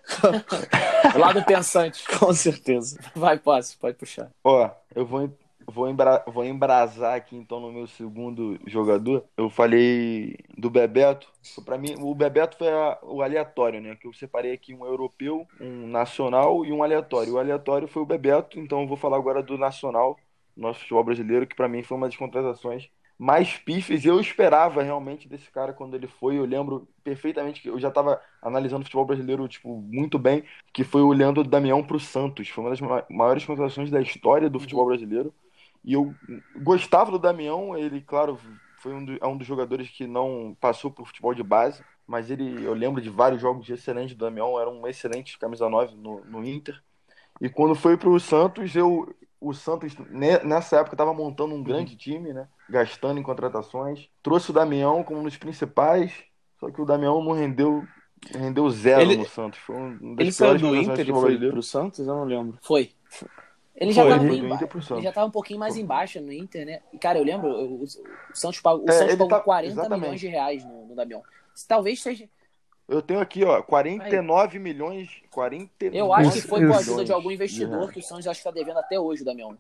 Lado 1.19 1.45
pensante. 1.45 2.05
Com 2.19 2.33
certeza. 2.33 2.99
Vai, 3.15 3.39
posse, 3.39 3.77
pode 3.77 3.97
puxar. 3.97 4.31
Ó, 4.43 4.71
eu 4.95 5.07
vou, 5.07 5.31
vou, 5.67 5.89
embra, 5.89 6.23
vou 6.27 6.45
embrasar 6.45 7.15
aqui 7.17 7.37
então 7.37 7.61
no 7.61 7.73
meu 7.73 7.87
segundo 7.87 8.59
jogador. 8.67 9.25
Eu 9.37 9.49
falei 9.51 10.37
do 10.57 10.71
Bebeto. 10.71 11.29
Pra 11.65 11.79
mim, 11.79 11.95
o 12.01 12.15
Bebeto 12.15 12.57
foi 12.57 12.69
a- 12.69 12.99
o 13.03 13.23
aleatório, 13.23 13.81
né? 13.81 13.97
Que 13.97 14.07
eu 14.07 14.13
separei 14.13 14.53
aqui 14.53 14.75
um 14.75 14.85
europeu, 14.87 15.47
um 15.61 15.87
nacional 15.87 16.65
e 16.65 16.73
um 16.73 16.83
aleatório. 16.83 17.35
O 17.35 17.39
aleatório 17.39 17.89
foi 17.89 18.03
o 18.03 18.07
Bebeto, 18.07 18.59
então 18.59 18.83
eu 18.83 18.87
vou 18.89 18.97
falar 18.97 19.17
agora 19.17 19.43
do 19.43 19.59
nacional, 19.59 20.17
nosso 20.57 20.81
futebol 20.81 21.05
brasileiro, 21.05 21.47
que 21.47 21.57
pra 21.57 21.69
mim 21.69 21.83
foi 21.83 21.97
uma 21.97 22.07
das 22.07 22.17
contratações 22.17 22.89
mais. 23.19 23.61
E 23.69 24.07
eu 24.07 24.21
esperava 24.21 24.83
realmente 24.83 25.29
desse 25.29 25.51
cara 25.51 25.73
quando 25.73 25.95
ele 25.95 26.07
foi. 26.07 26.37
Eu 26.39 26.45
lembro 26.45 26.89
perfeitamente 27.03 27.61
que 27.63 27.69
eu 27.69 27.79
já 27.79 27.91
tava 27.91 28.21
analisando 28.43 28.83
o 28.83 28.85
futebol 28.85 29.05
brasileiro, 29.05 29.47
tipo, 29.49 29.77
muito 29.77 30.19
bem 30.19 30.43
que 30.73 30.83
foi 30.85 31.03
o 31.03 31.13
Leandro 31.13 31.45
Damião 31.45 31.83
para 31.83 31.97
o 31.97 32.01
Santos. 32.01 32.49
Foi 32.49 32.65
uma 32.65 32.71
das 32.71 32.81
ma- 32.81 33.05
maiores 33.11 33.45
contratações 33.45 33.91
da 33.91 34.01
história 34.01 34.51
do 34.51 34.59
futebol 34.61 34.87
brasileiro. 34.87 35.33
E 35.85 35.93
eu 35.93 36.15
gostava 36.63 37.11
do 37.11 37.19
Damião, 37.19 37.77
ele, 37.77 38.01
claro, 38.01 38.39
foi 38.79 38.93
um, 38.95 39.05
do- 39.05 39.19
é 39.21 39.27
um 39.27 39.37
dos 39.37 39.47
jogadores 39.47 39.89
que 39.91 40.07
não 40.07 40.57
passou 40.61 40.91
por 40.91 41.07
futebol 41.07 41.35
de 41.35 41.43
base, 41.43 41.83
mas 42.07 42.31
ele, 42.31 42.65
eu 42.65 42.75
lembro 42.75 43.01
de 43.01 43.11
vários 43.11 43.41
jogos 43.41 43.69
excelentes 43.69 44.15
do 44.17 44.25
Damião, 44.25 44.59
era 44.59 44.71
um 44.71 44.87
excelente 44.87 45.39
camisa 45.39 45.69
9 45.69 45.95
no, 45.97 46.25
no 46.25 46.45
Inter. 46.45 46.81
E 47.41 47.49
quando 47.49 47.75
foi 47.75 47.97
para 47.97 48.09
o 48.09 48.19
Santos, 48.21 48.75
eu, 48.75 49.15
o 49.41 49.53
Santos, 49.53 49.97
ne- 50.11 50.39
nessa 50.45 50.77
época, 50.79 50.95
estava 50.95 51.13
montando 51.13 51.55
um 51.55 51.63
grande 51.63 51.97
time, 51.97 52.33
né? 52.33 52.49
Gastando 52.69 53.19
em 53.21 53.23
contratações. 53.23 54.09
Trouxe 54.23 54.51
o 54.51 54.55
Damião 54.55 55.03
como 55.03 55.21
um 55.21 55.25
dos 55.25 55.37
principais, 55.37 56.13
só 56.59 56.71
que 56.71 56.81
o 56.81 56.87
Damião 56.87 57.23
não 57.23 57.33
rendeu 57.33 57.87
Rendeu 58.33 58.71
zero 58.71 59.03
Ele- 59.03 59.17
no 59.19 59.27
Santos. 59.27 59.59
Foi 59.59 59.77
um 59.77 60.17
Ele 60.19 60.33
saiu 60.33 60.59
do 60.59 60.75
Inter 60.75 61.07
e 61.07 61.13
foi 61.13 61.39
pro 61.39 61.63
Santos? 61.63 61.99
Eu 61.99 62.07
não 62.07 62.25
lembro. 62.25 62.59
Foi. 62.63 62.91
Ele 63.77 63.93
já 63.93 64.03
Foi, 64.03 64.11
tava 64.13 64.23
um 64.23 64.33
ele 64.33 65.03
já 65.03 65.13
tava 65.13 65.27
um 65.27 65.31
pouquinho 65.31 65.59
mais 65.59 65.77
embaixo 65.77 66.21
no 66.21 66.33
Inter, 66.33 66.65
né? 66.65 66.81
E, 66.93 66.99
cara, 66.99 67.19
eu 67.19 67.25
lembro, 67.25 67.49
o, 67.49 67.83
o 67.83 67.87
Santos 68.33 68.61
pagou, 68.61 68.85
o 68.85 68.89
É, 68.89 68.93
Santos 68.93 69.15
pagou 69.15 69.29
tá- 69.29 69.41
40 69.41 69.73
exatamente. 69.73 70.01
milhões 70.01 70.21
de 70.21 70.29
reais 70.29 70.65
no, 70.65 70.87
no 70.87 70.95
Damião. 70.95 71.23
Talvez 71.67 72.01
seja. 72.01 72.29
Eu 72.87 73.03
tenho 73.03 73.19
aqui, 73.19 73.43
ó, 73.45 73.63
49 73.63 74.59
milhões. 74.59 75.09
49 75.31 75.97
Eu 75.99 76.13
acho 76.13 76.33
que 76.33 76.41
foi 76.43 76.65
com 76.67 76.73
a 76.73 76.79
ajuda 76.79 77.05
de 77.05 77.13
algum 77.13 77.31
investidor 77.31 77.91
que 77.91 77.99
o 77.99 78.03
Santos 78.03 78.27
acho 78.29 78.41
que 78.41 78.45
tá 78.45 78.51
devendo 78.51 78.79
até 78.79 79.01
hoje, 79.01 79.23
o 79.23 79.25
Damião. 79.25 79.57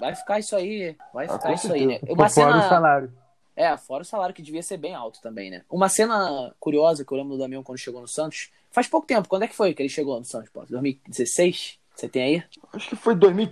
Vai 0.00 0.14
ficar 0.14 0.38
isso 0.38 0.54
aí. 0.56 0.96
Vai 1.12 1.26
Ah, 1.26 1.32
ficar 1.32 1.52
isso 1.52 1.72
aí, 1.72 1.86
né? 1.86 1.98
Uma 2.08 2.28
Fora 2.28 2.56
o 2.56 2.68
salário. 2.68 3.12
É, 3.56 3.76
fora 3.76 4.02
o 4.02 4.06
salário 4.06 4.32
que 4.32 4.40
devia 4.40 4.62
ser 4.62 4.76
bem 4.76 4.94
alto 4.94 5.20
também, 5.20 5.50
né? 5.50 5.62
Uma 5.68 5.88
cena 5.88 6.54
curiosa 6.60 7.04
que 7.04 7.10
eu 7.12 7.18
lembro 7.18 7.32
do 7.32 7.38
Damião 7.40 7.64
quando 7.64 7.76
chegou 7.78 8.00
no 8.00 8.06
Santos. 8.06 8.50
Faz 8.70 8.86
pouco 8.86 9.04
tempo. 9.04 9.28
Quando 9.28 9.42
é 9.42 9.48
que 9.48 9.56
foi 9.56 9.74
que 9.74 9.82
ele 9.82 9.88
chegou 9.88 10.16
no 10.16 10.24
Santos, 10.24 10.48
pô? 10.50 10.60
2016? 10.60 11.76
Você 11.98 12.08
tem 12.08 12.22
aí? 12.22 12.44
Acho 12.72 12.88
que 12.90 12.96
foi 12.96 13.14
2000. 13.16 13.48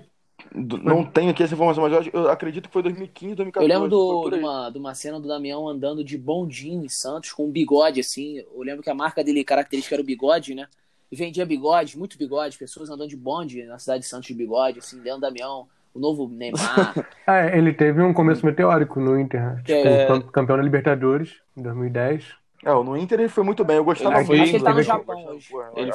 Não 0.54 1.04
tenho 1.04 1.30
aqui 1.30 1.42
essa 1.42 1.54
informação, 1.54 1.82
mas 1.82 1.92
eu, 1.92 1.98
acho- 1.98 2.10
eu 2.12 2.30
acredito 2.30 2.68
que 2.68 2.72
foi 2.72 2.82
2015, 2.82 3.34
2014. 3.34 3.74
Eu 3.74 3.80
lembro 3.80 3.90
do, 3.90 4.30
de, 4.30 4.36
uma, 4.38 4.70
de 4.70 4.78
uma 4.78 4.94
cena 4.94 5.18
do 5.20 5.26
Damião 5.26 5.68
andando 5.68 6.04
de 6.04 6.16
bondinho 6.16 6.84
em 6.84 6.88
Santos, 6.88 7.32
com 7.32 7.46
um 7.46 7.50
bigode, 7.50 8.00
assim. 8.00 8.38
Eu 8.38 8.62
lembro 8.62 8.82
que 8.82 8.88
a 8.90 8.94
marca 8.94 9.24
dele 9.24 9.42
característica 9.44 9.96
era 9.96 10.02
o 10.02 10.06
bigode, 10.06 10.54
né? 10.54 10.68
E 11.10 11.16
vendia 11.16 11.44
bigode, 11.44 11.98
muito 11.98 12.16
bigode, 12.16 12.56
pessoas 12.56 12.88
andando 12.88 13.08
de 13.08 13.16
bonde 13.16 13.64
na 13.64 13.78
cidade 13.78 14.04
de 14.04 14.08
Santos 14.08 14.28
de 14.28 14.34
bigode, 14.34 14.78
assim, 14.78 14.96
dentro 14.98 15.18
do 15.18 15.22
Damião. 15.22 15.66
O 15.92 15.98
novo 15.98 16.28
Neymar. 16.28 16.94
É, 17.26 17.58
ele 17.58 17.72
teve 17.72 18.00
um 18.02 18.14
começo 18.14 18.46
meteórico 18.46 19.00
no 19.00 19.18
Inter, 19.18 19.40
né? 19.42 19.62
Tipo, 19.64 19.88
É. 19.88 20.06
cam- 20.06 20.22
campeão 20.30 20.56
da 20.56 20.62
Libertadores 20.62 21.40
em 21.56 21.62
2010. 21.62 22.24
É, 22.66 22.74
no 22.84 22.96
Inter 22.96 23.20
ele 23.20 23.28
foi 23.28 23.44
muito 23.44 23.64
bem. 23.64 23.76
Eu 23.76 23.84
gostava 23.84 24.16
Ele 24.16 24.24
foi- 24.26 24.38
muito. 24.38 24.54
ele 24.56 24.64
tá 24.64 24.74
no. 24.74 24.82
Japão 24.82 25.24
hoje. 25.26 25.48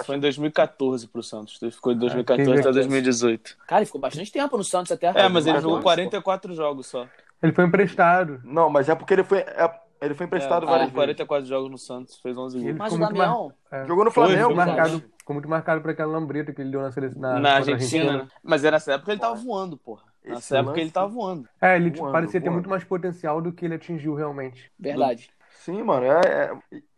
foi 0.05 0.15
em 0.15 0.19
2014 0.19 1.07
pro 1.07 1.21
Santos. 1.21 1.61
Ele 1.61 1.71
ficou 1.71 1.93
de 1.93 1.99
2014 1.99 2.49
teve- 2.49 2.61
até 2.61 2.71
2018. 2.71 3.57
Cara, 3.67 3.81
ele 3.81 3.85
ficou 3.85 3.99
bastante 3.99 4.31
tempo 4.31 4.57
no 4.57 4.63
Santos 4.63 4.91
até. 4.91 5.07
É, 5.07 5.27
mas 5.27 5.45
ele 5.45 5.59
jogou 5.59 5.77
não, 5.77 5.83
44 5.83 6.53
jogos 6.53 6.87
só. 6.87 7.05
Ele 7.43 7.51
foi 7.51 7.65
emprestado. 7.65 8.39
Não, 8.43 8.69
mas 8.69 8.87
é 8.87 8.95
porque 8.95 9.13
ele 9.13 9.23
foi, 9.23 9.39
é- 9.39 9.79
ele 10.01 10.13
foi 10.13 10.25
emprestado 10.27 10.63
É, 10.63 10.65
várias 10.65 10.87
jogou 10.89 11.01
vezes. 11.01 11.17
44 11.17 11.45
jogos 11.45 11.69
no 11.71 11.77
Santos, 11.77 12.19
fez 12.21 12.37
11 12.37 12.57
gols. 12.59 12.75
Mas 12.77 12.93
o 12.93 12.97
Damião. 12.99 13.53
É. 13.71 13.85
Jogou 13.85 14.05
no 14.05 14.11
Flamengo. 14.11 14.45
foi 14.45 14.53
marcado, 14.55 15.03
ficou 15.17 15.33
muito 15.33 15.49
marcado 15.49 15.81
por 15.81 15.91
aquela 15.91 16.11
lambreta 16.13 16.53
que 16.53 16.61
ele 16.61 16.71
deu 16.71 16.81
na 16.81 16.91
seleção. 16.91 17.21
Na, 17.21 17.33
Na 17.39 17.57
contra 17.57 17.73
a 17.73 17.75
Argentina, 17.75 18.13
né? 18.19 18.27
Mas 18.41 18.63
era 18.63 18.77
nessa 18.77 18.93
época 18.93 19.11
ele 19.11 19.19
tava 19.19 19.35
voando, 19.35 19.75
porra. 19.77 20.03
Esse 20.23 20.33
Nessa 20.35 20.55
época 20.57 20.69
lance- 20.71 20.81
ele 20.81 20.91
tava 20.91 21.07
voando. 21.09 21.49
É, 21.59 21.75
ele 21.75 21.89
Voando, 21.89 22.11
parecia 22.13 22.39
ter 22.39 22.45
voando. 22.45 22.53
muito 22.53 22.69
mais 22.69 22.83
potencial 22.83 23.41
do 23.41 23.51
que 23.51 23.65
ele 23.65 23.73
atingiu 23.73 24.13
realmente. 24.13 24.71
Verdade. 24.79 25.29
Sim, 25.63 25.83
mano. 25.83 26.05
É, 26.05 26.51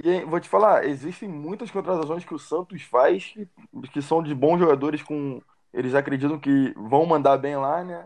é- 0.03 0.25
vou 0.25 0.39
te 0.39 0.47
falar, 0.47 0.85
existem 0.85 1.27
muitas 1.27 1.69
contratações 1.69 2.23
que 2.23 2.33
o 2.33 2.39
Santos 2.39 2.81
faz 2.83 3.25
que, 3.25 3.47
que 3.91 4.01
são 4.01 4.23
de 4.23 4.33
bons 4.33 4.57
jogadores 4.59 5.03
com. 5.03 5.41
Eles 5.73 5.93
acreditam 5.95 6.39
que 6.39 6.73
vão 6.77 7.05
mandar 7.05 7.37
bem 7.37 7.57
lá, 7.57 7.83
né? 7.83 8.05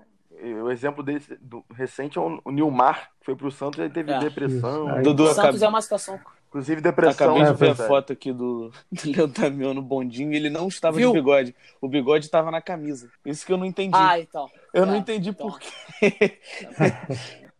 O 0.63 0.71
exemplo 0.71 1.03
desse 1.03 1.35
do, 1.41 1.63
recente 1.73 2.17
é 2.17 2.21
o, 2.21 2.39
o 2.45 2.51
Nilmar, 2.51 3.09
que 3.19 3.25
foi 3.25 3.35
pro 3.35 3.51
Santos 3.51 3.79
e 3.85 3.89
teve 3.89 4.11
É. 4.11 4.19
depressão. 4.19 4.87
Aí- 4.87 5.03
Dudu, 5.03 5.23
O 5.23 5.27
Santos 5.27 5.39
acabei, 5.39 5.63
é 5.65 5.69
uma 5.69 5.81
situação. 5.81 6.19
Inclusive 6.49 6.81
depressão. 6.81 7.35
acabei 7.35 7.43
de 7.43 7.49
É, 7.49 7.53
ver 7.53 7.71
a 7.71 7.87
foto 7.87 8.13
aqui 8.13 8.31
do, 8.31 8.71
do 8.91 9.11
Léo 9.15 9.27
Damião 9.27 9.73
no 9.73 9.81
bondinho 9.81 10.33
ele 10.33 10.49
não 10.49 10.67
estava 10.69 10.97
Viu? 10.97 11.11
de 11.11 11.17
bigode. 11.19 11.55
O 11.81 11.87
bigode 11.87 12.29
tava 12.31 12.49
na 12.49 12.61
camisa. 12.61 13.09
Isso 13.25 13.45
que 13.45 13.51
eu 13.53 13.57
não 13.57 13.65
entendi. 13.65 13.95
Ah, 13.95 14.19
então. 14.19 14.49
eu 14.73 14.85
não 14.85 14.95
é, 14.95 14.97
entendi 14.97 15.29
então. 15.29 15.47
por 15.47 15.59
quê. 15.59 16.39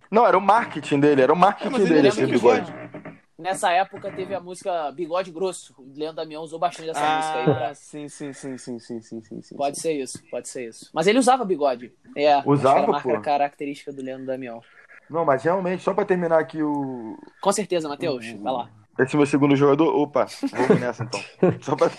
Não, 0.10 0.25
era 0.25 0.38
o 0.38 0.41
marketing 0.41 0.99
dele, 1.01 1.21
era 1.21 1.33
o 1.33 1.36
marketing 1.36 1.75
ele 1.75 1.89
dele, 1.89 2.07
esse 2.07 2.25
que 2.25 2.31
bigode. 2.31 2.73
Nessa 3.38 3.71
época 3.71 4.12
teve 4.12 4.34
a 4.34 4.39
música 4.39 4.91
Bigode 4.91 5.30
Grosso. 5.30 5.76
O 5.78 5.93
Leandro 5.95 6.15
Damião 6.15 6.41
usou 6.41 6.58
bastante 6.58 6.89
essa 6.89 7.00
ah, 7.00 7.17
música 7.17 7.38
aí. 7.38 7.45
Pra... 7.45 7.76
Sim, 7.76 8.10
sim, 8.10 8.34
sim, 8.34 8.58
sim, 8.58 8.80
sim, 8.80 9.00
sim, 9.00 9.21
sim, 9.21 9.41
sim. 9.43 9.56
Pode 9.56 9.80
ser 9.80 9.93
isso, 9.93 10.23
pode 10.32 10.47
ser 10.47 10.67
isso. 10.67 10.89
Mas 10.91 11.06
ele 11.06 11.19
usava 11.19 11.45
bigode. 11.45 11.93
É, 12.15 12.41
usava, 12.43 12.80
era 12.80 12.88
a 12.88 12.91
marca 12.91 13.13
pô. 13.13 13.21
característica 13.21 13.93
do 13.93 14.02
Leandro 14.02 14.26
Damião. 14.26 14.60
Não, 15.08 15.23
mas 15.23 15.43
realmente, 15.43 15.84
só 15.84 15.93
pra 15.93 16.04
terminar 16.04 16.39
aqui 16.39 16.63
o. 16.63 17.15
Com 17.39 17.52
certeza, 17.52 17.88
Matheus. 17.88 18.26
Vai 18.34 18.54
lá. 18.54 18.71
Esse 19.00 19.15
é 19.15 19.17
meu 19.17 19.28
segundo 19.28 19.56
jogador. 19.56 19.95
Opa, 19.95 20.26
vamos 20.52 20.82
nessa 20.82 21.04
então. 21.04 21.21
só 21.62 21.76
pra 21.76 21.91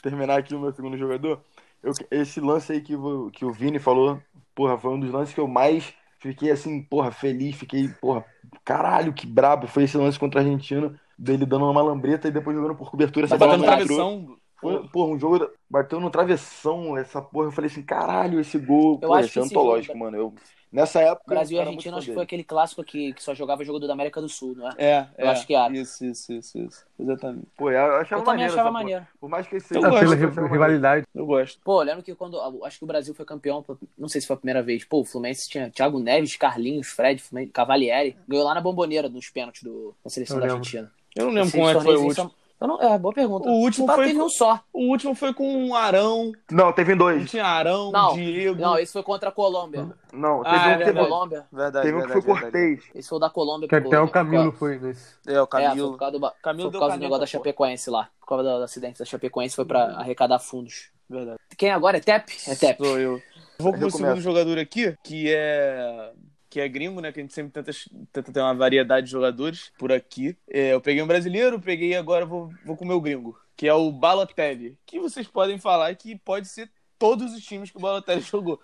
terminar 0.00 0.38
aqui 0.38 0.54
o 0.54 0.60
meu 0.60 0.72
segundo 0.72 0.96
jogador. 0.96 1.40
Eu... 1.82 1.92
Esse 2.08 2.40
lance 2.40 2.72
aí 2.72 2.80
que, 2.80 2.94
o... 2.94 3.30
que 3.32 3.44
o 3.44 3.52
Vini 3.52 3.80
falou, 3.80 4.22
porra, 4.54 4.78
foi 4.78 4.92
um 4.92 5.00
dos 5.00 5.10
lances 5.10 5.34
que 5.34 5.40
eu 5.40 5.48
mais 5.48 5.92
fiquei 6.18 6.50
assim, 6.50 6.82
porra, 6.82 7.10
feliz. 7.10 7.56
Fiquei, 7.56 7.88
porra, 7.88 8.24
caralho, 8.64 9.12
que 9.12 9.26
brabo. 9.26 9.66
Foi 9.66 9.84
esse 9.84 9.96
lance 9.96 10.18
contra 10.18 10.40
a 10.40 10.44
Argentina, 10.44 10.98
dele 11.18 11.46
dando 11.46 11.70
uma 11.70 11.82
lambreta 11.82 12.28
e 12.28 12.30
depois 12.30 12.56
jogando 12.56 12.76
por 12.76 12.90
cobertura. 12.90 13.26
Essa 13.26 13.38
Tá 13.38 13.46
batendo 13.46 13.64
travessão. 13.64 14.36
Foi, 14.60 14.88
porra, 14.88 15.12
um 15.14 15.18
jogo. 15.18 15.48
Bateu 15.70 16.00
no 16.00 16.10
travessão 16.10 16.96
essa 16.96 17.22
porra. 17.22 17.46
Eu 17.46 17.52
falei 17.52 17.70
assim, 17.70 17.82
caralho, 17.82 18.40
esse 18.40 18.58
gol. 18.58 18.98
Eu 19.02 19.08
pô, 19.08 19.14
acho 19.14 19.28
esse 19.28 19.38
é 19.38 19.42
antológico, 19.42 19.92
jogo- 19.92 20.04
mano. 20.04 20.16
Eu, 20.16 20.34
nessa 20.72 21.00
época. 21.00 21.24
Brasil 21.26 21.56
e 21.58 21.60
Argentina, 21.60 21.96
acho 21.96 22.06
que 22.06 22.14
foi 22.14 22.22
aquele 22.22 22.44
clássico 22.44 22.82
que, 22.84 23.12
que 23.12 23.22
só 23.22 23.34
jogava 23.34 23.64
jogador 23.64 23.86
da 23.86 23.92
América 23.92 24.20
do 24.20 24.28
Sul, 24.28 24.54
não 24.56 24.68
é? 24.68 24.74
É, 24.78 25.06
Eu 25.18 25.26
é. 25.26 25.30
acho 25.30 25.46
que 25.46 25.54
era. 25.54 25.72
Isso, 25.76 26.04
isso, 26.04 26.32
isso, 26.32 26.58
isso. 26.58 26.86
Exatamente. 26.98 27.46
Pô, 27.56 27.70
eu 27.70 27.78
achava 27.96 28.20
Eu 28.20 28.24
também 28.24 28.24
maneiro 28.24 28.52
achava 28.52 28.70
maneiro. 28.72 29.06
Por 29.20 29.28
mais 29.28 29.46
que 29.46 29.56
esse 29.56 29.74
Eu 29.74 29.82
gosto, 29.82 30.34
pela 30.34 30.48
rivalidade. 30.48 31.06
Eu 31.14 31.26
gosto. 31.26 31.60
Pô, 31.64 31.82
lembro 31.82 32.02
que 32.02 32.14
quando. 32.14 32.40
Acho 32.64 32.78
que 32.78 32.84
o 32.84 32.88
Brasil 32.88 33.14
foi 33.14 33.24
campeão, 33.24 33.64
não 33.96 34.08
sei 34.08 34.20
se 34.20 34.26
foi 34.26 34.34
a 34.34 34.38
primeira 34.38 34.62
vez. 34.62 34.84
Pô, 34.84 35.00
o 35.00 35.04
Fluminense 35.04 35.48
tinha 35.48 35.70
Thiago 35.70 35.98
Neves, 35.98 36.36
Carlinhos, 36.36 36.88
Fred, 36.88 37.22
Fluminense, 37.22 37.52
Cavalieri. 37.52 38.16
Ganhou 38.26 38.44
lá 38.44 38.54
na 38.54 38.60
bomboneira 38.60 39.08
nos 39.08 39.28
pênaltis 39.30 39.62
do, 39.62 39.94
da 40.04 40.10
seleção 40.10 40.36
Eu 40.36 40.40
da 40.40 40.46
lembro. 40.46 40.58
Argentina. 40.58 40.92
Eu 41.16 41.26
não 41.26 41.32
lembro 41.32 41.50
como 41.50 41.68
é 41.68 41.74
que 41.74 41.80
foi 41.80 41.96
o 41.96 42.00
último. 42.02 42.14
são- 42.14 42.37
não, 42.66 42.80
é, 42.82 42.98
boa 42.98 43.14
pergunta. 43.14 43.48
O 43.48 43.52
último 43.52 43.86
foi- 43.86 44.06
teve 44.08 44.20
um 44.20 44.28
só. 44.28 44.60
O 44.72 44.88
último 44.90 45.14
foi 45.14 45.32
com 45.32 45.68
o 45.68 45.74
Arão. 45.76 46.32
Não, 46.50 46.72
teve 46.72 46.92
Não 46.92 46.98
dois. 46.98 47.30
tinha 47.30 47.44
Arão, 47.44 47.92
Não, 47.92 48.14
Diego. 48.14 48.60
Não, 48.60 48.76
esse 48.78 48.92
foi 48.92 49.02
contra 49.04 49.28
a 49.28 49.32
Colômbia. 49.32 49.88
Não, 50.12 50.42
teve 50.42 50.56
Ah, 50.56 50.66
um 50.66 50.70
é 50.70 50.84
que 50.84 50.92
Colômbia. 50.92 51.46
Verdade, 51.52 51.86
teve 51.86 51.98
um 51.98 52.00
que 52.02 52.06
foi 52.12 52.20
verdade, 52.22 52.40
verdade. 52.50 52.76
Cortez. 52.76 52.90
Esse 52.96 53.08
foi 53.08 53.16
o 53.16 53.20
da 53.20 53.30
Colômbia. 53.30 53.68
Que 53.68 53.74
até 53.76 54.00
o 54.00 54.08
Camilo 54.08 54.50
foi 54.52 54.78
nesse. 54.78 55.14
É, 55.26 55.40
o 55.40 55.44
É, 55.44 55.46
foi 55.46 55.46
Camilo. 55.46 55.90
por 55.92 55.98
causa 55.98 56.18
do, 56.18 56.32
Camilo 56.42 56.62
foi 56.62 56.70
por 56.70 56.70
deu 56.72 56.80
causa 56.80 56.96
do 56.96 57.00
negócio 57.00 57.20
da. 57.20 57.26
Chapecoense 57.26 57.90
lá. 57.90 58.08
Por 58.20 58.26
causa 58.26 58.42
do 58.42 58.62
acidente 58.64 58.98
da 58.98 59.04
Chapecoense, 59.04 59.54
foi 59.54 59.64
pra 59.64 59.84
arrecadar 59.98 60.38
fundos. 60.40 60.90
Verdade. 61.08 61.38
Quem 61.56 61.70
agora 61.70 61.96
é 61.98 62.00
Tep? 62.00 62.28
É 62.48 62.54
Tep. 62.54 62.84
Sou 62.84 62.98
eu. 62.98 63.22
Vou 63.60 63.72
com 63.72 63.86
o 63.86 63.90
segundo 63.90 64.20
jogador 64.20 64.58
aqui, 64.58 64.94
que 65.02 65.32
é 65.34 66.12
que 66.48 66.60
é 66.60 66.68
gringo, 66.68 67.00
né? 67.00 67.12
Que 67.12 67.20
a 67.20 67.22
gente 67.22 67.34
sempre 67.34 67.52
tenta, 67.52 67.70
tenta 68.12 68.32
ter 68.32 68.40
uma 68.40 68.54
variedade 68.54 69.06
de 69.06 69.12
jogadores 69.12 69.72
por 69.78 69.92
aqui. 69.92 70.36
É, 70.48 70.72
eu 70.72 70.80
peguei 70.80 71.02
um 71.02 71.06
brasileiro, 71.06 71.60
peguei 71.60 71.94
agora 71.94 72.24
vou, 72.26 72.50
vou 72.64 72.76
com 72.76 72.84
o 72.84 72.88
meu 72.88 73.00
gringo, 73.00 73.38
que 73.56 73.66
é 73.68 73.74
o 73.74 73.90
Balotelli. 73.92 74.78
Que 74.86 74.98
vocês 75.00 75.26
podem 75.26 75.58
falar 75.58 75.94
que 75.94 76.16
pode 76.16 76.48
ser 76.48 76.70
todos 76.98 77.32
os 77.32 77.42
times 77.44 77.70
que 77.70 77.76
o 77.76 77.80
Balotelli 77.80 78.20
jogou. 78.22 78.60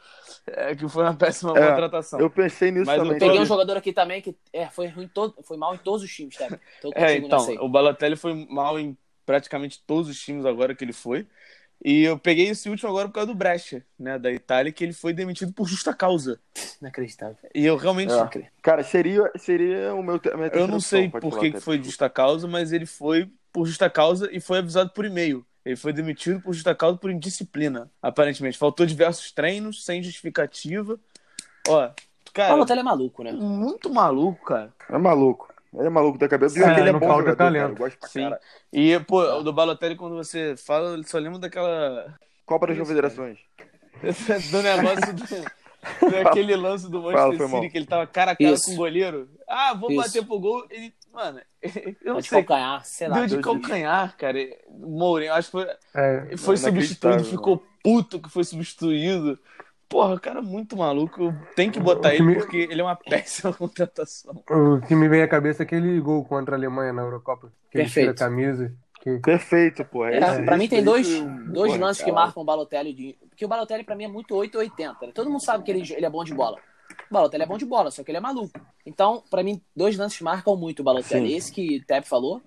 É, 0.47 0.75
que 0.75 0.89
foi 0.89 1.05
uma 1.05 1.15
péssima 1.15 1.57
É, 1.57 1.71
contratação. 1.71 2.19
Eu 2.19 2.31
pensei 2.31 2.71
nisso 2.71 2.87
Mas 2.87 2.99
eu 2.99 3.05
também. 3.05 3.19
Peguei 3.19 3.41
um 3.41 3.47
jogador 3.47 3.77
aqui 3.77 3.93
também 3.93 4.21
que 4.21 4.37
é, 4.53 4.69
foi, 4.69 4.89
ruim 4.89 5.09
todo, 5.09 5.35
foi 5.43 5.57
mal 5.57 5.75
em 5.75 5.79
todos 5.79 6.03
os 6.03 6.11
times, 6.13 6.37
Tep. 6.37 6.59
Tô 6.81 6.93
É, 6.95 7.17
então, 7.17 7.47
o 7.61 7.69
Balotelli 7.69 8.17
foi 8.17 8.47
mal 8.51 8.79
em 8.79 8.97
praticamente 9.25 9.83
todos 9.87 10.09
os 10.09 10.21
times 10.21 10.45
agora 10.45 10.75
que 10.75 10.85
ele 10.85 10.93
foi. 10.93 11.27
E 11.83 12.03
eu 12.03 12.19
peguei 12.19 12.49
esse 12.49 12.69
último 12.69 12.89
agora 12.89 13.09
por 13.09 13.15
causa 13.15 13.27
do 13.27 13.35
Brescia, 13.35 13.85
né, 13.99 14.19
da 14.19 14.33
Itália, 14.33 14.73
que 14.73 14.83
ele 14.83 14.93
foi 14.93 15.13
demitido 15.13 15.53
por 15.53 15.69
justa 15.69 15.95
causa. 15.95 16.41
Inacreditável. 16.81 17.37
E 17.55 17.65
eu 17.65 17.77
realmente 17.77 18.13
É. 18.13 18.51
Cara, 18.63 18.83
seria, 18.83 19.31
seria 19.37 19.95
o 19.95 20.03
meu. 20.03 20.21
a 20.33 20.37
minha 20.37 20.49
Eu 20.49 20.67
não 20.67 20.81
sei 20.81 21.09
por 21.09 21.39
que, 21.39 21.61
foi 21.61 21.83
justa 21.83 22.09
causa, 22.09 22.49
mas 22.49 22.73
ele 22.73 22.87
foi 22.87 23.31
por 23.53 23.67
justa 23.67 23.89
causa 23.89 24.29
e 24.33 24.41
foi 24.41 24.59
avisado 24.59 24.91
por 24.91 25.05
e-mail. 25.05 25.45
Ele 25.65 25.77
foi 25.77 25.93
demitido 25.93 26.41
por 26.41 26.53
justa 26.53 26.75
causa 26.75 26.99
por 26.99 27.11
indisciplina, 27.11 27.91
aparentemente. 28.03 28.59
Faltou 28.59 28.85
diversos 28.85 29.31
treinos, 29.33 29.85
sem 29.85 30.03
justificativa. 30.03 30.99
Ó, 31.69 31.87
O 31.87 32.33
cara, 32.33 32.53
Balotelli 32.53 32.81
é 32.81 32.83
maluco, 32.83 33.23
né? 33.23 33.33
muito 33.33 33.89
maluco, 33.89 34.45
cara. 34.45 34.73
É 34.91 34.99
maluco. 34.99 35.54
Ele 35.77 35.87
é 35.87 35.91
maluco 35.91 36.19
da 36.19 36.29
cabeça. 36.29 36.55
Pior 36.55 36.71
É, 36.71 36.75
que 36.75 36.81
ele 36.81 36.91
é 36.91 36.93
bom 36.93 37.09
jogador, 37.17 37.37
cara. 37.37 37.59
Eu 37.59 37.75
gosto 37.75 37.99
pra 37.99 38.09
Sim. 38.09 38.23
cara. 38.23 38.41
E, 38.73 38.99
pô, 39.01 39.21
o 39.21 39.43
do 39.43 39.53
Balotelli, 39.53 39.97
quando 39.97 40.15
você 40.17 40.57
fala, 40.57 40.95
ele 40.95 41.05
só 41.07 41.19
lembra 41.19 41.39
daquela. 41.39 42.15
Copa 42.47 42.67
das 42.67 42.79
Confederações. 42.79 43.39
do 44.51 44.63
negócio 44.63 45.15
do, 45.15 45.25
daquele 46.11 46.57
lance 46.57 46.91
do 46.91 47.03
Fala, 47.03 47.13
Manchester 47.27 47.49
mal. 47.49 47.61
City, 47.63 47.73
que 47.73 47.79
ele 47.79 47.87
tava 47.87 48.07
cara 48.07 48.33
a 48.33 48.37
cara 48.37 48.51
Isso. 48.53 48.67
com 48.67 48.73
o 48.73 48.77
goleiro. 48.77 49.29
Ah, 49.49 49.75
vou 49.75 49.91
Isso. 49.91 50.03
bater 50.03 50.25
pro 50.27 50.39
gol. 50.39 50.67
Ele, 50.71 50.93
mano, 51.13 51.41
eu 52.05 52.15
não 52.15 52.21
de 52.21 52.29
sei. 52.29 52.43
calcanhar, 52.43 52.85
sei 52.85 53.09
lá. 53.09 53.17
Deu 53.17 53.27
de 53.27 53.43
calcanhar, 53.43 54.17
cara. 54.17 54.39
O 54.69 54.99
Mourinho, 54.99 55.33
acho 55.33 55.49
que 55.49 55.53
foi, 55.53 55.67
É, 55.95 56.37
foi 56.37 56.57
substituído, 56.57 57.25
ficou 57.25 57.65
puto 57.83 58.21
que 58.21 58.29
foi 58.29 58.45
substituído. 58.45 59.39
Porra, 59.89 60.15
o 60.15 60.21
cara 60.21 60.41
é 60.41 60.43
muito 60.43 60.77
maluco. 60.77 61.33
Tem 61.55 61.71
que 61.71 61.79
botar 61.79 62.09
ele 62.15 62.19
time- 62.19 62.35
porque 62.37 62.57
ele 62.71 62.81
é 62.81 62.85
uma 62.85 62.97
péssima 62.97 63.53
contratação. 63.55 64.43
o 64.51 64.81
que 64.81 64.95
me 64.95 65.09
vem 65.09 65.23
à 65.23 65.29
cabeça 65.29 65.63
é 65.63 65.65
aquele 65.65 66.01
gol 66.01 66.25
contra 66.25 66.55
a 66.57 66.59
Alemanha 66.59 66.93
na 66.93 67.03
Eurocopa. 67.03 67.53
Que 67.71 67.79
ele 67.79 67.89
tira 67.89 68.11
a 68.11 68.15
Perfeito. 68.15 68.19
camisa. 68.19 68.75
Que... 69.01 69.19
Perfeito, 69.19 69.85
pô. 69.85 70.05
É, 70.07 70.19
Esse- 70.19 70.43
pra 70.43 70.57
mim 70.57 70.65
esse- 70.65 70.75
tem 70.75 70.83
dois, 70.85 71.07
esse- 71.09 71.23
dois 71.53 71.73
porra, 71.73 71.85
lances 71.87 72.03
que 72.03 72.11
cara. 72.11 72.25
marcam 72.25 72.43
o 72.43 72.47
Balotelli. 72.47 72.93
De... 72.95 73.19
Porque 73.29 73.45
o 73.45 73.49
Balotelli 73.49 73.85
pra 73.85 73.95
mim 73.95 74.05
é 74.05 74.09
muito 74.09 74.35
8 74.35 74.55
ou 74.57 74.61
80. 74.63 75.07
Né? 75.07 75.13
Todo 75.15 75.31
mundo 75.31 75.43
sabe 75.45 75.63
que 75.63 75.71
ele, 75.71 75.81
ele 75.93 76.07
é 76.07 76.11
bom 76.11 76.25
de 76.25 76.35
bola. 76.35 76.57
O 77.11 77.15
Balotelli 77.15 77.43
é 77.45 77.47
bom 77.47 77.59
de 77.59 77.67
bola, 77.67 77.91
só 77.91 78.03
que 78.03 78.11
ele 78.11 78.19
é 78.19 78.21
maluco. 78.21 78.59
Então, 78.87 79.23
pra 79.31 79.43
mim, 79.43 79.61
dois 79.77 79.97
lances 79.97 80.21
marcam 80.23 80.57
muito 80.57 80.81
o 80.81 80.83
Balotelli. 80.85 81.29
Sim. 81.31 81.37
Esse 81.37 81.53
que 81.53 81.77
o 81.79 81.85
Tep 81.87 82.07
falou, 82.09 82.41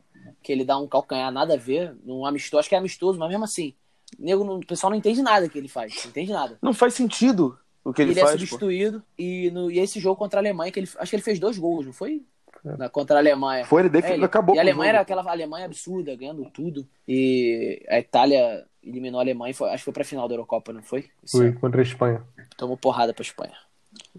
que 0.44 0.52
ele 0.52 0.66
dá 0.66 0.78
um 0.78 0.88
calcanhar 0.88 1.32
nada 1.32 1.54
a 1.54 1.58
ver, 1.58 1.96
num 2.04 2.26
amistoso, 2.26 2.60
acho 2.60 2.70
que 2.70 2.76
é 2.76 2.78
amistoso, 2.78 3.20
mas 3.20 3.30
mesmo 3.30 3.44
assim, 3.44 3.74
nego, 4.20 4.44
o 4.44 4.66
pessoal 4.66 4.90
não 4.92 4.98
entende 4.98 5.22
nada 5.22 5.48
que 5.50 5.58
ele 5.58 5.68
faz, 5.68 5.94
não 6.04 6.10
entende 6.12 6.32
nada. 6.32 6.58
Não 6.62 6.74
faz 6.74 6.94
sentido 6.94 7.58
o 7.84 7.94
que 7.94 8.02
ele, 8.02 8.12
ele 8.12 8.20
faz. 8.20 8.32
é 8.32 8.34
pô. 8.34 8.40
substituído 8.40 9.04
e, 9.18 9.50
no, 9.52 9.70
e 9.72 9.80
esse 9.80 10.00
jogo 10.00 10.16
contra 10.18 10.40
a 10.40 10.42
Alemanha, 10.42 10.72
que 10.72 10.80
ele, 10.80 10.90
acho 10.98 11.10
que 11.10 11.16
ele 11.16 11.24
fez 11.24 11.40
dois 11.40 11.58
gols, 11.58 11.86
não 11.86 11.94
foi? 11.94 12.24
Na, 12.64 12.90
contra 12.90 13.16
a 13.16 13.20
Alemanha. 13.20 13.66
Foi, 13.66 13.86
ele 13.86 13.98
É, 14.00 14.14
ele- 14.14 14.26
acabou 14.26 14.56
E 14.56 14.60
a 14.60 14.62
Alemanha 14.62 14.90
era 14.90 15.00
aquela 15.02 15.30
Alemanha 15.30 15.66
absurda, 15.66 16.16
ganhando 16.16 16.44
tudo. 16.50 16.86
E 17.08 17.82
a 17.88 18.00
Itália 18.00 18.66
eliminou 18.84 19.20
a 19.20 19.24
Alemanha, 19.24 19.52
e 19.52 19.54
foi- 19.54 19.70
acho 19.70 19.78
que 19.78 19.84
foi 19.86 19.94
pra 19.94 20.04
final 20.04 20.28
da 20.28 20.34
Eurocopa, 20.34 20.74
não 20.74 20.82
foi? 20.82 21.06
Esse 21.24 21.38
Foi 21.38 21.48
ano. 21.50 21.60
contra 21.60 21.80
a 21.80 21.84
Espanha. 21.84 22.22
Tomou 22.58 22.76
porrada 22.76 23.14
pra 23.14 23.22
Espanha. 23.22 23.54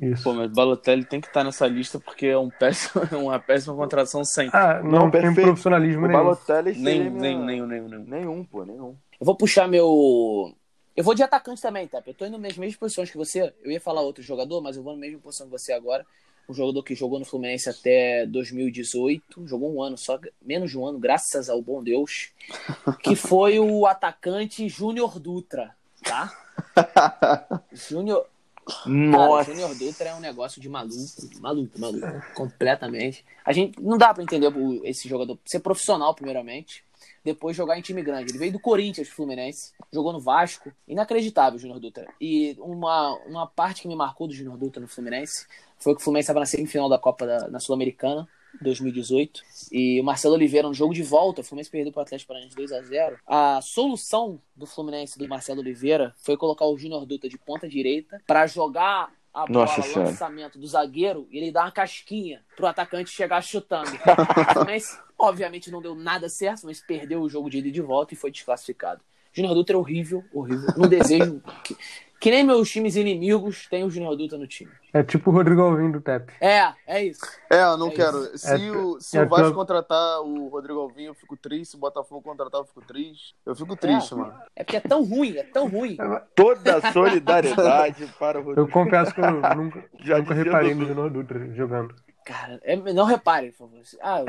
Isso. 0.01 0.23
Pô, 0.25 0.33
mas 0.33 0.51
Balotelli 0.51 1.05
tem 1.05 1.21
que 1.21 1.27
estar 1.29 1.45
nessa 1.45 1.67
lista 1.67 1.99
porque 2.01 2.27
é 2.27 2.39
um 2.39 2.49
péssimo, 2.49 3.03
uma 3.29 3.39
péssima 3.39 3.75
contratação 3.75 4.25
sempre. 4.25 4.57
Ah, 4.59 4.81
não, 4.83 4.91
Não, 4.91 5.11
tem 5.11 5.35
profissionalismo 5.35 6.05
O 6.05 6.09
nenhum. 6.09 6.19
Balotelli 6.25 6.73
nem, 6.79 7.11
nem, 7.11 7.39
nem, 7.39 7.67
nem, 7.67 7.81
nem. 7.83 7.99
Nenhum, 8.01 8.45
pô, 8.45 8.65
nenhum. 8.65 8.97
Eu 9.21 9.27
vou 9.27 9.37
puxar 9.37 9.69
meu. 9.69 10.55
Eu 10.97 11.05
vou 11.05 11.15
de 11.15 11.23
atacante 11.23 11.61
também, 11.61 11.87
tá? 11.87 12.03
Eu 12.07 12.15
tô 12.15 12.27
indo 12.27 12.39
nas 12.39 12.57
mesmas 12.57 12.77
posições 12.77 13.11
que 13.11 13.17
você. 13.17 13.53
Eu 13.63 13.71
ia 13.71 13.81
falar 13.81 14.01
outro 14.01 14.23
jogador, 14.23 14.61
mas 14.61 14.77
eu 14.77 14.83
vou 14.83 14.95
na 14.95 14.99
mesma 14.99 15.21
posição 15.21 15.47
que 15.47 15.53
você 15.53 15.73
agora. 15.73 16.07
Um 16.49 16.55
jogador 16.55 16.83
que 16.83 16.95
jogou 16.95 17.19
no 17.19 17.27
Fluminense 17.27 17.69
até 17.69 18.25
2018, 18.25 19.47
jogou 19.47 19.75
um 19.75 19.83
ano 19.83 19.99
só, 19.99 20.19
menos 20.41 20.71
de 20.71 20.79
um 20.79 20.87
ano, 20.87 20.99
graças 20.99 21.51
ao 21.51 21.61
bom 21.61 21.83
Deus, 21.83 22.31
que 23.05 23.15
foi 23.15 23.61
o 23.61 23.85
atacante 23.85 24.67
Júnior 24.67 25.21
Dutra, 25.21 25.77
tá? 26.03 26.33
Júnior. 27.71 28.27
Cara, 28.67 28.89
Nossa. 28.89 29.51
Júnior 29.51 29.75
Dutra 29.75 30.09
é 30.09 30.15
um 30.15 30.21
negócio 30.21 30.61
de 30.61 30.69
maluco, 30.69 30.97
maluco, 31.41 31.79
maluco, 31.79 32.35
completamente. 32.35 33.25
A 33.45 33.53
gente 33.53 33.81
não 33.81 33.99
dá 33.99 34.15
pra 34.15 34.23
entender 34.23 34.51
esse 34.85 35.07
jogador 35.07 35.39
ser 35.45 35.61
profissional 35.61 36.15
primeiramente, 36.15 36.83
depois 37.25 37.57
jogar 37.57 37.79
em 37.79 37.83
time 37.83 38.03
grande. 38.03 38.31
Ele 38.31 38.39
veio 38.39 38.53
do 38.53 38.61
Corinthians, 38.61 39.09
Fluminense, 39.09 39.73
jogou 39.93 40.13
no 40.13 40.21
Vasco, 40.21 40.73
inacreditável 40.87 41.59
Júnior 41.59 41.81
Dutra. 41.81 42.07
E 42.21 42.57
uma, 42.59 43.15
uma 43.27 43.47
parte 43.47 43.83
que 43.83 43.89
me 43.89 43.97
marcou 43.97 44.27
do 44.27 44.35
Júnior 44.35 44.57
Dutra 44.57 44.81
no 44.81 44.89
Fluminense 44.89 45.47
foi 45.79 45.95
que 45.95 46.01
o 46.01 46.05
Fluminense 46.05 46.25
estava 46.25 46.41
na 46.41 46.47
semifinal 46.47 46.89
da 46.89 46.99
Copa 46.99 47.27
da, 47.27 47.49
na 47.49 47.61
Sul-Americana. 47.61 48.29
2018 48.61 49.43
e 49.71 50.01
o 50.01 50.05
Marcelo 50.05 50.35
Oliveira 50.35 50.67
no 50.67 50.75
jogo 50.75 50.95
de 50.95 51.03
volta, 51.03 51.43
o 51.43 51.45
Fluminense 51.45 51.71
perdeu 51.71 51.93
para 51.93 52.01
o 52.01 52.03
Atlético 52.03 52.29
Paranaense 52.29 52.57
2 52.57 52.73
a 52.73 52.83
0. 52.83 53.19
A 53.27 53.61
solução 53.61 54.41
do 54.57 54.67
Fluminense 54.67 55.19
do 55.19 55.29
Marcelo 55.29 55.61
Oliveira 55.61 56.15
foi 56.17 56.37
colocar 56.37 56.65
o 56.65 56.77
Júnior 56.77 57.05
Dutra 57.07 57.29
de 57.29 57.39
ponta 57.39 57.69
direita 57.69 58.21
para 58.27 58.47
jogar 58.47 59.13
a 59.43 59.47
bola, 59.47 59.61
Nossa 59.61 59.83
Senhora. 59.83 60.11
lançamento 60.11 60.59
do 60.59 60.67
zagueiro 60.67 61.29
ele 61.31 61.53
dar 61.53 61.65
uma 61.65 61.73
casquinha 61.73 62.43
pro 62.57 62.67
atacante 62.67 63.11
chegar 63.11 63.43
chutando. 63.43 63.91
Fluminense, 64.53 64.99
obviamente, 65.19 65.71
não 65.71 65.81
deu 65.81 65.95
nada 65.95 66.29
certo, 66.29 66.67
mas 66.67 66.81
perdeu 66.81 67.21
o 67.21 67.29
jogo 67.29 67.49
de 67.49 67.59
ida 67.59 67.69
e 67.69 67.73
de 67.73 67.81
volta 67.81 68.15
e 68.15 68.17
foi 68.17 68.31
desclassificado. 68.31 69.01
Júnior 69.33 69.55
Dutra 69.55 69.77
é 69.77 69.79
horrível, 69.79 70.25
horrível. 70.33 70.69
Não 70.77 70.89
desejo 70.89 71.41
que, 71.63 71.77
que 72.21 72.31
nem 72.31 72.43
meus 72.45 72.71
times 72.71 72.97
inimigos 72.97 73.67
tenham 73.69 73.87
o 73.89 73.91
Júnior 73.91 74.17
Dutra 74.17 74.37
no 74.39 74.47
time. 74.47 74.71
É 74.93 75.03
tipo 75.03 75.31
o 75.31 75.35
Rodrigo 75.35 75.61
Alvim 75.61 75.91
do 75.91 76.01
TEP. 76.01 76.33
É, 76.41 76.73
é 76.87 77.05
isso. 77.05 77.21
É, 77.51 77.63
eu 77.63 77.77
não 77.77 77.89
É 77.89 77.91
quero. 77.91 78.37
Se, 78.39 78.51
É, 78.55 78.71
o, 78.73 78.99
se 79.01 79.19
é 79.19 79.23
o 79.23 79.29
Vasco 79.29 79.45
tua- 79.47 79.55
contratar 79.55 80.21
o 80.23 80.49
Rodrigo 80.49 80.81
Alvim, 80.81 81.05
eu 81.05 81.15
fico 81.15 81.37
triste. 81.37 81.73
Se 81.73 81.77
o 81.77 81.79
Botafogo 81.81 82.23
contratar, 82.23 82.61
eu 82.61 82.65
fico 82.67 82.81
triste. 82.83 83.35
Eu 83.47 83.55
fico 83.55 83.77
triste, 83.77 84.15
É. 84.15 84.17
mano. 84.17 84.35
É 84.57 84.65
porque 84.65 84.77
é 84.79 84.81
tão 84.81 85.05
ruim, 85.05 85.37
é 85.37 85.43
tão 85.45 85.69
ruim. 85.69 85.97
Toda 86.35 86.79
a 86.79 86.93
solidariedade 86.93 88.07
para 88.19 88.39
o 88.39 88.41
Eu 88.41 88.47
Rodrigo. 88.47 88.71
confesso 88.73 89.15
que 89.15 89.21
eu 89.21 89.31
nunca, 89.57 89.85
Já 90.01 90.19
nunca 90.19 90.35
reparei 90.35 90.75
no 90.75 90.87
Júnior 90.87 91.11
Dutra 91.11 91.55
jogando. 91.55 91.95
Cara, 92.25 92.59
é- 92.63 92.77
não 92.77 93.05
reparem, 93.05 93.53
por 93.53 93.59
favor. 93.69 93.81
Ah, 94.03 94.23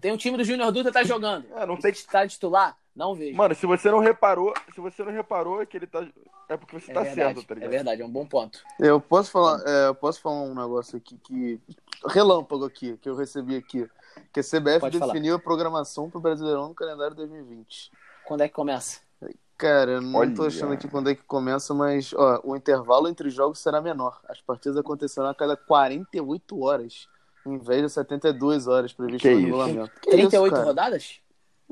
tem 0.00 0.12
um 0.12 0.16
time 0.16 0.36
do 0.36 0.44
Júnior 0.44 0.72
Dutra 0.72 0.92
tá 0.92 1.04
jogando. 1.04 1.46
É, 1.54 1.64
não 1.66 1.76
tem 1.76 1.92
que- 1.92 2.04
Tá 2.06 2.26
titular? 2.26 2.76
Não 2.96 3.14
vejo. 3.14 3.36
Mano, 3.36 3.54
se 3.54 3.66
você 3.66 3.90
não 3.90 3.98
reparou, 3.98 4.54
se 4.74 4.80
você 4.80 5.04
não 5.04 5.12
reparou 5.12 5.60
é 5.60 5.66
que 5.66 5.76
ele 5.76 5.86
tá. 5.86 6.06
É 6.48 6.56
porque 6.56 6.80
você 6.80 6.90
é 6.90 6.94
tá 6.94 7.02
verdade, 7.02 7.34
certo, 7.40 7.46
tá 7.46 7.52
é 7.52 7.56
ligado? 7.56 7.70
verdade, 7.70 8.02
é 8.02 8.04
um 8.06 8.10
bom 8.10 8.24
ponto. 8.26 8.58
Eu 8.80 8.98
posso 9.00 9.30
falar, 9.30 9.62
é, 9.66 9.88
eu 9.88 9.94
posso 9.94 10.20
falar 10.20 10.40
um 10.42 10.54
negócio 10.54 10.96
aqui 10.96 11.18
que. 11.18 11.60
Relâmpago 12.08 12.64
aqui, 12.64 12.96
que 12.96 13.08
eu 13.08 13.14
recebi 13.14 13.56
aqui. 13.56 13.86
Que 14.32 14.40
a 14.40 14.42
CBF 14.42 14.80
Pode 14.80 14.98
falar. 14.98 15.12
definiu 15.12 15.34
a 15.34 15.38
programação 15.38 16.08
pro 16.08 16.20
Brasileirão 16.20 16.68
no 16.68 16.74
calendário 16.74 17.14
2020. 17.14 17.90
Quando 18.26 18.40
é 18.40 18.48
que 18.48 18.54
começa? 18.54 19.00
Cara, 19.58 19.92
eu 19.92 20.00
não 20.02 20.34
tô 20.34 20.42
Olha. 20.42 20.48
achando 20.48 20.72
aqui 20.74 20.86
quando 20.88 21.08
é 21.10 21.14
que 21.14 21.22
começa, 21.22 21.72
mas 21.74 22.12
ó, 22.14 22.40
o 22.44 22.54
intervalo 22.56 23.08
entre 23.08 23.28
jogos 23.30 23.58
será 23.58 23.80
menor. 23.80 24.20
As 24.28 24.40
partidas 24.40 24.76
acontecerão 24.78 25.28
a 25.28 25.34
cada 25.34 25.56
48 25.56 26.62
horas, 26.62 27.08
em 27.46 27.56
vez 27.58 27.82
de 27.82 27.88
72 27.90 28.66
horas 28.68 28.92
previsto 28.92 29.22
Que 29.22 29.30
no 29.34 29.38
isso? 29.40 29.46
regulamento. 29.46 30.00
Que 30.00 30.10
38 30.10 30.54
isso, 30.54 30.64
rodadas? 30.64 31.20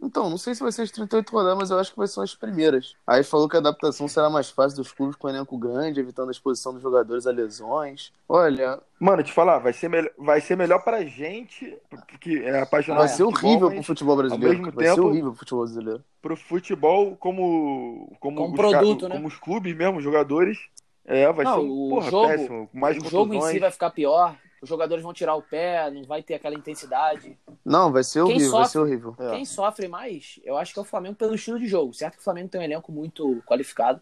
Então, 0.03 0.29
não 0.29 0.37
sei 0.37 0.55
se 0.55 0.63
vai 0.63 0.73
ser 0.73 0.83
as 0.83 0.91
38 0.91 1.31
rodadas, 1.31 1.57
mas 1.59 1.71
eu 1.71 1.79
acho 1.79 1.93
que 1.93 1.97
vai 1.97 2.07
ser 2.07 2.21
as 2.21 2.35
primeiras. 2.35 2.95
Aí 3.07 3.23
falou 3.23 3.49
que 3.49 3.57
a 3.57 3.61
adaptação 3.61 4.09
será 4.09 4.29
mais 4.29 4.51
fácil 4.51 4.77
dos 4.79 4.93
clubes 4.93 5.17
com 5.17 5.29
elenco 5.29 5.57
grande, 5.57 6.01
evitando 6.01 6.29
a 6.29 6.33
exposição 6.33 6.73
dos 6.75 6.83
jogadores 6.83 7.27
a 7.27 7.31
lesões. 7.31 8.13
Olha, 8.29 8.81
Mano, 8.99 9.23
te 9.23 9.33
falar, 9.33 9.59
vai 9.59 9.73
ser, 9.73 9.89
melhor, 9.89 10.11
vai 10.19 10.41
ser 10.41 10.57
melhor 10.57 10.83
pra 10.83 11.05
gente, 11.05 11.77
que 12.21 12.43
é 12.43 12.61
apaixonado 12.61 13.01
vai 13.01 13.09
ser 13.09 13.25
futebol, 13.25 13.51
horrível 13.51 13.67
mas 13.69 13.75
pro 13.77 13.85
futebol 13.85 14.17
brasileiro. 14.17 14.49
mesmo 14.59 14.73
Vai 14.73 14.85
ser 14.87 14.95
tempo- 14.95 15.09
horrível 15.09 15.31
pro 15.31 15.39
futebol 15.39 15.65
brasileiro. 15.65 16.05
pro 16.23 16.37
futebol 16.37 17.17
como. 17.17 18.17
Como, 18.21 18.37
Como 18.37 18.49
os 18.51 18.57
produto, 18.57 19.01
ca- 19.03 19.09
né? 19.09 19.15
Como 19.17 19.29
os 19.29 19.37
clubes 19.37 19.77
mesmo, 19.77 19.99
os 19.99 20.05
jogadores. 20.05 20.59
É, 21.07 21.31
vai 21.33 21.45
Não, 21.45 21.55
ser 21.55 21.61
um, 21.61 21.71
o 21.71 21.89
porra, 21.91 22.11
jogo- 22.11 22.29
péssimo. 22.29 22.71
Mais 22.73 22.97
o 22.97 23.09
jogo 23.11 23.35
em 23.35 23.41
si 23.43 23.59
vai 23.59 23.71
ficar 23.71 23.91
pior. 23.91 24.35
Os 24.65 24.69
jogadores 24.69 25.05
vão 25.05 25.13
tirar 25.13 25.35
o 25.37 25.43
pé, 25.43 25.91
não 25.91 26.03
vai 26.05 26.23
ter 26.23 26.35
aquela 26.35 26.55
intensidade. 26.55 27.39
Não, 27.65 27.93
vai 27.93 28.03
ser 28.03 28.25
Quem 28.25 28.33
horrível, 28.37 28.51
vai 28.51 28.61
sofre- 28.63 28.73
ser 28.73 28.79
horrível. 28.79 29.17
É. 29.21 29.31
Quem 29.33 29.45
sofre 29.45 29.89
mais, 29.89 30.41
eu 30.43 30.57
acho 30.57 30.73
que 30.73 30.79
é 30.79 30.83
o 30.83 30.87
Flamengo 30.87 31.15
pelo 31.17 31.35
estilo 31.35 31.59
de 31.59 31.67
jogo. 31.67 31.93
Certo 31.93 32.15
que 32.15 32.21
o 32.21 32.25
Flamengo 32.25 32.49
tem 32.49 32.61
um 32.61 32.65
elenco 32.65 32.91
muito 32.91 33.43
qualificado, 33.47 34.01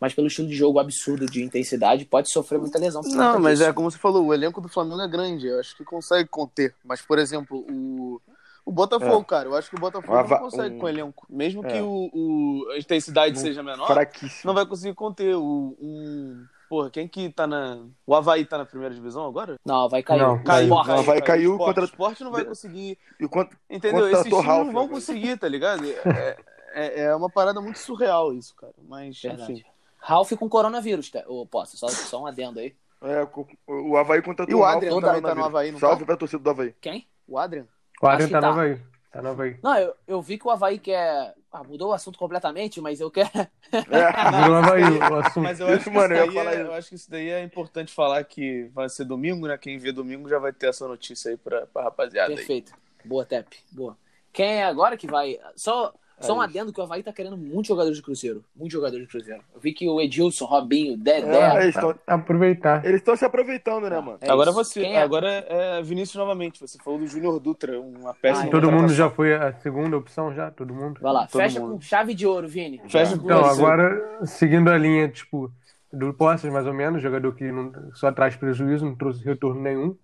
mas 0.00 0.14
pelo 0.14 0.28
estilo 0.28 0.46
de 0.46 0.54
jogo 0.54 0.78
absurdo 0.78 1.26
de 1.26 1.42
intensidade, 1.42 2.04
pode 2.04 2.30
sofrer 2.30 2.58
muita 2.60 2.78
lesão. 2.78 3.02
Não, 3.02 3.40
mas 3.40 3.58
disso. 3.58 3.70
é 3.70 3.72
como 3.72 3.90
você 3.90 3.98
falou, 3.98 4.24
o 4.26 4.32
elenco 4.32 4.60
do 4.60 4.68
Flamengo 4.68 5.00
é 5.02 5.08
grande, 5.08 5.48
eu 5.48 5.58
acho 5.58 5.76
que 5.76 5.84
consegue 5.84 6.28
conter. 6.28 6.74
Mas, 6.84 7.02
por 7.02 7.18
exemplo, 7.18 7.64
o, 7.68 8.20
o 8.64 8.70
Botafogo, 8.70 9.24
cara, 9.24 9.48
eu 9.48 9.56
acho 9.56 9.68
que 9.68 9.76
o 9.76 9.80
Botafogo 9.80 10.12
Um 10.14 10.20
ava- 10.20 10.36
não 10.36 10.42
consegue 10.44 10.76
um- 10.76 10.78
com 10.78 10.86
o 10.86 10.88
elenco. 10.88 11.26
Mesmo 11.28 11.66
É. 11.66 11.72
que 11.72 11.80
o, 11.80 12.08
o- 12.12 12.70
a 12.70 12.78
intensidade 12.78 13.36
Um 13.36 13.40
seja 13.40 13.62
menor, 13.64 13.88
Fraquíssimo. 13.88 14.42
não 14.44 14.54
vai 14.54 14.64
conseguir 14.64 14.94
conter. 14.94 15.34
O, 15.34 15.76
um, 15.80 16.44
porra, 16.74 16.90
quem 16.90 17.06
que 17.06 17.30
tá 17.30 17.46
na. 17.46 17.86
O 18.04 18.14
Havaí 18.16 18.44
tá 18.44 18.58
na 18.58 18.64
primeira 18.66 18.92
divisão 18.92 19.24
agora? 19.24 19.56
Não, 19.64 19.88
vai 19.88 20.02
cair. 20.02 20.18
Não, 20.20 20.42
Caiu. 20.42 20.68
Não, 20.68 21.02
vai 21.04 21.22
cair 21.22 21.46
o 21.46 21.52
Esporte. 21.52 21.66
contra- 21.68 21.82
O 21.82 21.86
esporte 21.86 22.24
não 22.24 22.32
vai 22.32 22.44
conseguir. 22.44 22.98
E 23.20 23.28
quanto, 23.28 23.56
Entendeu? 23.70 24.08
Esses 24.10 24.24
times 24.24 24.44
Ralf 24.44 24.66
não 24.66 24.72
vão 24.72 24.88
conseguir, 24.88 25.36
tá 25.38 25.46
ligado? 25.48 25.84
É, 25.88 26.36
é, 26.74 27.00
é 27.02 27.14
uma 27.14 27.30
parada 27.30 27.60
muito 27.60 27.78
surreal 27.78 28.32
isso, 28.34 28.52
cara. 28.56 28.72
Mas, 28.88 29.20
Verdade. 29.22 29.52
enfim. 29.52 29.64
Ralf 29.98 30.32
com 30.32 30.48
coronavírus, 30.48 31.08
tá? 31.10 31.22
Ô, 31.28 31.46
posso, 31.46 31.76
só, 31.76 31.86
só 31.88 32.22
um 32.22 32.26
adendo 32.26 32.58
aí. 32.58 32.74
é, 33.02 33.22
o 33.22 33.46
o 33.92 33.96
Havaí 33.96 34.20
contratou 34.20 34.52
E 34.52 34.58
o 34.58 34.64
Adrian 34.64 34.90
no 34.96 35.00
também 35.00 35.22
tá 35.22 35.34
no. 35.34 35.44
Havaí, 35.44 35.70
não 35.70 35.78
Salve 35.78 36.00
tá? 36.00 36.06
pra 36.06 36.16
torcida 36.16 36.42
do 36.42 36.50
Havaí. 36.50 36.74
Quem? 36.80 37.06
O 37.28 37.38
Adrian? 37.38 37.66
O 38.02 38.06
Adrian 38.08 38.28
tá 38.28 38.40
tá. 38.40 38.46
no 38.48 38.52
Havaí. 38.52 38.80
Tá 39.14 39.22
no 39.22 39.28
Havaí. 39.28 39.56
Não, 39.62 39.78
eu, 39.78 39.94
eu 40.08 40.20
vi 40.20 40.36
que 40.36 40.44
o 40.44 40.50
Havaí 40.50 40.76
quer. 40.76 41.36
Ah, 41.52 41.62
mudou 41.62 41.90
o 41.90 41.92
assunto 41.92 42.18
completamente, 42.18 42.80
mas 42.80 43.00
eu 43.00 43.08
quero. 43.12 43.30
É. 43.72 44.48
No 44.48 44.54
Havaí 44.56 44.82
o 44.82 45.14
assunto. 45.14 45.40
Mas 45.40 45.60
eu 45.60 45.68
acho, 45.68 45.84
que 45.84 45.90
Mano, 45.90 46.14
isso 46.14 46.24
eu 46.24 46.26
ia 46.26 46.26
daí 46.26 46.34
falar 46.34 46.54
é, 46.56 46.62
eu 46.62 46.74
acho 46.74 46.88
que 46.88 46.94
isso 46.96 47.08
daí 47.08 47.28
é 47.28 47.40
importante 47.44 47.94
falar 47.94 48.24
que 48.24 48.64
vai 48.74 48.88
ser 48.88 49.04
domingo, 49.04 49.46
né? 49.46 49.56
Quem 49.56 49.78
vê 49.78 49.92
domingo 49.92 50.28
já 50.28 50.40
vai 50.40 50.52
ter 50.52 50.66
essa 50.66 50.88
notícia 50.88 51.30
aí 51.30 51.36
pra, 51.36 51.64
pra 51.64 51.84
rapaziada 51.84 52.30
aí. 52.30 52.36
Perfeito. 52.38 52.72
Boa, 53.04 53.24
Tep. 53.24 53.56
Boa. 53.70 53.96
Quem 54.32 54.56
é 54.56 54.64
agora 54.64 54.96
que 54.96 55.06
vai. 55.06 55.38
Só, 55.54 55.94
só 56.20 56.36
um 56.36 56.40
adendo 56.40 56.72
que 56.72 56.80
o 56.80 56.82
Havaí 56.84 57.02
tá 57.02 57.12
querendo 57.12 57.36
muitos 57.36 57.66
jogadores 57.68 57.96
de 57.98 58.02
Cruzeiro. 58.02 58.42
Muitos 58.56 58.72
jogadores 58.72 59.04
de 59.06 59.10
Cruzeiro. 59.10 59.42
Eu 59.54 59.60
vi 59.60 59.72
que 59.72 59.88
o 59.88 60.00
Edilson, 60.00 60.44
Robinho, 60.46 60.96
Dedé. 60.96 61.20
É, 61.56 61.62
eles 61.62 61.74
estão 61.74 61.94
Aproveitar. 62.06 62.84
eles 62.84 63.00
estão 63.00 63.16
se 63.16 63.24
aproveitando, 63.24 63.90
né, 63.90 64.00
mano? 64.00 64.18
É 64.20 64.30
agora 64.30 64.50
isso. 64.50 64.58
você, 64.58 64.80
Quem 64.80 64.96
é? 64.96 65.02
agora 65.02 65.28
é 65.28 65.82
Vinícius 65.82 66.16
novamente. 66.16 66.60
Você 66.60 66.78
falou 66.82 66.98
do 67.00 67.06
Júnior 67.06 67.38
Dutra, 67.40 67.78
uma 67.80 68.14
péssima 68.14 68.46
Ah, 68.46 68.50
Todo 68.50 68.70
mundo 68.72 68.92
já 68.94 69.10
foi 69.10 69.34
a 69.34 69.52
segunda 69.54 69.96
opção, 69.96 70.32
já? 70.32 70.50
Todo 70.50 70.72
mundo? 70.74 71.00
Vai 71.00 71.12
lá, 71.12 71.26
Todo 71.26 71.40
fecha 71.42 71.60
mundo. 71.60 71.72
com 71.74 71.80
chave 71.80 72.14
de 72.14 72.26
ouro, 72.26 72.48
Vini. 72.48 72.80
Fecha 72.88 73.14
Então, 73.14 73.42
com 73.42 73.48
esse- 73.50 73.60
agora, 73.60 74.18
seguindo 74.24 74.68
a 74.70 74.78
linha, 74.78 75.08
tipo, 75.08 75.50
do 75.92 76.12
Postas, 76.14 76.52
mais 76.52 76.66
ou 76.66 76.72
menos, 76.74 77.02
jogador 77.02 77.34
que 77.34 77.50
não, 77.52 77.72
só 77.94 78.10
traz 78.12 78.34
prejuízo, 78.36 78.84
não 78.84 78.94
trouxe 78.94 79.24
retorno 79.24 79.60
nenhum 79.60 79.96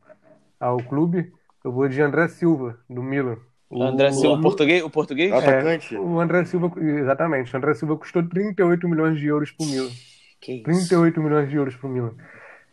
ao 0.58 0.76
clube, 0.78 1.32
eu 1.64 1.72
vou 1.72 1.88
de 1.88 2.00
André 2.02 2.28
Silva, 2.28 2.78
do 2.88 3.02
Milan. 3.02 3.36
O, 3.70 3.82
André 3.82 4.10
Silva, 4.10 4.38
o, 4.38 4.42
português? 4.42 4.82
O 4.82 4.90
português? 4.90 5.32
Atacante. 5.32 5.96
o 5.96 6.18
André 6.20 6.44
Silva, 6.44 6.72
exatamente, 6.80 7.54
o 7.54 7.56
André 7.56 7.74
Silva 7.74 7.96
custou 7.96 8.22
38 8.28 8.88
milhões 8.88 9.18
de 9.18 9.26
euros 9.26 9.50
pro 9.52 9.64
Milan. 9.66 9.88
Que 10.42 10.54
isso. 10.54 10.64
38 10.64 11.20
milhões 11.20 11.50
de 11.50 11.56
euros 11.56 11.76
pro 11.76 11.86
Milan. 11.86 12.14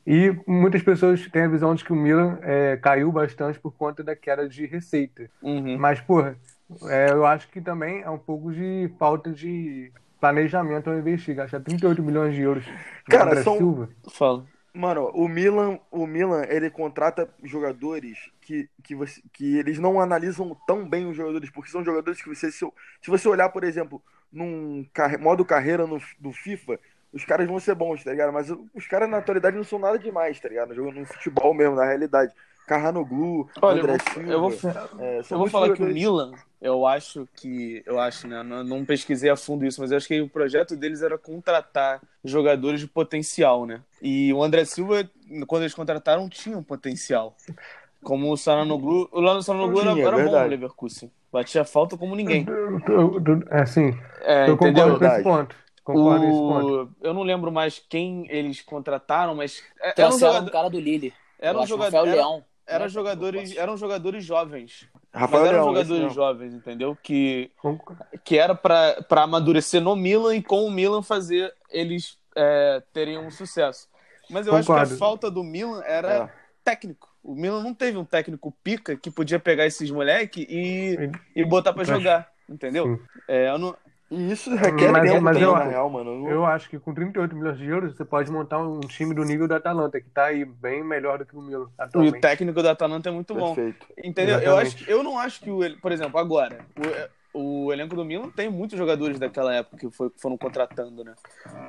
E 0.05 0.33
muitas 0.47 0.81
pessoas 0.81 1.27
têm 1.29 1.43
a 1.43 1.47
visão 1.49 1.75
de 1.75 1.83
que 1.83 1.91
o 1.91 1.97
Milan 1.97 2.39
é, 2.41 2.77
caiu 2.77 3.11
bastante 3.11 3.59
por 3.59 3.73
conta 3.73 4.01
da 4.01 4.15
queda 4.15 4.47
de 4.47 4.65
receita. 4.65 5.29
Uhum. 5.43 5.77
Mas, 5.77 5.99
porra, 5.99 6.37
é, 6.85 7.11
eu 7.11 7.25
acho 7.25 7.49
que 7.49 7.59
também 7.59 8.01
é 8.03 8.09
um 8.09 8.17
pouco 8.17 8.53
de 8.53 8.89
falta 8.97 9.31
de 9.33 9.91
planejamento 10.17 10.89
ao 10.89 10.97
investir. 10.97 11.35
Gastar 11.35 11.59
38 11.59 12.01
milhões 12.01 12.33
de 12.33 12.41
euros 12.41 12.63
Cara, 13.09 13.31
André 13.31 13.43
são- 13.43 13.57
Silva. 13.57 13.89
Fala. 14.09 14.45
Mano, 14.77 15.09
o 15.15 15.27
Milan, 15.27 15.79
o 15.89 16.05
Milan, 16.05 16.43
ele 16.47 16.69
contrata 16.69 17.27
jogadores 17.43 18.15
que, 18.39 18.69
que, 18.83 18.93
você, 18.93 19.19
que 19.33 19.57
eles 19.57 19.79
não 19.79 19.99
analisam 19.99 20.55
tão 20.67 20.87
bem 20.87 21.07
os 21.07 21.17
jogadores, 21.17 21.49
porque 21.49 21.71
são 21.71 21.83
jogadores 21.83 22.21
que 22.21 22.29
você, 22.29 22.51
se, 22.51 22.59
se 23.01 23.09
você 23.09 23.27
olhar, 23.27 23.49
por 23.49 23.63
exemplo, 23.63 23.99
num 24.31 24.85
modo 25.19 25.43
carreira 25.43 25.87
no, 25.87 25.99
do 26.19 26.31
FIFA, 26.31 26.79
os 27.11 27.25
caras 27.25 27.47
vão 27.47 27.59
ser 27.59 27.73
bons, 27.73 28.03
tá 28.03 28.11
ligado? 28.11 28.31
Mas 28.31 28.51
os 28.51 28.85
caras 28.85 29.09
na 29.09 29.17
atualidade 29.17 29.57
não 29.57 29.63
são 29.63 29.79
nada 29.79 29.97
demais, 29.97 30.39
tá 30.39 30.47
ligado? 30.47 30.75
Jogando 30.75 30.99
no 30.99 31.05
futebol 31.07 31.55
mesmo, 31.55 31.75
na 31.75 31.85
realidade. 31.85 32.31
Carranoglu, 32.67 33.49
Olha, 33.61 33.81
André 33.81 33.97
eu 34.17 34.23
vou, 34.23 34.31
eu 34.31 34.41
vou, 34.41 34.51
Silva, 34.51 34.89
é, 34.99 35.19
eu 35.19 35.37
vou 35.37 35.47
falar 35.49 35.73
que 35.73 35.81
o 35.81 35.85
Milan, 35.85 36.33
eu 36.61 36.85
acho 36.85 37.27
que. 37.35 37.81
Eu 37.85 37.99
acho, 37.99 38.27
né? 38.27 38.43
Não, 38.43 38.63
não 38.63 38.85
pesquisei 38.85 39.29
a 39.29 39.37
fundo 39.37 39.65
isso, 39.65 39.79
mas 39.79 39.89
eu 39.89 39.97
acho 39.97 40.07
que 40.07 40.19
o 40.19 40.29
projeto 40.29 40.75
deles 40.75 41.01
era 41.01 41.17
contratar 41.17 42.01
jogadores 42.23 42.81
de 42.81 42.87
potencial, 42.87 43.65
né? 43.65 43.81
E 44.01 44.33
o 44.33 44.43
André 44.43 44.65
Silva, 44.65 45.09
quando 45.47 45.63
eles 45.63 45.73
contrataram, 45.73 46.27
tinha 46.29 46.57
um 46.57 46.63
potencial. 46.63 47.35
Como 48.03 48.31
o 48.31 48.37
Saranoglu. 48.37 49.09
O 49.11 49.19
Lano 49.21 49.41
Saranoglu 49.41 49.81
era, 49.81 49.99
era 49.99 50.23
bom 50.25 50.31
no. 50.31 50.47
Leverkusen. 50.47 51.11
Batia 51.31 51.65
falta 51.65 51.97
como 51.97 52.15
ninguém. 52.15 52.45
É 53.49 53.61
assim, 53.61 53.97
É, 54.21 54.49
eu 54.49 54.53
entendeu? 54.53 54.83
concordo 54.93 54.99
com 54.99 55.07
esse 55.07 55.23
ponto. 55.23 55.55
O... 55.89 56.89
Eu 57.01 57.13
não 57.13 57.23
lembro 57.23 57.51
mais 57.51 57.79
quem 57.79 58.27
eles 58.29 58.61
contrataram, 58.61 59.35
mas. 59.35 59.63
é- 59.81 59.93
Era 59.97 60.13
um 60.13 60.19
jogador. 60.19 60.47
um 60.47 60.51
cara 60.51 60.69
do 60.69 60.79
Lille. 60.79 61.13
Era 61.39 61.55
Eu 61.55 61.59
um 61.59 61.63
acho, 61.63 61.69
jogador. 61.69 61.97
Rafael 61.97 62.13
Era, 62.13 62.15
Leão. 62.27 62.45
Eram 62.67 62.85
né? 62.85 62.89
jogadores, 62.89 63.55
eram 63.55 63.77
jogadores 63.77 64.23
jovens. 64.23 64.87
Rafael 65.13 65.43
mas 65.43 65.51
eram 65.53 65.63
Leão, 65.71 65.75
jogadores 65.83 66.13
jovens, 66.13 66.53
entendeu? 66.53 66.97
Que, 67.01 67.49
Concordo. 67.57 68.03
que 68.23 68.37
era 68.37 68.53
pra 68.53 69.01
pra 69.07 69.23
amadurecer 69.23 69.81
no 69.81 69.95
Milan 69.95 70.35
e 70.35 70.43
com 70.43 70.65
o 70.65 70.71
Milan 70.71 71.01
fazer 71.01 71.53
eles 71.69 72.17
é, 72.35 72.83
terem 72.93 73.17
um 73.17 73.31
sucesso. 73.31 73.87
Mas 74.29 74.45
eu 74.45 74.53
acho 74.53 74.63
que 74.67 74.73
Concordo. 74.73 74.93
a 74.93 74.97
falta 74.97 75.31
do 75.31 75.43
Milan 75.43 75.81
era 75.85 76.13
É. 76.25 76.29
técnico. 76.63 77.07
O 77.23 77.33
Milan 77.33 77.63
não 77.63 77.73
teve 77.73 77.97
um 77.97 78.05
técnico 78.05 78.53
pica 78.63 78.95
que 78.95 79.09
podia 79.09 79.39
pegar 79.39 79.65
esses 79.65 79.89
moleque 79.89 80.45
e, 80.49 81.09
E- 81.35 81.45
botar 81.45 81.73
pra 81.73 81.83
Pra- 81.83 81.95
jogar, 81.95 82.29
entendeu? 82.49 83.01
É, 83.27 83.49
eu 83.49 83.57
não, 83.57 83.75
E 84.09 84.31
isso 84.31 84.55
requer 84.55 84.89
Mas- 84.91 85.09
tempo 85.11 85.21
mas 85.21 85.41
eu- 85.41 85.51
na 85.53 85.63
real, 85.65 85.89
mano. 85.89 86.29
Eu 86.29 86.45
acho 86.45 86.69
que 86.69 86.79
com 86.79 86.93
38 86.93 87.35
milhões 87.35 87.57
de 87.57 87.65
euros 87.67 87.95
você 87.95 88.05
pode 88.05 88.31
montar 88.31 88.57
um 88.59 88.79
time 88.79 89.13
do 89.13 89.23
nível 89.25 89.47
do 89.49 89.53
Atalanta, 89.53 89.99
que 89.99 90.09
tá 90.09 90.25
aí 90.25 90.45
bem 90.45 90.81
melhor 90.81 91.17
do 91.19 91.25
que 91.25 91.35
o 91.35 91.41
Milan 91.41 91.63
e 91.63 91.65
o 91.65 91.69
atualmente. 91.77 92.21
técnico 92.21 92.63
da 92.63 92.71
Atalanta 92.71 93.09
é 93.09 93.11
muito 93.11 93.33
bom. 93.33 93.53
Perfeito. 93.53 93.85
Entendeu? 94.01 94.39
Eu, 94.39 94.57
acho, 94.57 94.77
que- 94.77 94.89
eu 94.89 95.03
não 95.03 95.19
acho 95.19 95.41
que 95.41 95.51
o. 95.51 95.59
Por 95.81 95.91
exemplo, 95.91 96.17
agora, 96.19 96.59
o, 97.33 97.65
o 97.65 97.73
elenco 97.73 97.95
do 97.97 98.05
Milan 98.05 98.29
tem 98.29 98.49
muitos 98.49 98.77
jogadores 98.77 99.19
daquela 99.19 99.53
época 99.53 99.75
que 99.77 99.89
foi- 99.91 100.11
foram 100.17 100.37
contratando, 100.37 101.03
né? 101.03 101.13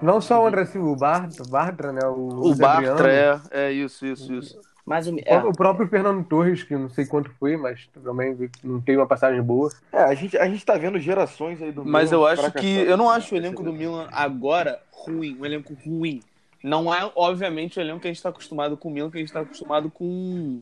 Não 0.01 0.21
só 0.21 0.41
o 0.43 0.47
André 0.47 0.65
Silva, 0.67 0.89
o 0.91 0.97
Bartra, 0.97 1.45
Bartra 1.49 1.93
né? 1.93 2.07
O, 2.07 2.51
O. 2.53 2.55
Bartra, 2.55 3.13
é, 3.13 3.41
é 3.51 3.73
isso, 3.73 4.07
isso, 4.07 4.33
isso. 4.33 4.61
Mas 4.89 5.07
o, 5.07 5.17
é, 5.19 5.23
próprio- 5.23 5.51
O 5.51 5.53
próprio 5.57 5.89
Fernando 5.89 6.25
Torres, 6.27 6.63
que 6.63 6.75
não 6.75 6.89
sei 6.89 7.05
quanto 7.05 7.31
foi, 7.39 7.57
mas 7.57 7.87
também 8.03 8.51
não 8.65 8.81
teve 8.81 8.99
uma 8.99 9.07
passagem 9.07 9.43
boa. 9.43 9.71
É, 9.93 9.99
a 10.03 10.15
gente, 10.15 10.37
a 10.39 10.49
gente 10.49 10.65
tá 10.65 10.77
vendo 10.79 10.99
gerações 10.99 11.61
aí 11.61 11.71
do 11.71 11.85
Mas 11.85 12.11
Milan 12.11 12.23
eu 12.23 12.27
acho 12.27 12.53
que. 12.53 12.67
Eu 12.81 12.97
não 12.97 13.11
acho 13.11 13.35
o 13.35 13.39
elenco 13.39 13.63
do 13.63 13.73
Milan 13.73 14.09
agora 14.11 14.81
ruim, 14.91 15.37
um 15.39 15.45
elenco 15.45 15.75
ruim. 15.85 16.21
Não 16.65 16.93
é, 16.93 17.11
obviamente, 17.15 17.79
o 17.79 17.83
elenco 17.83 18.01
que 18.01 18.09
a 18.09 18.13
gente 18.13 18.23
tá 18.23 18.31
acostumado 18.31 18.77
com 18.77 18.89
o 18.89 18.91
Milan, 18.91 19.11
que 19.11 19.19
a 19.19 19.21
gente 19.21 19.33
tá 19.33 19.41
acostumado 19.41 19.91
com. 19.91 20.61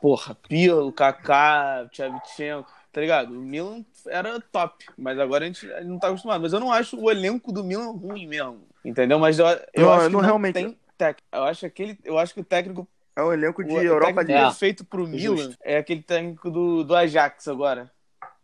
Porra, 0.00 0.36
Pirlo, 0.48 0.92
Kaká, 0.92 1.86
Tchevchenko, 1.90 2.68
tá 2.92 3.00
ligado? 3.00 3.30
O 3.32 3.40
Milan 3.40 3.84
era 4.08 4.40
top, 4.52 4.84
mas 4.98 5.18
agora 5.18 5.44
a 5.44 5.46
gente 5.46 5.66
não 5.84 5.98
tá 5.98 6.08
acostumado. 6.08 6.42
Mas 6.42 6.52
eu 6.52 6.60
não 6.60 6.72
acho 6.72 7.00
o 7.00 7.10
elenco 7.10 7.50
do 7.52 7.64
Milan 7.64 7.92
ruim 7.92 8.26
mesmo, 8.26 8.58
entendeu? 8.84 9.18
Mas 9.18 9.38
eu, 9.38 9.46
eu 9.72 9.82
Não, 9.86 9.92
acho 9.92 10.02
eu 10.02 10.06
que 10.08 10.12
não 10.12 10.20
não 10.20 10.26
realmente- 10.26 10.54
tem 10.54 10.76
técnico. 10.98 11.26
Eu 11.32 11.44
acho, 11.44 11.64
aquele, 11.66 11.98
eu 12.04 12.18
acho 12.18 12.34
que 12.34 12.40
o 12.40 12.44
técnico 12.44 12.86
É 13.14 13.22
um 13.22 13.32
elenco 13.32 13.62
de 13.62 13.72
o 13.72 13.78
Europa 13.82 14.06
técnico 14.14 14.32
League. 14.32 14.44
É. 14.44 14.48
perfeito 14.48 14.84
pro 14.84 15.06
Milan 15.06 15.50
é 15.62 15.76
aquele 15.78 16.02
técnico 16.02 16.50
do, 16.50 16.82
do 16.84 16.94
Ajax 16.96 17.46
agora. 17.48 17.90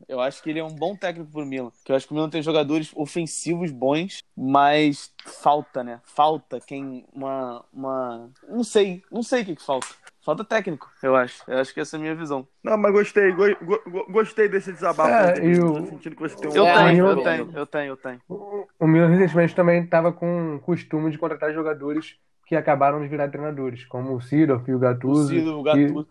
Eu 0.08 0.20
acho 0.20 0.42
que 0.42 0.48
ele 0.50 0.60
é 0.60 0.64
um 0.64 0.74
bom 0.74 0.94
técnico 0.94 1.30
pro 1.30 1.44
Milan. 1.44 1.72
Que 1.84 1.90
eu 1.90 1.96
acho 1.96 2.06
que 2.06 2.12
o 2.12 2.14
Milan 2.14 2.30
tem 2.30 2.40
jogadores 2.42 2.92
ofensivos 2.94 3.70
bons, 3.72 4.20
mas 4.36 5.12
falta, 5.24 5.82
né? 5.82 6.00
Falta 6.04 6.60
quem. 6.60 7.04
Uma. 7.12 7.64
uma... 7.72 8.30
Não 8.48 8.62
sei. 8.62 9.02
Não 9.10 9.22
sei 9.22 9.42
o 9.42 9.44
que, 9.46 9.56
que 9.56 9.64
falta. 9.64 9.88
Falta 10.24 10.44
técnico, 10.44 10.90
eu 11.02 11.16
acho. 11.16 11.42
Eu 11.48 11.58
acho 11.58 11.72
que 11.72 11.80
essa 11.80 11.96
é 11.96 11.98
a 11.98 12.00
minha 12.00 12.14
visão. 12.14 12.46
Não, 12.62 12.76
mas 12.76 12.92
gostei, 12.92 13.32
go- 13.32 13.56
go- 13.64 14.06
gostei 14.10 14.46
desse 14.46 14.70
desabafo. 14.72 15.08
É, 15.10 15.40
aí, 15.40 15.52
e 15.52 15.58
tô 15.58 15.86
sentindo 15.86 16.16
que 16.16 16.20
você 16.22 16.36
tem 16.36 16.50
um 16.50 16.54
Eu 16.54 16.64
tenho, 16.64 17.06
eu 17.06 17.06
eu 17.08 17.22
tenho, 17.22 17.52
eu 17.54 17.66
tenho, 17.66 17.86
eu 17.92 17.96
tenho. 17.96 18.20
O 18.28 18.66
o 18.78 18.86
Milan 18.86 19.08
recentemente 19.08 19.54
também 19.54 19.82
estava 19.82 20.12
com 20.12 20.56
o 20.56 20.60
costume 20.60 21.10
de 21.10 21.18
contratar 21.18 21.52
jogadores 21.52 22.14
que 22.48 22.56
acabaram 22.56 23.00
de 23.02 23.08
virar 23.08 23.28
treinadores, 23.28 23.84
como 23.84 24.14
o 24.14 24.20
Sidorf 24.22 24.66
e 24.70 24.72
o 24.74 24.76
O 24.76 24.80
Gattuso. 24.80 25.28
Ciro, 25.28 25.58
o 25.58 25.60
e- 25.60 25.64
Gattuso. 25.64 26.08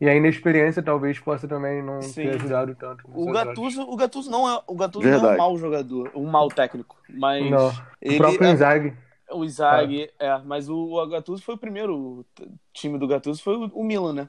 E 0.00 0.08
a 0.08 0.14
inexperiência 0.14 0.80
talvez 0.80 1.18
possa 1.18 1.48
também 1.48 1.82
não 1.82 2.00
Sim. 2.02 2.22
ter 2.22 2.34
ajudado 2.36 2.72
tanto. 2.76 3.02
O 3.12 3.32
Gattuso, 3.32 3.82
o 3.82 3.96
Gattuso 3.96 4.30
não 4.30 4.48
é, 4.48 4.60
o 4.66 4.74
Gattuso 4.76 5.08
não 5.08 5.28
é 5.30 5.34
um 5.34 5.36
mau 5.36 5.56
jogador, 5.58 6.10
um 6.14 6.26
mau 6.26 6.48
técnico, 6.48 6.96
mas 7.08 7.50
Não. 7.50 7.56
horas. 7.66 7.78
O 7.78 7.82
ele 8.02 8.16
próprio 8.18 8.44
é- 8.46 8.52
Inzaghi. 8.52 8.94
O 9.30 9.44
Izag, 9.44 10.08
é, 10.18 10.38
mas 10.44 10.68
o, 10.70 10.76
o 10.76 11.06
Gattuso 11.08 11.42
foi 11.42 11.54
o 11.56 11.58
primeiro 11.58 11.94
o 11.96 12.24
time 12.72 12.96
do 12.98 13.06
Gattuso 13.08 13.42
foi 13.42 13.56
o, 13.56 13.64
o 13.74 13.84
Milan, 13.84 14.12
né? 14.14 14.28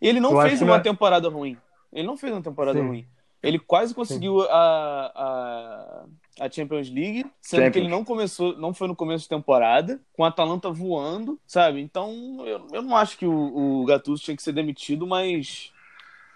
E 0.00 0.08
ele 0.08 0.20
não 0.20 0.32
Eu 0.32 0.42
fez 0.42 0.60
uma 0.60 0.68
não 0.72 0.74
é- 0.76 0.80
temporada 0.80 1.28
ruim. 1.28 1.56
Ele 1.92 2.06
não 2.06 2.16
fez 2.16 2.32
uma 2.32 2.42
temporada 2.42 2.78
Sim. 2.78 2.86
ruim. 2.88 3.06
Ele 3.42 3.58
quase 3.58 3.94
conseguiu 3.94 4.40
a, 4.42 5.12
a, 5.14 6.04
a 6.40 6.50
Champions 6.50 6.88
League, 6.90 7.24
sendo 7.40 7.60
que 7.60 7.66
Champions. 7.66 7.76
ele 7.76 7.88
não 7.88 8.04
começou, 8.04 8.56
não 8.56 8.72
foi 8.72 8.88
no 8.88 8.96
começo 8.96 9.24
de 9.24 9.28
temporada, 9.28 10.00
com 10.14 10.24
a 10.24 10.28
Atalanta 10.28 10.70
voando, 10.70 11.38
sabe? 11.46 11.80
Então, 11.80 12.42
eu, 12.46 12.66
eu 12.72 12.82
não 12.82 12.96
acho 12.96 13.18
que 13.18 13.26
o, 13.26 13.82
o 13.82 13.84
Gattuso 13.84 14.22
tinha 14.22 14.36
que 14.36 14.42
ser 14.42 14.52
demitido, 14.52 15.06
mas 15.06 15.70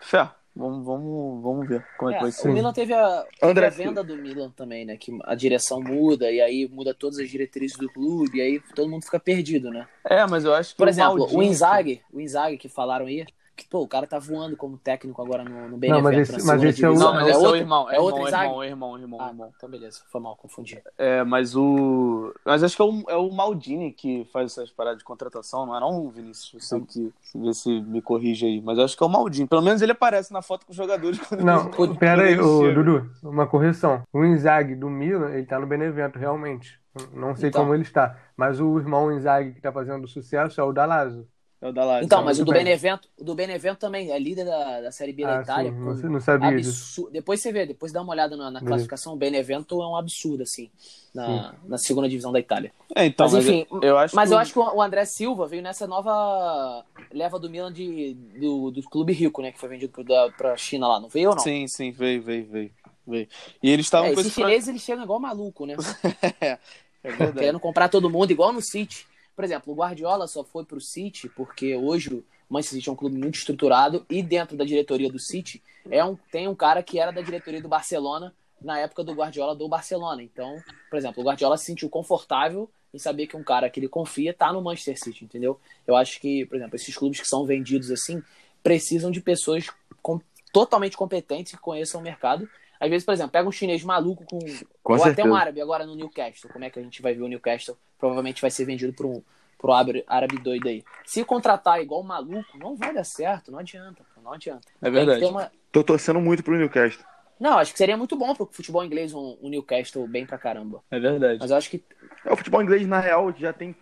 fé, 0.00 0.28
vamos, 0.54 0.84
vamos, 0.84 1.42
vamos 1.42 1.66
ver 1.68 1.84
como 1.98 2.10
é, 2.10 2.14
É, 2.14 2.16
que 2.18 2.22
vai 2.22 2.30
o 2.30 2.32
ser. 2.34 2.52
Milan 2.52 2.72
teve 2.72 2.92
a, 2.92 3.22
teve 3.40 3.50
André 3.50 3.66
a 3.66 3.70
venda 3.70 4.04
do 4.04 4.16
Milan 4.16 4.50
também, 4.50 4.84
né? 4.84 4.96
Que 4.96 5.16
a 5.24 5.34
direção 5.34 5.80
muda 5.80 6.30
e 6.30 6.40
aí 6.40 6.68
muda 6.68 6.92
todas 6.94 7.18
as 7.18 7.30
diretrizes 7.30 7.76
do 7.78 7.88
clube 7.90 8.38
e 8.38 8.40
aí 8.42 8.60
todo 8.74 8.88
mundo 8.90 9.04
fica 9.04 9.18
perdido, 9.18 9.70
né? 9.70 9.88
É, 10.04 10.26
mas 10.26 10.44
eu 10.44 10.52
acho 10.54 10.72
que 10.72 10.76
Por 10.76 10.86
o 10.86 10.90
exemplo, 10.90 11.18
Maldini- 11.18 11.38
o 11.38 11.42
Inzaghi, 11.42 12.02
o 12.12 12.20
Inzaghi 12.20 12.58
que 12.58 12.68
falaram 12.68 13.06
aí, 13.06 13.24
que 13.56 13.66
pô, 13.68 13.80
o 13.82 13.88
cara 13.88 14.06
tá 14.06 14.18
voando 14.18 14.56
como 14.56 14.76
técnico 14.76 15.22
agora 15.22 15.44
no, 15.44 15.68
no 15.68 15.76
Benevento, 15.76 16.02
Não, 16.02 16.02
mas 16.02 16.18
esse- 16.18 16.32
mas 16.32 16.44
segunda 16.44 16.68
esse 16.68 16.84
é 16.84 16.90
o-. 16.90 16.94
Não, 16.94 17.14
mas 17.14 17.28
é, 17.28 17.36
o 17.36 17.40
outro, 17.40 17.56
irmão, 17.56 17.90
é, 17.90 17.96
é 17.96 18.00
outro 18.00 18.26
irmão, 18.26 18.64
irmão, 18.64 18.64
irmão, 18.64 18.98
irmão, 18.98 19.20
Ah, 19.20 19.28
irmão. 19.28 19.52
então 19.56 19.68
beleza, 19.68 20.00
foi 20.10 20.20
mal, 20.20 20.36
confundi. 20.36 20.82
É, 20.98 21.22
mas 21.24 21.54
o. 21.56 22.34
Mas 22.44 22.62
acho 22.62 22.74
que 22.76 22.82
é 22.82 22.84
o, 22.84 23.04
é 23.08 23.16
o 23.16 23.30
Maldini 23.30 23.92
que 23.92 24.24
faz 24.32 24.52
essas 24.52 24.70
paradas 24.70 24.98
de 24.98 25.04
contratação, 25.04 25.66
não 25.66 25.76
é 25.76 25.80
não, 25.80 26.08
Vinícius? 26.10 26.54
Eu 26.54 26.60
sei 26.60 26.80
que. 26.82 27.12
Vê 27.34 27.52
se 27.54 27.80
me 27.80 28.00
corrige 28.02 28.46
aí. 28.46 28.60
Mas 28.60 28.78
acho 28.78 28.96
que 28.96 29.02
é 29.02 29.06
o 29.06 29.10
Maldini. 29.10 29.46
Pelo 29.48 29.62
menos 29.62 29.82
ele 29.82 29.92
aparece 29.92 30.32
na 30.32 30.42
foto 30.42 30.64
com 30.66 30.70
os 30.72 30.76
jogadores 30.76 31.18
Não, 31.42 31.70
quando 31.70 31.96
pera 31.96 32.22
aí, 32.24 32.38
ô, 32.38 32.60
chegam. 32.62 32.82
Dudu, 32.84 33.10
uma 33.22 33.46
correção. 33.46 34.02
O 34.12 34.24
Inzaghi 34.24 34.74
do 34.74 34.88
Milan, 34.90 35.30
ele 35.30 35.46
tá 35.46 35.58
no 35.58 35.66
Benevento, 35.66 36.18
realmente. 36.18 36.80
Não 37.12 37.34
sei 37.34 37.48
Então. 37.48 37.62
como 37.62 37.74
ele 37.74 37.82
está. 37.82 38.16
Mas 38.36 38.60
o 38.60 38.78
irmão 38.78 39.10
Inzaghi 39.12 39.52
que 39.52 39.60
tá 39.60 39.72
fazendo 39.72 40.06
sucesso 40.06 40.60
é 40.60 40.64
o 40.64 40.72
Dalazzo. 40.72 41.26
É 41.64 41.68
o 41.68 41.72
da 41.72 41.84
Lazio. 41.84 42.04
Então, 42.04 42.22
mas 42.22 42.38
o 42.38 42.44
do 42.44 42.52
bem. 42.52 42.62
Benevento, 42.62 43.08
o 43.18 43.24
do 43.24 43.34
Benevento 43.34 43.78
também 43.78 44.10
é 44.10 44.18
líder 44.18 44.44
da, 44.44 44.82
da 44.82 44.92
Série 44.92 45.14
B 45.14 45.22
da 45.24 45.38
Ah, 45.38 45.42
Itália. 45.42 45.70
sim, 45.72 45.78
com 46.02 46.08
não, 46.10 46.20
sabia 46.20 46.56
disso. 46.58 46.70
absurdo. 46.70 47.10
Depois 47.10 47.40
você 47.40 47.52
vê, 47.52 47.64
depois 47.64 47.90
dá 47.90 48.02
uma 48.02 48.12
olhada 48.12 48.36
na, 48.36 48.50
na 48.50 48.60
classificação. 48.60 49.14
O 49.14 49.16
Benevento 49.16 49.80
é 49.82 49.86
um 49.88 49.96
absurdo, 49.96 50.42
assim, 50.42 50.70
na, 51.14 51.54
na 51.66 51.78
segunda 51.78 52.06
divisão 52.06 52.30
da 52.32 52.38
Itália. 52.38 52.70
É, 52.94 53.06
então, 53.06 53.30
mas 53.30 53.46
enfim, 53.46 53.66
eu, 53.70 53.80
eu 53.82 53.98
acho 53.98 54.14
Mas 54.14 54.28
que 54.28 54.34
eu 54.34 54.36
o- 54.36 54.40
acho 54.40 54.52
que 54.52 54.58
o 54.58 54.82
André 54.82 55.04
Silva 55.06 55.46
veio 55.46 55.62
nessa 55.62 55.86
nova 55.86 56.84
leva 57.10 57.38
do 57.38 57.48
Milan 57.48 57.72
de, 57.72 58.12
do, 58.38 58.70
do 58.70 58.82
clube 58.82 59.12
rico, 59.14 59.40
né? 59.40 59.50
Que 59.50 59.58
foi 59.58 59.68
vendido 59.70 60.04
da, 60.04 60.30
pra 60.32 60.56
China 60.58 60.86
lá, 60.86 61.00
não 61.00 61.08
veio 61.08 61.30
ou 61.30 61.34
não? 61.36 61.42
Sim, 61.42 61.66
sim, 61.66 61.90
veio, 61.92 62.22
veio, 62.22 62.46
veio. 62.46 62.70
veio. 63.06 63.28
E 63.62 63.70
eles 63.70 63.86
estavam 63.86 64.08
É, 64.10 64.14
com 64.14 64.20
esses 64.20 64.32
chineses 64.34 64.68
eles 64.68 64.82
chegam 64.82 65.04
igual 65.04 65.18
maluco, 65.18 65.64
né? 65.64 65.76
É 67.02 67.10
verdade. 67.10 67.38
Querendo 67.38 67.60
comprar 67.60 67.88
todo 67.90 68.08
mundo, 68.08 68.30
igual 68.30 68.52
no 68.52 68.62
City. 68.62 69.06
Por 69.34 69.44
exemplo, 69.44 69.72
o 69.72 69.76
Guardiola 69.76 70.26
só 70.26 70.44
foi 70.44 70.64
pro 70.64 70.80
City 70.80 71.28
porque 71.28 71.74
hoje 71.74 72.14
o 72.14 72.24
Manchester 72.48 72.78
City 72.78 72.88
é 72.88 72.92
um 72.92 72.96
clube 72.96 73.18
muito 73.18 73.36
estruturado 73.36 74.04
e 74.08 74.22
dentro 74.22 74.56
da 74.56 74.64
diretoria 74.64 75.10
do 75.10 75.18
City 75.18 75.62
é 75.90 76.04
um, 76.04 76.16
tem 76.30 76.46
um 76.48 76.54
cara 76.54 76.82
que 76.82 76.98
era 76.98 77.10
da 77.10 77.20
diretoria 77.20 77.60
do 77.60 77.68
Barcelona 77.68 78.34
na 78.60 78.78
época 78.78 79.02
do 79.04 79.12
Guardiola 79.12 79.54
do 79.54 79.68
Barcelona. 79.68 80.22
Então, 80.22 80.62
por 80.88 80.96
exemplo, 80.96 81.22
o 81.22 81.26
Guardiola 81.26 81.56
se 81.56 81.66
sentiu 81.66 81.88
confortável 81.88 82.70
em 82.92 82.98
saber 82.98 83.26
que 83.26 83.36
um 83.36 83.42
cara 83.42 83.68
que 83.68 83.80
ele 83.80 83.88
confia 83.88 84.32
tá 84.32 84.52
no 84.52 84.62
Manchester 84.62 84.98
City, 84.98 85.24
entendeu? 85.24 85.58
Eu 85.86 85.96
acho 85.96 86.20
que, 86.20 86.46
por 86.46 86.56
exemplo, 86.56 86.76
esses 86.76 86.96
clubes 86.96 87.20
que 87.20 87.26
são 87.26 87.44
vendidos 87.44 87.90
assim 87.90 88.22
precisam 88.62 89.10
de 89.10 89.20
pessoas 89.20 89.66
com- 90.00 90.20
totalmente 90.52 90.96
competentes 90.96 91.52
que 91.52 91.58
conheçam 91.58 92.00
o 92.00 92.04
mercado. 92.04 92.48
Às 92.84 92.90
vezes, 92.90 93.04
por 93.04 93.12
exemplo, 93.12 93.32
pega 93.32 93.48
um 93.48 93.52
chinês 93.52 93.82
maluco 93.82 94.24
com 94.24 94.38
Com 94.82 94.92
ou 94.92 94.96
até 94.98 95.04
certeza. 95.14 95.28
um 95.28 95.34
árabe 95.34 95.60
agora 95.60 95.86
no 95.86 95.94
Newcastle. 95.94 96.50
Como 96.52 96.64
é 96.64 96.70
que 96.70 96.78
a 96.78 96.82
gente 96.82 97.00
vai 97.00 97.14
ver 97.14 97.22
o 97.22 97.28
Newcastle? 97.28 97.76
Provavelmente 97.98 98.42
vai 98.42 98.50
ser 98.50 98.64
vendido 98.64 98.92
por 98.92 99.06
um 99.06 99.22
pro 99.58 99.72
árabe, 99.72 100.04
árabe 100.06 100.36
doido 100.38 100.68
aí. 100.68 100.84
Se 101.06 101.24
contratar 101.24 101.80
igual 101.80 102.02
maluco, 102.02 102.58
não 102.58 102.76
vai 102.76 102.92
dar 102.92 103.04
certo, 103.04 103.50
não 103.50 103.58
adianta, 103.58 104.02
não 104.22 104.32
adianta. 104.32 104.68
É 104.82 104.90
verdade. 104.90 105.24
uma- 105.24 105.50
Tô 105.72 105.82
torcendo 105.82 106.20
muito 106.20 106.42
pro 106.42 106.56
Newcastle. 106.56 107.02
Não, 107.40 107.58
acho 107.58 107.72
que 107.72 107.78
seria 107.78 107.96
muito 107.96 108.14
bom 108.16 108.32
pro 108.34 108.48
futebol 108.52 108.84
inglês 108.84 109.12
um, 109.12 109.36
um 109.42 109.48
Newcastle 109.48 110.06
bem 110.06 110.24
pra 110.24 110.38
caramba. 110.38 110.82
É 110.90 111.00
verdade. 111.00 111.38
Mas 111.40 111.50
eu 111.50 111.56
acho 111.56 111.68
que. 111.68 111.82
É, 112.24 112.32
o 112.32 112.36
futebol 112.36 112.62
inglês, 112.62 112.86
na 112.86 113.00
real, 113.00 113.32
já 113.36 113.52
tem. 113.52 113.74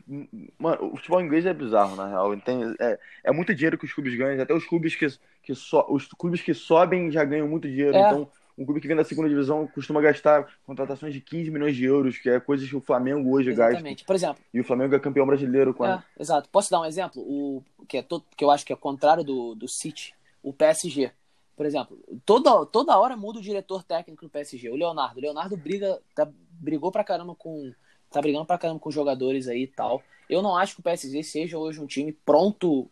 Mano, 0.59 0.93
o 0.93 0.97
futebol 0.97 1.21
inglês 1.21 1.45
é 1.45 1.53
bizarro, 1.53 1.95
na 1.95 2.09
real. 2.09 2.35
Tem, 2.41 2.75
é, 2.81 2.99
é 3.25 3.33
muito 3.33 3.55
dinheiro 3.55 3.77
que 3.77 3.85
os 3.85 3.93
clubes 3.93 4.15
ganham. 4.17 4.43
Até 4.43 4.55
os 4.55 4.65
clubes 4.65 4.95
que, 4.95 5.07
que 5.43 5.55
so, 5.55 5.85
os 5.91 6.07
clubes 6.09 6.41
que 6.41 6.55
sobem 6.55 7.11
já 7.11 7.25
ganham 7.25 7.47
muito 7.47 7.69
dinheiro. 7.69 7.95
É. 7.95 8.01
Então, 8.07 8.31
um 8.57 8.65
clube 8.65 8.81
que 8.81 8.87
vem 8.87 8.97
da 8.97 9.05
segunda 9.05 9.29
divisão 9.29 9.67
costuma 9.67 10.01
gastar 10.01 10.47
contratações 10.65 11.15
de 11.15 11.21
15 11.21 11.51
milhões 11.51 11.75
de 11.75 11.85
euros, 11.85 12.19
que 12.19 12.29
é 12.29 12.39
coisas 12.39 12.69
que 12.69 12.77
o 12.77 12.81
Flamengo 12.81 13.35
hoje 13.35 13.51
gasta. 13.51 13.73
Exatamente. 13.73 14.05
Por 14.05 14.15
exemplo, 14.15 14.43
E 14.53 14.61
o 14.61 14.65
Flamengo 14.65 14.95
é 14.95 15.01
campeão 15.01 15.27
brasileiro 15.27 15.73
com. 15.73 15.87
É, 15.87 16.03
exato. 16.19 16.49
Posso 16.51 16.71
dar 16.71 16.81
um 16.81 16.85
exemplo? 16.85 17.23
O, 17.23 17.63
que, 17.89 17.99
é 17.99 18.03
todo, 18.03 18.25
que 18.37 18.45
eu 18.45 18.51
acho 18.51 18.65
que 18.65 18.73
é 18.73 18.77
o 18.77 18.79
contrário 18.79 19.25
do, 19.25 19.55
do 19.55 19.67
City, 19.67 20.15
o 20.43 20.53
PSG. 20.53 21.11
Por 21.57 21.67
exemplo, 21.67 21.99
toda, 22.25 22.67
toda 22.67 22.99
hora 22.99 23.17
muda 23.17 23.39
o 23.39 23.43
diretor 23.43 23.83
técnico 23.83 24.25
do 24.25 24.31
PSG. 24.31 24.69
O 24.71 24.77
Leonardo. 24.77 25.19
O 25.19 25.23
Leonardo 25.23 25.57
briga, 25.57 26.01
tá, 26.15 26.29
brigou 26.51 26.91
pra 26.91 27.05
caramba 27.05 27.35
com. 27.35 27.73
Tá 28.11 28.21
brigando 28.21 28.45
pra 28.45 28.59
caramba 28.59 28.81
com 28.81 28.89
os 28.91 28.95
jogadores 28.95 29.49
aí 29.49 29.63
e 29.63 29.67
tal. 29.67 30.03
Eu 30.29 30.43
não 30.43 30.57
acho 30.57 30.75
que 30.75 30.81
o 30.81 30.85
PSG 30.85 31.23
seja 31.23 31.59
hoje 31.59 31.81
um 31.81 31.87
time 31.87 32.13
pronto, 32.13 32.91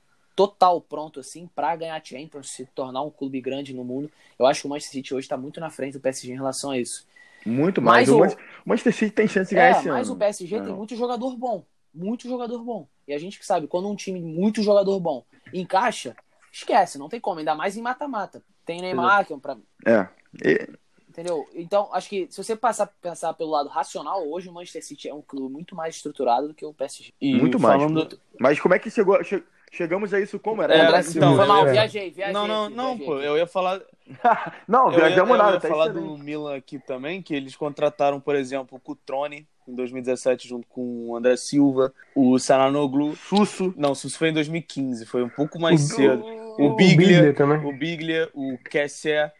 total 0.49 0.80
pronto, 0.80 1.20
assim, 1.20 1.47
pra 1.55 1.76
ganhar 1.76 2.01
Champions, 2.05 2.51
se 2.51 2.64
tornar 2.66 3.03
um 3.03 3.11
clube 3.11 3.41
grande 3.41 3.74
no 3.74 3.84
mundo. 3.84 4.11
Eu 4.38 4.47
acho 4.47 4.62
que 4.62 4.66
o 4.66 4.70
Manchester 4.70 4.93
City 4.93 5.14
hoje 5.14 5.28
tá 5.28 5.36
muito 5.36 5.61
na 5.61 5.68
frente 5.70 5.95
do 5.95 6.01
PSG 6.01 6.32
em 6.32 6.36
relação 6.36 6.70
a 6.70 6.78
isso. 6.78 7.07
Muito 7.45 7.82
mais. 7.82 8.09
Mas 8.09 8.14
o 8.14 8.16
o- 8.16 8.20
Man- 8.20 8.36
o 8.64 8.68
Manchester 8.68 8.95
City 8.95 9.12
tem 9.12 9.28
chance 9.28 9.51
de 9.51 9.55
ganhar 9.55 9.68
É, 9.68 9.70
esse 9.72 9.88
mas 9.88 10.07
ano. 10.07 10.16
o 10.16 10.18
PSG 10.18 10.57
tem 10.61 10.68
Não. 10.68 10.76
muito 10.76 10.97
jogador 10.97 11.36
bom. 11.36 11.64
Muito 11.93 12.28
jogador 12.28 12.62
bom. 12.62 12.86
E 13.09 13.12
a 13.12 13.18
gente 13.18 13.38
que 13.38 13.45
sabe, 13.45 13.66
quando 13.66 13.88
um 13.88 13.97
time 13.97 14.20
muito 14.20 14.62
jogador 14.62 14.99
bom 15.01 15.24
encaixa, 15.53 16.14
esquece, 16.53 16.99
não 16.99 17.09
tem 17.09 17.20
como, 17.20 17.38
ainda 17.41 17.55
mais 17.55 17.76
em 17.76 17.82
mata-mata. 17.82 18.43
Tem 18.64 18.80
Neymar, 18.80 19.26
que 19.26 19.32
é 19.32 19.36
um 19.36 19.41
pra, 19.41 19.57
É. 19.84 20.09
E- 20.45 20.68
entendeu? 21.09 21.49
Então, 21.55 21.88
acho 21.93 22.09
que 22.09 22.28
se 22.30 22.43
você 22.43 22.55
passar 22.55 22.86
pensar 23.01 23.34
pelo 23.34 23.51
lado 23.51 23.68
racional, 23.68 24.26
hoje 24.28 24.49
o 24.49 24.53
Manchester 24.53 24.84
City 24.84 25.09
é 25.09 25.14
um 25.14 25.22
clube 25.22 25.53
muito 25.53 25.74
mais 25.74 25.97
estruturado 25.97 26.49
do 26.49 26.55
que 26.55 26.64
o 26.64 26.72
PSG. 26.72 27.12
E 27.20 27.34
Muito 27.34 27.59
mais. 27.59 27.82
falando... 27.82 28.20
Mas 28.38 28.61
como 28.61 28.74
é 28.74 28.78
que 28.78 28.91
chegou. 28.91 29.22
che- 29.24 29.43
Chegamos 29.70 30.12
a 30.12 30.20
isso 30.20 30.38
como? 30.38 30.62
Era 30.62 30.74
É, 30.74 30.80
André 30.86 31.00
então, 31.08 31.36
foi 31.36 31.46
mal, 31.46 31.66
é. 31.66 31.72
viajei, 31.72 32.10
viajei. 32.10 32.34
Não, 32.34 32.46
não, 32.46 32.68
não, 32.68 32.96
viajei 32.96 33.06
pô. 33.06 33.20
Eu 33.20 33.36
ia 33.38 33.46
falar, 33.46 33.80
Não, 34.66 34.86
eu 34.86 34.92
ia, 34.98 34.98
viajamos 35.06 35.30
eu 35.30 35.36
nada. 35.36 35.54
ia 35.54 35.60
Tá 35.60 35.68
falar 35.68 35.86
excelente. 35.90 36.08
do 36.08 36.18
Milan 36.18 36.56
aqui 36.56 36.78
também, 36.80 37.22
que 37.22 37.34
eles 37.34 37.54
contrataram, 37.54 38.20
por 38.20 38.34
exemplo, 38.34 38.76
o 38.76 38.80
Cutrone 38.80 39.46
em 39.68 39.74
2017 39.74 40.48
junto 40.48 40.66
com 40.66 41.08
o 41.10 41.16
André 41.16 41.36
Silva, 41.36 41.92
o 42.16 42.36
Sananoglu. 42.38 43.14
Susso. 43.14 43.72
Não, 43.76 43.92
isso 43.92 44.18
foi 44.18 44.30
em 44.30 44.32
2015, 44.32 45.06
foi 45.06 45.22
um 45.22 45.28
pouco 45.28 45.60
mais 45.60 45.80
O- 45.84 45.94
cedo. 45.94 46.24
O, 46.58 46.66
O 46.66 46.74
Biglia, 46.74 47.32
também. 47.32 47.58
o 47.64 47.72
Biglia, 47.72 48.28
o 48.34 48.58
Kessier, 48.68 49.32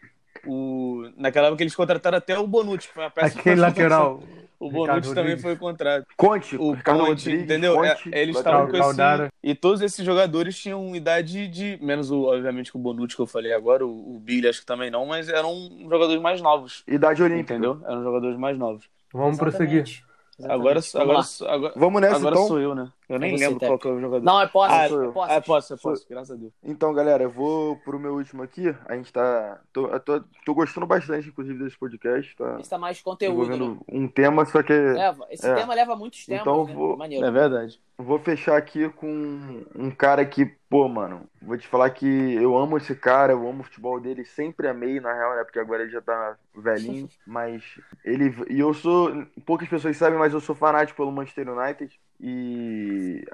o... 0.47 1.09
naquela 1.17 1.47
época 1.47 1.61
eles 1.63 1.75
contrataram 1.75 2.17
até 2.17 2.39
o 2.39 2.47
Bonucci, 2.47 2.87
que 2.87 2.93
foi 2.93 3.03
uma 3.03 3.09
peça 3.11 3.37
Aquele 3.37 3.59
lateral. 3.59 4.23
O 4.61 4.69
Bonucci 4.69 5.13
também 5.15 5.37
foi 5.37 5.55
contrato. 5.55 6.05
Conte. 6.15 6.55
O 6.55 6.73
Ricardo 6.73 6.99
Conte, 6.99 7.09
Rodrigues, 7.09 7.43
entendeu? 7.43 7.75
Conte, 7.75 8.09
É, 8.13 8.21
eles 8.21 8.35
lateral 8.35 8.67
estavam 8.67 8.93
com 8.93 9.23
esse... 9.23 9.31
E 9.43 9.55
todos 9.55 9.81
esses 9.81 10.05
jogadores 10.05 10.57
tinham 10.57 10.95
idade 10.95 11.47
de... 11.47 11.79
Menos, 11.81 12.11
o, 12.11 12.25
obviamente, 12.25 12.71
que 12.71 12.77
o 12.77 12.79
Bonucci 12.79 13.15
que 13.15 13.21
eu 13.21 13.25
falei 13.27 13.53
agora, 13.53 13.85
o, 13.85 14.15
o 14.15 14.19
Biglia 14.19 14.51
acho 14.51 14.59
que 14.59 14.65
também 14.65 14.91
não, 14.91 15.05
mas 15.05 15.29
eram 15.29 15.69
jogadores 15.89 16.21
mais 16.21 16.41
novos, 16.41 16.83
Idade 16.87 17.23
olímpica. 17.23 17.53
entendeu? 17.55 17.81
Eram 17.85 18.03
jogadores 18.03 18.37
mais 18.37 18.57
novos. 18.57 18.85
Vamos 19.13 19.37
prosseguir. 19.37 19.81
Exatamente. 19.81 20.11
Exatamente. 20.39 20.61
Agora, 20.61 20.81
Vamos 21.05 21.41
agora, 21.41 21.55
agora, 21.55 21.73
Vamos 21.75 22.01
nessa 22.01 22.15
agora 22.15 22.35
então? 22.35 22.47
sou 22.47 22.59
eu, 22.59 22.73
né? 22.73 22.87
Eu 23.11 23.19
nem 23.19 23.33
É 23.33 23.37
você, 23.37 23.43
lembro 23.45 23.59
Teco. 23.59 23.71
qual 23.71 23.79
que 23.79 23.87
é 23.87 23.91
o 23.91 23.99
jogador. 24.01 24.23
Não, 24.23 24.41
é 24.41 24.47
posse. 24.47 24.73
Ah, 24.73 24.85
é 24.85 24.89
posse. 24.89 25.31
Ah, 25.31 25.35
é 25.35 25.41
posso, 25.41 25.73
é 25.73 25.77
posso, 25.77 26.05
graças 26.09 26.31
a 26.31 26.39
Deus. 26.39 26.53
Então, 26.63 26.93
galera, 26.93 27.23
eu 27.23 27.29
vou 27.29 27.75
pro 27.77 27.99
meu 27.99 28.13
último 28.15 28.43
aqui. 28.43 28.75
A 28.85 28.95
gente 28.95 29.11
tá. 29.11 29.59
Tô, 29.73 29.87
tô, 29.99 30.21
tô 30.45 30.53
gostando 30.53 30.85
bastante, 30.87 31.27
inclusive, 31.29 31.63
desse 31.63 31.77
podcast. 31.77 32.35
Tá 32.35 32.57
Esse 32.59 32.69
tá 32.69 32.77
mais 32.77 33.01
conteúdo, 33.01 33.57
né? 33.57 33.77
um 33.91 34.07
tema, 34.07 34.45
só 34.45 34.63
que 34.63 34.73
Leva. 34.73 35.27
Esse 35.29 35.47
É. 35.47 35.55
tema 35.55 35.73
leva 35.73 35.95
muitos 35.95 36.25
temas, 36.25 36.41
Então, 36.41 36.65
né? 36.65 36.73
vou- 36.73 36.97
Maneiro. 36.97 37.25
É 37.25 37.31
verdade. 37.31 37.79
vou 37.97 38.17
fechar 38.17 38.57
aqui 38.57 38.89
com 38.89 39.63
um 39.75 39.91
cara 39.91 40.25
que, 40.25 40.45
pô, 40.67 40.87
mano, 40.87 41.21
vou 41.39 41.55
te 41.55 41.67
falar 41.67 41.89
que 41.91 42.33
eu 42.33 42.57
amo 42.57 42.77
esse 42.77 42.95
cara, 42.95 43.31
eu 43.33 43.47
amo 43.47 43.61
o 43.61 43.63
futebol 43.63 43.99
dele, 43.99 44.25
sempre 44.25 44.67
amei, 44.67 44.99
na 44.99 45.13
real, 45.13 45.35
né? 45.35 45.43
Porque 45.43 45.59
agora 45.59 45.83
ele 45.83 45.91
já 45.91 46.01
tá 46.01 46.35
velhinho, 46.55 47.07
mas 47.27 47.63
ele. 48.03 48.33
E 48.49 48.59
eu 48.59 48.73
sou. 48.73 49.25
Poucas 49.45 49.67
pessoas 49.69 49.97
sabem, 49.97 50.17
mas 50.17 50.33
eu 50.33 50.39
sou 50.39 50.55
fanático 50.55 50.97
pelo 50.97 51.11
Manchester 51.11 51.47
United. 51.49 51.99
E 52.21 53.25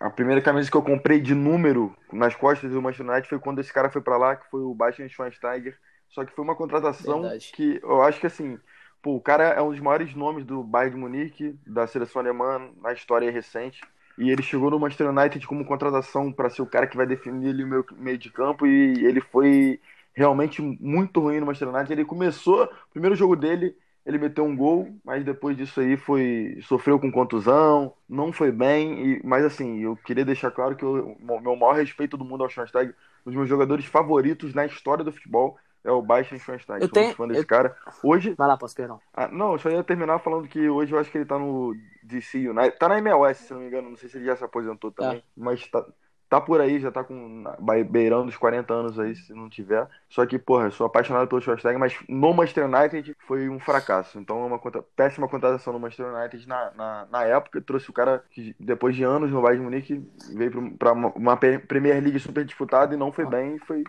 a 0.00 0.10
primeira 0.10 0.42
camisa 0.42 0.68
que 0.68 0.76
eu 0.76 0.82
comprei 0.82 1.20
de 1.20 1.32
número 1.32 1.96
nas 2.12 2.34
costas 2.34 2.72
do 2.72 2.82
Manchester 2.82 3.08
United 3.08 3.28
foi 3.28 3.38
quando 3.38 3.60
esse 3.60 3.72
cara 3.72 3.88
foi 3.88 4.02
pra 4.02 4.16
lá, 4.16 4.34
que 4.34 4.50
foi 4.50 4.60
o 4.60 4.74
Bastian 4.74 5.08
Schweinsteiger. 5.08 5.78
Só 6.08 6.24
que 6.24 6.34
foi 6.34 6.44
uma 6.44 6.56
contratação 6.56 7.22
Verdade. 7.22 7.52
que 7.54 7.80
eu 7.82 8.02
acho 8.02 8.20
que 8.20 8.26
assim. 8.26 8.58
Pô, 9.00 9.16
o 9.16 9.20
cara 9.20 9.44
é 9.44 9.62
um 9.62 9.70
dos 9.70 9.80
maiores 9.80 10.14
nomes 10.14 10.44
do 10.44 10.62
Bayern 10.62 10.94
de 10.94 11.00
Munique, 11.00 11.58
da 11.66 11.86
seleção 11.86 12.20
alemã, 12.20 12.70
na 12.80 12.92
história 12.92 13.30
recente. 13.30 13.80
E 14.18 14.30
ele 14.30 14.42
chegou 14.42 14.70
no 14.70 14.78
Manchester 14.78 15.08
United 15.08 15.46
como 15.46 15.64
contratação 15.64 16.32
para 16.32 16.50
ser 16.50 16.62
o 16.62 16.66
cara 16.66 16.86
que 16.86 16.96
vai 16.96 17.06
definir 17.06 17.48
ali 17.48 17.64
o 17.64 17.66
meu 17.66 17.84
meio 17.96 18.18
de 18.18 18.30
campo. 18.30 18.66
E 18.66 19.04
ele 19.04 19.20
foi 19.20 19.80
realmente 20.12 20.60
muito 20.60 21.20
ruim 21.20 21.40
no 21.40 21.46
Manchester 21.46 21.68
United. 21.68 21.92
Ele 21.92 22.04
começou, 22.04 22.64
o 22.64 22.92
primeiro 22.92 23.16
jogo 23.16 23.34
dele, 23.34 23.74
ele 24.04 24.18
meteu 24.18 24.44
um 24.44 24.56
gol, 24.56 24.88
mas 25.04 25.24
depois 25.24 25.56
disso 25.56 25.80
aí 25.80 25.96
foi 25.96 26.58
sofreu 26.62 26.98
com 26.98 27.10
contusão, 27.10 27.92
não 28.08 28.32
foi 28.32 28.50
bem. 28.50 29.06
E, 29.14 29.20
mas 29.24 29.44
assim, 29.44 29.80
eu 29.80 29.96
queria 29.96 30.24
deixar 30.24 30.50
claro 30.50 30.74
que 30.76 30.84
o 30.84 31.16
meu 31.20 31.56
maior 31.56 31.74
respeito 31.74 32.16
do 32.16 32.24
mundo 32.24 32.42
ao 32.42 32.50
Schweinsteiger, 32.50 32.94
um 33.24 33.30
dos 33.30 33.36
meus 33.36 33.48
jogadores 33.48 33.84
favoritos 33.86 34.52
na 34.54 34.66
história 34.66 35.04
do 35.04 35.12
futebol 35.12 35.56
é 35.84 35.90
o 35.90 36.00
Bastian 36.02 36.38
Schweinsteiger. 36.38 36.82
Eu 36.82 36.88
Sou 36.88 36.94
tenho- 36.94 37.14
fã 37.14 37.26
desse 37.26 37.40
eu- 37.42 37.46
cara. 37.46 37.76
Hoje, 38.04 38.34
Vai 38.36 38.46
lá, 38.48 38.56
posso, 38.56 38.74
perdão. 38.76 39.00
ah, 39.14 39.28
não, 39.28 39.52
eu 39.52 39.58
só 39.58 39.68
ia 39.70 39.82
terminar 39.82 40.18
falando 40.20 40.46
que 40.46 40.68
hoje 40.68 40.92
eu 40.92 40.98
acho 40.98 41.10
que 41.10 41.18
ele 41.18 41.24
tá 41.24 41.38
no 41.38 41.74
DC 42.04 42.38
United. 42.48 42.78
Tá 42.78 42.88
na 42.88 42.98
MLS, 42.98 43.44
se 43.44 43.52
não 43.52 43.60
me 43.60 43.66
engano. 43.66 43.90
Não 43.90 43.96
sei 43.96 44.08
se 44.08 44.16
ele 44.16 44.26
já 44.26 44.36
se 44.36 44.44
aposentou 44.44 44.92
também. 44.92 45.22
Mas 45.36 45.66
tá, 45.68 45.84
tá 46.32 46.40
por 46.40 46.62
aí, 46.62 46.80
já 46.80 46.90
tá 46.90 47.04
com 47.04 47.44
beirando 47.90 48.30
os 48.30 48.38
40 48.38 48.72
anos 48.72 48.98
aí, 48.98 49.14
se 49.14 49.34
não 49.34 49.50
tiver. 49.50 49.86
Só 50.08 50.24
que, 50.24 50.38
porra, 50.38 50.64
eu 50.68 50.70
sou 50.70 50.86
apaixonado 50.86 51.28
pelo 51.28 51.42
Schwarzenegger, 51.42 51.78
mas 51.78 51.94
no 52.08 52.32
Manchester 52.32 52.64
United 52.64 53.14
foi 53.26 53.50
um 53.50 53.60
fracasso. 53.60 54.18
Então 54.18 54.42
é 54.42 54.46
uma 54.46 54.58
conta- 54.58 54.82
péssima 54.96 55.28
contratação 55.28 55.74
no 55.74 55.78
Manchester 55.78 56.06
United 56.06 56.48
na, 56.48 56.70
na, 56.74 57.06
na 57.12 57.24
época. 57.24 57.60
Trouxe 57.60 57.90
o 57.90 57.92
cara 57.92 58.24
que, 58.30 58.56
depois 58.58 58.96
de 58.96 59.04
anos 59.04 59.30
no 59.30 59.42
Bayern 59.42 59.58
de 59.58 59.64
Munique, 59.70 60.10
veio 60.34 60.70
pra 60.78 60.92
uma, 60.92 61.08
uma 61.08 61.36
Premier 61.36 62.02
League 62.02 62.18
super 62.18 62.46
disputada 62.46 62.94
e 62.94 62.96
não 62.96 63.12
foi 63.12 63.26
bem. 63.26 63.58
Foi 63.58 63.84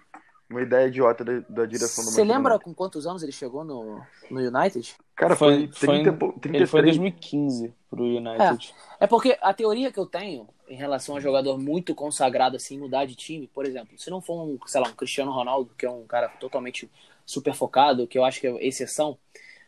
uma 0.49 0.61
ideia 0.61 0.87
idiota 0.87 1.23
da, 1.23 1.31
da 1.47 1.65
direção 1.65 2.03
do 2.03 2.09
Você 2.11 2.19
Manchester 2.19 2.25
lembra 2.27 2.51
United. 2.55 2.65
com 2.65 2.73
quantos 2.75 3.07
anos 3.07 3.23
ele 3.23 3.31
chegou 3.31 3.63
no, 3.63 4.01
no 4.29 4.39
United? 4.41 4.97
Cara, 5.15 5.35
foi, 5.35 5.67
Foi- 5.67 6.01
30, 6.03 6.17
foi- 6.17 6.29
Ele 6.53 6.65
foi 6.65 6.81
33. 6.81 6.95
em 6.95 6.99
2015 6.99 7.73
pro 7.89 8.03
United. 8.03 8.73
É 8.99 9.05
porque 9.05 9.37
a 9.41 9.53
teoria 9.53 9.91
que 9.91 9.99
eu 9.99 10.05
tenho 10.07 10.47
em 10.67 10.75
relação 10.75 11.15
a 11.15 11.19
jogador 11.19 11.57
muito 11.59 11.93
consagrado 11.93 12.55
assim 12.55 12.79
mudar 12.79 13.05
de 13.05 13.15
time, 13.15 13.47
por 13.47 13.65
exemplo, 13.65 13.97
se 13.97 14.09
não 14.09 14.21
for 14.21 14.41
um, 14.43 14.57
sei 14.65 14.81
lá, 14.81 14.87
um 14.87 14.93
Cristiano 14.93 15.31
Ronaldo, 15.31 15.71
que 15.77 15.85
é 15.85 15.89
um 15.89 16.05
cara 16.05 16.29
totalmente 16.39 16.89
super 17.25 17.53
focado, 17.53 18.07
que 18.07 18.17
eu 18.17 18.25
acho 18.25 18.39
que 18.41 18.47
é 18.47 18.67
exceção. 18.67 19.17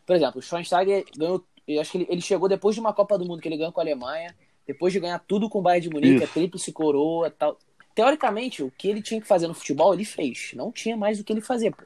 Por 0.06 0.16
exemplo, 0.16 0.40
o 0.40 0.42
Schweinsteiger 0.42 1.06
ganhou, 1.16 1.44
eu 1.68 1.80
acho 1.80 1.92
que 1.92 1.98
ele, 2.00 2.08
ele 2.10 2.22
chegou 2.22 2.50
depois 2.50 2.74
de 2.76 2.82
uma 2.82 2.94
Copa 2.94 3.18
do 3.18 3.26
Mundo 3.26 3.42
que 3.42 3.48
ele 3.48 3.58
ganhou 3.58 3.72
com 3.72 3.80
a 3.80 3.84
Alemanha, 3.84 4.36
depois 4.66 4.92
de 4.94 5.00
ganhar 5.00 5.20
tudo 5.20 5.48
com 5.48 5.60
o 5.60 5.62
Bayern 5.62 5.88
de 5.88 5.94
Munique, 5.94 6.16
Isso. 6.16 6.24
a 6.24 6.28
tríplice 6.28 6.72
coroa, 6.72 7.30
tal. 7.30 7.58
Teoricamente, 7.94 8.64
o 8.64 8.72
que 8.72 8.90
ele 8.90 9.02
tinha 9.02 9.22
que 9.22 9.28
fazer 9.28 9.48
no 9.48 9.54
futebol, 9.54 9.94
ele 9.94 10.04
fez. 10.06 10.52
Não 10.56 10.72
tinha 10.72 10.98
mais 10.98 11.20
o 11.20 11.24
que 11.24 11.32
ele 11.32 11.40
fazer, 11.42 11.72
pô. 11.72 11.84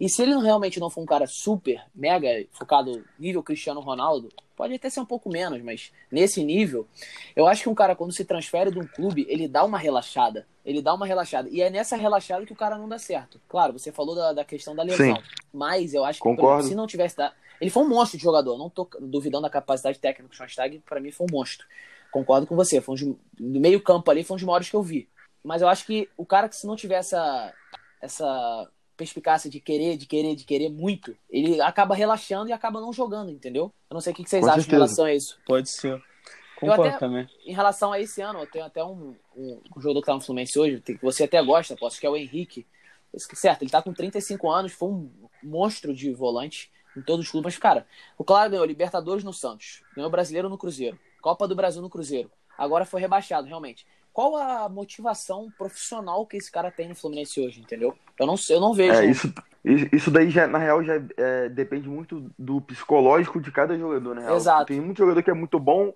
E 0.00 0.08
se 0.08 0.22
ele 0.22 0.34
realmente 0.40 0.80
não 0.80 0.88
for 0.90 1.02
um 1.02 1.06
cara 1.06 1.26
super, 1.26 1.82
mega 1.94 2.28
focado 2.52 3.04
nível 3.18 3.42
Cristiano 3.42 3.80
Ronaldo, 3.80 4.28
pode 4.56 4.74
até 4.74 4.88
ser 4.90 5.00
um 5.00 5.06
pouco 5.06 5.28
menos, 5.30 5.62
mas 5.62 5.92
nesse 6.10 6.42
nível, 6.44 6.86
eu 7.36 7.46
acho 7.46 7.62
que 7.62 7.68
um 7.68 7.74
cara, 7.74 7.94
quando 7.96 8.12
se 8.14 8.24
transfere 8.24 8.70
de 8.70 8.78
um 8.78 8.86
clube, 8.86 9.26
ele 9.28 9.46
dá 9.48 9.64
uma 9.64 9.78
relaxada. 9.78 10.46
Ele 10.64 10.80
dá 10.82 10.92
uma 10.94 11.06
relaxada. 11.06 11.48
E 11.50 11.60
é 11.62 11.70
nessa 11.70 11.96
relaxada 11.96 12.44
que 12.46 12.52
o 12.52 12.56
cara 12.56 12.76
não 12.78 12.88
dá 12.88 12.98
certo. 12.98 13.40
Claro, 13.48 13.72
você 13.72 13.90
falou 13.90 14.14
da, 14.14 14.32
da 14.32 14.44
questão 14.44 14.74
da 14.76 14.82
lesão. 14.82 15.16
Sim. 15.16 15.22
Mas 15.52 15.94
eu 15.94 16.04
acho 16.04 16.18
que, 16.18 16.22
Concordo. 16.22 16.68
se 16.68 16.74
não 16.74 16.86
tivesse. 16.86 17.16
dado- 17.16 17.34
Ele 17.60 17.70
foi 17.70 17.82
um 17.82 17.88
monstro 17.88 18.18
de 18.18 18.22
jogador. 18.24 18.58
Não 18.58 18.68
tô 18.68 18.88
duvidando 19.00 19.42
da 19.42 19.50
capacidade 19.50 19.98
técnica 19.98 20.28
do 20.28 20.34
Schweinsteiger. 20.34 20.80
Pra 20.82 21.00
mim, 21.00 21.10
foi 21.10 21.26
um 21.30 21.34
monstro. 21.34 21.66
Concordo 22.12 22.46
com 22.46 22.54
você. 22.54 22.80
Foi 22.80 22.94
um 23.02 23.16
do 23.38 23.60
meio 23.60 23.80
campo 23.82 24.10
ali, 24.10 24.22
foi 24.22 24.34
um 24.34 24.38
dos 24.38 24.44
maiores 24.46 24.68
que 24.68 24.76
eu 24.76 24.82
vi. 24.82 25.08
Mas 25.42 25.62
eu 25.62 25.68
acho 25.68 25.86
que 25.86 26.08
o 26.16 26.26
cara 26.26 26.48
que 26.48 26.56
se 26.56 26.66
não 26.66 26.76
tiver 26.76 26.96
essa, 26.96 27.52
essa 28.02 28.68
perspicácia 29.04 29.48
de 29.50 29.58
querer, 29.60 29.96
de 29.96 30.04
querer, 30.04 30.36
de 30.36 30.44
querer 30.44 30.68
muito, 30.68 31.16
ele 31.30 31.58
acaba 31.62 31.94
relaxando 31.94 32.50
e 32.50 32.52
acaba 32.52 32.80
não 32.80 32.92
jogando, 32.92 33.30
entendeu? 33.30 33.72
Eu 33.90 33.94
não 33.94 34.00
sei 34.00 34.12
o 34.12 34.16
que 34.16 34.28
vocês 34.28 34.42
Com 34.42 34.50
acham 34.50 34.60
certeza. 34.60 34.76
em 34.76 34.78
relação 34.78 35.04
a 35.06 35.14
isso. 35.14 35.38
Pode 35.46 35.70
ser. 35.70 36.02
Concordo 36.58 36.82
até- 36.84 36.98
também. 36.98 37.26
Em 37.46 37.54
relação 37.54 37.90
a 37.92 37.98
esse 37.98 38.20
ano, 38.20 38.40
eu 38.40 38.46
tenho 38.46 38.66
até 38.66 38.84
um, 38.84 39.16
um, 39.34 39.60
um 39.74 39.80
jogador 39.80 40.00
que 40.02 40.06
tá 40.06 40.14
no 40.14 40.20
Fluminense 40.20 40.58
hoje, 40.58 40.80
que 40.82 40.98
você 41.00 41.24
até 41.24 41.42
gosta, 41.42 41.74
posso, 41.74 41.98
que 41.98 42.06
é 42.06 42.10
o 42.10 42.16
Henrique. 42.16 42.66
Certo, 43.16 43.62
ele 43.62 43.70
tá 43.70 43.80
com 43.82 43.92
35 43.94 44.50
anos, 44.50 44.72
foi 44.72 44.88
um 44.90 45.10
monstro 45.42 45.94
de 45.94 46.12
volante 46.12 46.70
em 46.94 47.00
todos 47.00 47.24
os 47.24 47.30
clubes. 47.32 47.54
Mas, 47.54 47.58
cara, 47.58 47.86
o 48.18 48.22
Claro 48.22 48.50
ganhou 48.50 48.64
Libertadores 48.66 49.24
no 49.24 49.32
Santos, 49.32 49.82
ganhou 49.96 50.10
Brasileiro 50.10 50.48
no 50.50 50.58
Cruzeiro, 50.58 51.00
Copa 51.22 51.48
do 51.48 51.54
Brasil 51.56 51.80
no 51.80 51.88
Cruzeiro. 51.88 52.30
Agora 52.58 52.84
foi 52.84 53.00
rebaixado, 53.00 53.46
realmente. 53.48 53.86
Qual 54.12 54.36
a 54.36 54.68
motivação 54.68 55.50
profissional 55.56 56.26
que 56.26 56.36
esse 56.36 56.50
cara 56.50 56.70
tem 56.70 56.88
no 56.88 56.94
Fluminense 56.94 57.40
hoje, 57.40 57.60
entendeu? 57.60 57.94
Eu 58.18 58.26
não 58.26 58.36
sei, 58.36 58.56
eu 58.56 58.60
não 58.60 58.74
vejo. 58.74 58.92
É, 58.92 59.06
isso, 59.06 59.32
Isso 59.64 60.10
daí, 60.10 60.30
já, 60.30 60.46
na 60.46 60.58
real, 60.58 60.82
já 60.82 60.94
é, 61.16 61.48
depende 61.48 61.88
muito 61.88 62.30
do 62.38 62.60
psicológico 62.62 63.40
de 63.40 63.52
cada 63.52 63.76
jogador, 63.78 64.14
né? 64.14 64.34
Exato. 64.34 64.66
Tem 64.66 64.80
muito 64.80 64.98
jogador 64.98 65.22
que 65.22 65.30
é 65.30 65.34
muito 65.34 65.60
bom, 65.60 65.92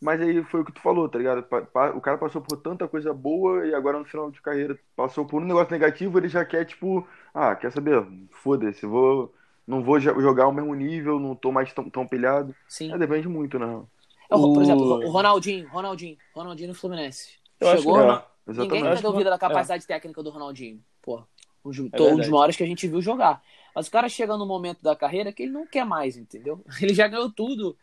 mas 0.00 0.20
aí 0.20 0.42
foi 0.44 0.60
o 0.60 0.64
que 0.64 0.72
tu 0.72 0.80
falou, 0.80 1.08
tá 1.08 1.16
ligado? 1.18 1.46
O 1.94 2.00
cara 2.00 2.18
passou 2.18 2.42
por 2.42 2.56
tanta 2.56 2.88
coisa 2.88 3.14
boa 3.14 3.64
e 3.64 3.74
agora 3.74 3.98
no 3.98 4.04
final 4.04 4.30
de 4.30 4.42
carreira 4.42 4.78
passou 4.96 5.24
por 5.24 5.40
um 5.40 5.46
negócio 5.46 5.70
negativo, 5.70 6.18
ele 6.18 6.28
já 6.28 6.44
quer, 6.44 6.64
tipo, 6.64 7.06
ah, 7.32 7.54
quer 7.54 7.70
saber? 7.70 8.04
Foda-se, 8.30 8.84
vou, 8.84 9.32
não 9.66 9.84
vou 9.84 10.00
jogar 10.00 10.44
ao 10.44 10.52
mesmo 10.52 10.74
nível, 10.74 11.20
não 11.20 11.36
tô 11.36 11.52
mais 11.52 11.72
tão, 11.72 11.88
tão 11.88 12.06
pilhado. 12.06 12.54
Sim. 12.68 12.92
É, 12.92 12.98
depende 12.98 13.28
muito, 13.28 13.56
né? 13.56 13.82
O... 14.28 14.52
Por 14.52 14.62
exemplo, 14.62 14.84
o 14.84 15.10
Ronaldinho, 15.10 15.68
Ronaldinho, 15.68 16.16
Ronaldinho 16.34 16.68
no 16.70 16.74
Fluminense. 16.74 17.36
Eu 17.60 17.76
Chegou, 17.76 17.96
acho 17.96 18.24
que 18.44 18.50
é, 18.50 18.54
ninguém 18.62 18.82
tem 18.82 19.02
dúvida 19.02 19.30
da 19.30 19.38
capacidade 19.38 19.84
é. 19.84 19.86
técnica 19.86 20.22
do 20.22 20.30
Ronaldinho. 20.30 20.82
Pô, 21.02 21.22
um, 21.64 21.70
um 21.70 22.16
dos 22.16 22.28
maiores 22.28 22.56
que 22.56 22.62
a 22.62 22.66
gente 22.66 22.86
viu 22.86 23.00
jogar. 23.00 23.42
Mas 23.74 23.88
o 23.88 23.90
cara 23.90 24.08
chega 24.08 24.36
no 24.36 24.46
momento 24.46 24.82
da 24.82 24.96
carreira 24.96 25.32
que 25.32 25.42
ele 25.42 25.52
não 25.52 25.66
quer 25.66 25.84
mais, 25.84 26.16
entendeu? 26.16 26.64
Ele 26.80 26.94
já 26.94 27.06
ganhou 27.06 27.30
tudo. 27.30 27.76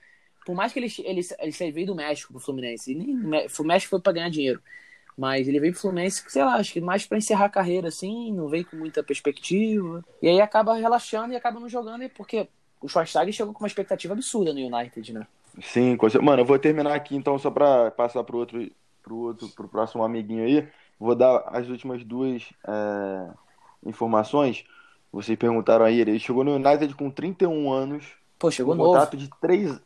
Por 0.46 0.56
mais 0.56 0.74
que 0.74 0.80
ele, 0.80 0.94
ele, 1.06 1.22
ele 1.40 1.72
veio 1.72 1.88
do 1.88 1.96
México 1.96 2.34
pro 2.34 2.42
Fluminense. 2.42 2.92
E 2.92 2.96
nem, 2.96 3.16
o 3.16 3.64
México 3.64 3.92
foi 3.92 4.02
pra 4.02 4.12
ganhar 4.12 4.30
dinheiro. 4.30 4.62
Mas 5.18 5.48
ele 5.48 5.60
veio 5.60 5.72
pro 5.72 5.82
Fluminense, 5.82 6.24
sei 6.28 6.44
lá, 6.44 6.56
acho 6.56 6.74
que 6.74 6.82
mais 6.82 7.06
pra 7.06 7.18
encerrar 7.18 7.46
a 7.46 7.50
carreira, 7.50 7.88
assim, 7.88 8.34
não 8.34 8.50
veio 8.50 8.66
com 8.66 8.76
muita 8.76 9.04
perspectiva. 9.04 10.04
E 10.22 10.28
aí 10.28 10.42
acaba 10.42 10.74
relaxando 10.74 11.34
e 11.34 11.36
acaba 11.38 11.60
não 11.60 11.70
jogando, 11.70 12.10
porque 12.10 12.48
o 12.82 12.90
Schweinsteiger 12.90 13.34
chegou 13.34 13.54
com 13.54 13.64
uma 13.64 13.68
expectativa 13.68 14.14
absurda 14.14 14.52
no 14.52 14.60
United, 14.60 15.14
né? 15.14 15.28
Sim, 15.62 15.96
mano, 16.22 16.42
eu 16.42 16.46
vou 16.46 16.58
terminar 16.58 16.94
aqui 16.96 17.16
então 17.16 17.38
só 17.38 17.52
pra 17.52 17.92
passar 17.92 18.24
pro 18.24 18.40
outro, 18.40 18.70
pro 19.04 19.16
outro, 19.18 19.50
pro 19.50 19.68
próximo 19.68 20.04
amiguinho 20.04 20.46
aí. 20.46 20.68
Vou 21.00 21.16
dar 21.16 21.44
as 21.48 21.68
últimas 21.68 22.04
duas 22.04 22.50
é, 22.68 23.28
informações. 23.86 24.66
Vocês 25.12 25.38
perguntaram 25.38 25.86
aí, 25.86 26.00
ele 26.00 26.18
chegou 26.20 26.44
no 26.44 26.56
United 26.56 26.96
com 26.96 27.12
31 27.12 27.72
anos. 27.72 28.06
Pô, 28.40 28.50
chegou 28.50 28.74
um 28.74 28.78
novo. 28.78 28.90
contrato 28.92 29.16
de 29.16 29.30
três, 29.40 29.80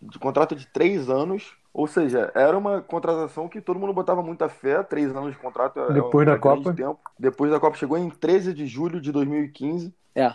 de 0.00 0.18
contrato 0.18 0.54
de 0.54 0.66
três 0.66 1.08
anos. 1.10 1.54
Ou 1.72 1.86
seja, 1.86 2.32
era 2.34 2.56
uma 2.56 2.80
contratação 2.80 3.48
que 3.48 3.60
todo 3.60 3.78
mundo 3.78 3.92
botava 3.92 4.22
muita 4.22 4.48
fé. 4.48 4.82
Três 4.82 5.14
anos 5.14 5.32
de 5.32 5.38
contrato. 5.38 5.78
é 5.78 5.92
Depois 5.92 6.26
um 6.26 6.30
da 6.30 6.38
Copa. 6.38 6.74
Tempo. 6.74 6.98
Depois 7.18 7.50
da 7.50 7.60
Copa 7.60 7.76
chegou 7.76 7.96
em 7.96 8.10
13 8.10 8.52
de 8.52 8.66
julho 8.66 9.00
de 9.00 9.12
2015. 9.12 9.94
É. 10.14 10.34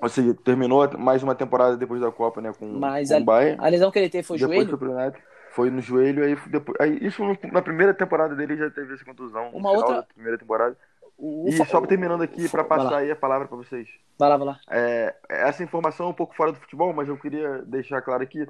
Ou 0.00 0.08
seja, 0.08 0.34
terminou 0.34 0.88
mais 0.98 1.22
uma 1.22 1.34
temporada 1.34 1.76
depois 1.76 2.00
da 2.00 2.10
Copa, 2.10 2.40
né? 2.40 2.52
Com, 2.52 2.66
Mas 2.66 3.08
com 3.08 3.14
a, 3.14 3.18
o 3.18 3.24
Bayern. 3.24 3.64
a 3.64 3.68
lesão 3.68 3.90
que 3.90 3.98
ele 4.00 4.08
teve 4.08 4.26
foi 4.26 4.36
o 4.36 4.40
depois 4.40 4.56
joelho? 4.56 4.70
foi 4.70 4.78
pro 4.78 4.98
United. 4.98 5.24
Foi 5.52 5.70
no 5.70 5.80
joelho, 5.80 6.24
aí, 6.24 6.36
depois, 6.48 6.76
aí 6.80 6.98
isso 7.06 7.22
na 7.52 7.60
primeira 7.62 7.92
temporada 7.94 8.34
dele 8.34 8.56
já 8.56 8.70
teve 8.70 8.94
essa 8.94 9.04
contusão. 9.04 9.50
no 9.52 9.58
Uma 9.58 9.70
final 9.70 9.74
outra- 9.76 9.96
da 9.96 10.02
primeira 10.02 10.38
temporada. 10.38 10.76
O, 11.16 11.46
E 11.48 11.52
só 11.52 11.80
terminando 11.86 12.22
aqui 12.22 12.48
para 12.48 12.64
passar 12.64 12.96
aí 12.96 13.10
a 13.10 13.16
palavra 13.16 13.46
para 13.46 13.56
vocês. 13.56 13.88
Vai 14.18 14.28
lá, 14.28 14.36
vai 14.36 14.46
lá. 14.46 14.60
É, 14.70 15.14
essa 15.28 15.62
informação 15.62 16.06
é 16.06 16.08
um 16.10 16.14
pouco 16.14 16.34
fora 16.34 16.52
do 16.52 16.58
futebol, 16.58 16.92
mas 16.92 17.08
eu 17.08 17.16
queria 17.16 17.58
deixar 17.62 18.00
claro 18.02 18.22
aqui 18.22 18.46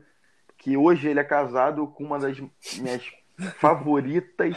que 0.57 0.77
hoje 0.77 1.09
ele 1.09 1.19
é 1.21 1.25
casado 1.25 1.87
com 1.89 2.05
uma 2.05 2.19
das 2.19 2.39
minhas 2.79 3.11
favoritas. 3.59 4.57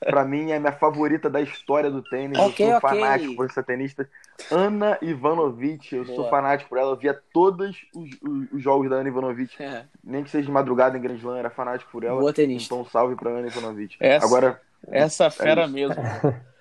Pra 0.00 0.24
mim, 0.24 0.50
é 0.50 0.56
a 0.56 0.60
minha 0.60 0.72
favorita 0.72 1.28
da 1.30 1.40
história 1.40 1.90
do 1.90 2.02
tênis. 2.02 2.38
Ok, 2.38 2.64
eu 2.66 2.70
sou 2.70 2.76
ok. 2.78 3.00
fanático 3.00 3.36
por 3.36 3.46
essa 3.46 3.62
tenista. 3.62 4.08
Ana 4.50 4.98
Ivanovic. 5.02 5.94
Eu 5.94 6.04
sou 6.06 6.16
Boa. 6.16 6.30
fanático 6.30 6.68
por 6.70 6.78
ela. 6.78 6.90
Eu 6.92 6.96
via 6.96 7.14
todos 7.32 7.76
os, 7.94 8.10
os- 8.22 8.52
os 8.52 8.62
jogos 8.62 8.88
da 8.90 8.96
Ana 8.96 9.08
Ivanovic. 9.08 9.62
É. 9.62 9.84
Nem 10.02 10.22
que 10.24 10.30
seja 10.30 10.46
de 10.46 10.52
madrugada 10.52 10.96
em 10.96 11.00
Grand 11.00 11.16
Slam, 11.16 11.36
era 11.36 11.50
fanático 11.50 11.90
por 11.90 12.04
ela. 12.04 12.20
Boa 12.20 12.32
tenista. 12.32 12.74
Então, 12.74 12.84
salve 12.86 13.16
pra 13.16 13.30
Ana 13.30 13.46
Ivanovic. 13.48 13.96
Essa- 14.00 14.26
Agora, 14.26 14.60
Essa 14.88 15.30
fera 15.30 15.64
isso. 15.64 15.72
mesmo. 15.72 15.94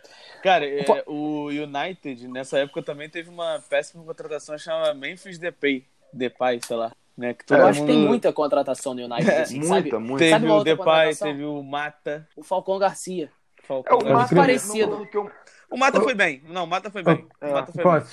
Cara, 0.44 0.66
é, 0.66 0.84
o 1.06 1.50
United 1.50 2.28
nessa 2.28 2.58
época 2.58 2.82
também 2.82 3.08
teve 3.08 3.30
uma 3.30 3.60
péssima 3.70 4.04
contratação 4.04 4.58
chamada 4.58 4.92
Memphis 4.96 5.38
Depay, 5.38 5.86
Depay, 6.12 6.60
sei 6.66 6.76
lá, 6.78 6.92
né? 7.18 7.34
Que 7.34 7.46
todo 7.46 7.58
Eu 7.60 7.66
É, 7.66 7.70
acho 7.70 7.82
que 7.82 7.86
tem 7.88 7.98
mundo- 7.98 8.08
muita 8.10 8.34
contratação 8.34 8.94
no 8.94 9.02
United, 9.04 9.32
assim, 9.32 9.60
muita, 9.60 9.68
sabe? 9.76 9.92
muita. 9.98 10.18
Teve 10.20 10.32
Sabe 10.32 10.48
o 10.50 10.64
Depay, 10.64 11.16
teve 11.16 11.44
o 11.46 11.64
Mata. 11.64 12.28
O 12.36 12.44
Falcão 12.44 12.78
Garcia. 12.80 13.32
É, 13.64 13.66
Falcão. 13.68 14.00
o 14.00 14.08
É, 14.08 14.14
Mata, 14.14 14.36
parecido. 14.36 14.98
no- 14.98 15.08
que 15.08 15.16
eu- 15.18 15.30
O 15.70 15.78
Mata 15.78 16.02
foi 16.02 16.14
bem. 16.14 16.42
Não, 16.50 16.66
o 16.66 16.68
Mata 16.68 16.90
foi 16.92 17.02
bem. 17.04 17.28
O 17.42 17.46
É. 17.46 17.54
Mata 17.54 17.72
foi 17.72 17.84
bem. 17.84 18.04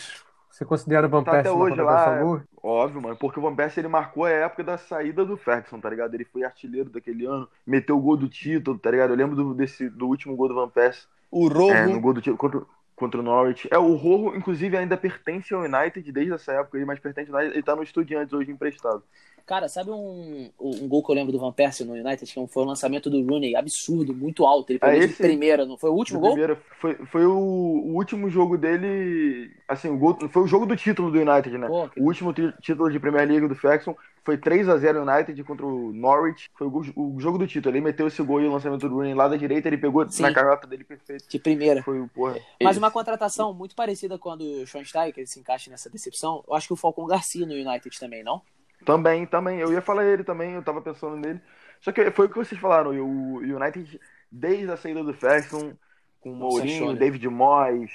Você 0.50 0.64
considera 0.64 1.06
o 1.06 1.10
Van 1.10 1.22
Tá 1.22 1.30
até 1.30 1.42
Persie 1.42 1.56
uma 1.56 1.64
hoje 1.66 1.76
contratação 1.76 2.12
lá, 2.14 2.20
boa? 2.20 2.44
Óbvio, 2.60 3.02
mano, 3.02 3.16
porque 3.16 3.38
o 3.38 3.42
Van 3.42 3.54
Persie 3.54 3.80
ele 3.80 3.86
marcou 3.88 4.24
a 4.24 4.30
época 4.30 4.64
da 4.64 4.76
saída 4.76 5.24
do 5.24 5.36
Ferguson, 5.36 5.78
tá 5.80 5.88
ligado? 5.88 6.14
Ele 6.14 6.24
foi 6.24 6.42
artilheiro 6.42 6.90
daquele 6.90 7.24
ano, 7.26 7.48
meteu 7.64 7.96
o 7.96 8.00
gol 8.00 8.16
do 8.16 8.28
título, 8.28 8.76
tá 8.76 8.90
ligado? 8.90 9.10
Eu 9.10 9.16
lembro 9.16 9.36
do, 9.36 9.54
desse, 9.54 9.88
do 9.88 10.08
último 10.08 10.34
gol 10.34 10.48
do 10.48 10.54
Van 10.56 10.68
Persie, 10.68 11.06
O 11.30 11.46
Rojo. 11.48 11.72
é, 11.72 11.86
no 11.86 12.00
gol 12.00 12.12
do 12.12 12.20
título 12.20 12.36
contra, 12.38 12.62
contra 12.98 13.20
o 13.20 13.22
Norwich. 13.22 13.68
É, 13.70 13.78
o 13.78 13.94
Rojo, 13.94 14.36
inclusive, 14.36 14.76
ainda 14.76 14.96
pertence 14.96 15.54
ao 15.54 15.62
United 15.62 16.10
desde 16.12 16.32
essa 16.32 16.52
época 16.52 16.84
mas 16.84 16.98
pertence 16.98 17.30
ao 17.30 17.38
United, 17.38 17.56
ele 17.56 17.62
tá 17.62 17.74
no 17.74 17.82
Estudiantes 17.82 18.32
hoje 18.32 18.50
emprestado. 18.50 19.02
Cara, 19.48 19.66
sabe 19.66 19.90
um, 19.90 20.50
um 20.60 20.86
gol 20.86 21.02
que 21.02 21.10
eu 21.10 21.14
lembro 21.14 21.32
do 21.32 21.38
Van 21.38 21.50
Persie 21.50 21.82
no 21.82 21.94
United? 21.94 22.30
Que 22.30 22.46
foi 22.48 22.62
o 22.62 22.66
lançamento 22.66 23.08
do 23.08 23.22
Rooney, 23.24 23.56
absurdo, 23.56 24.12
muito 24.14 24.44
alto. 24.44 24.70
Ele 24.70 24.78
pegou 24.78 24.94
Ah, 24.94 24.98
de 24.98 25.06
esse- 25.06 25.22
primeira, 25.22 25.64
não 25.64 25.78
foi 25.78 25.88
o 25.88 25.94
último 25.94 26.20
gol? 26.20 26.32
primeira, 26.32 26.60
foi, 26.78 26.94
foi 27.06 27.24
o, 27.24 27.32
o 27.34 27.94
último 27.94 28.28
jogo 28.28 28.58
dele, 28.58 29.50
assim, 29.66 29.88
o 29.88 29.96
gol, 29.96 30.18
foi 30.28 30.42
o 30.42 30.46
jogo 30.46 30.66
do 30.66 30.76
título 30.76 31.10
do 31.10 31.18
United, 31.18 31.56
né? 31.56 31.66
Pô, 31.66 31.88
que- 31.88 31.98
O 31.98 32.04
último 32.04 32.34
ti- 32.34 32.52
título 32.60 32.90
de 32.92 33.00
Premier 33.00 33.26
League 33.26 33.48
do 33.48 33.54
Ferguson 33.54 33.96
foi 34.22 34.36
3 34.36 34.68
a 34.68 34.76
0 34.76 35.00
United 35.10 35.42
contra 35.44 35.64
o 35.64 35.94
Norwich. 35.94 36.50
Foi 36.54 36.66
o, 36.66 37.18
jogo 37.18 37.38
do 37.38 37.46
título. 37.46 37.74
Ele 37.74 37.80
meteu 37.82 38.06
esse 38.06 38.22
gol 38.22 38.42
e 38.42 38.46
o 38.46 38.52
lançamento 38.52 38.86
do 38.86 38.96
Rooney 38.96 39.14
lá 39.14 39.28
da 39.28 39.36
direita, 39.38 39.66
ele 39.66 39.78
pegou 39.78 40.06
Sim. 40.10 40.24
na 40.24 40.34
canhota 40.34 40.66
dele 40.66 40.84
perfeito. 40.84 41.26
De 41.26 41.38
primeira. 41.38 41.82
Foi 41.82 41.98
o 41.98 42.06
porra. 42.08 42.34
Mas 42.62 42.72
Esse. 42.72 42.78
uma 42.78 42.90
contratação 42.90 43.54
muito 43.54 43.74
parecida 43.74 44.18
com 44.18 44.28
a 44.30 44.36
do 44.36 44.66
Schweinsteiger, 44.66 45.14
que 45.14 45.20
ele 45.20 45.26
se 45.26 45.40
encaixa 45.40 45.70
nessa 45.70 45.88
decepção. 45.88 46.44
Eu 46.46 46.54
acho 46.54 46.66
que 46.66 46.74
o 46.74 46.76
Falcão 46.76 47.06
Garcia 47.06 47.46
no 47.46 47.54
United 47.54 47.98
também, 47.98 48.22
não? 48.22 48.42
Também, 48.84 49.26
também. 49.26 49.58
Eu 49.58 49.72
ia 49.72 49.80
falar 49.82 50.04
ele 50.04 50.24
também, 50.24 50.52
eu 50.52 50.62
tava 50.62 50.80
pensando 50.80 51.16
nele. 51.16 51.40
Só 51.80 51.92
que 51.92 52.10
foi 52.10 52.26
o 52.26 52.28
que 52.28 52.36
vocês 52.36 52.60
falaram. 52.60 52.90
O 52.90 53.36
United, 53.38 54.00
desde 54.30 54.70
a 54.70 54.76
saída 54.76 55.02
do 55.02 55.14
Ferguson, 55.14 55.72
com 56.20 56.32
o 56.32 56.36
Nossa, 56.36 56.56
Mourinho, 56.58 56.92
né? 56.92 56.98
David 56.98 57.28
Moyes, 57.28 57.92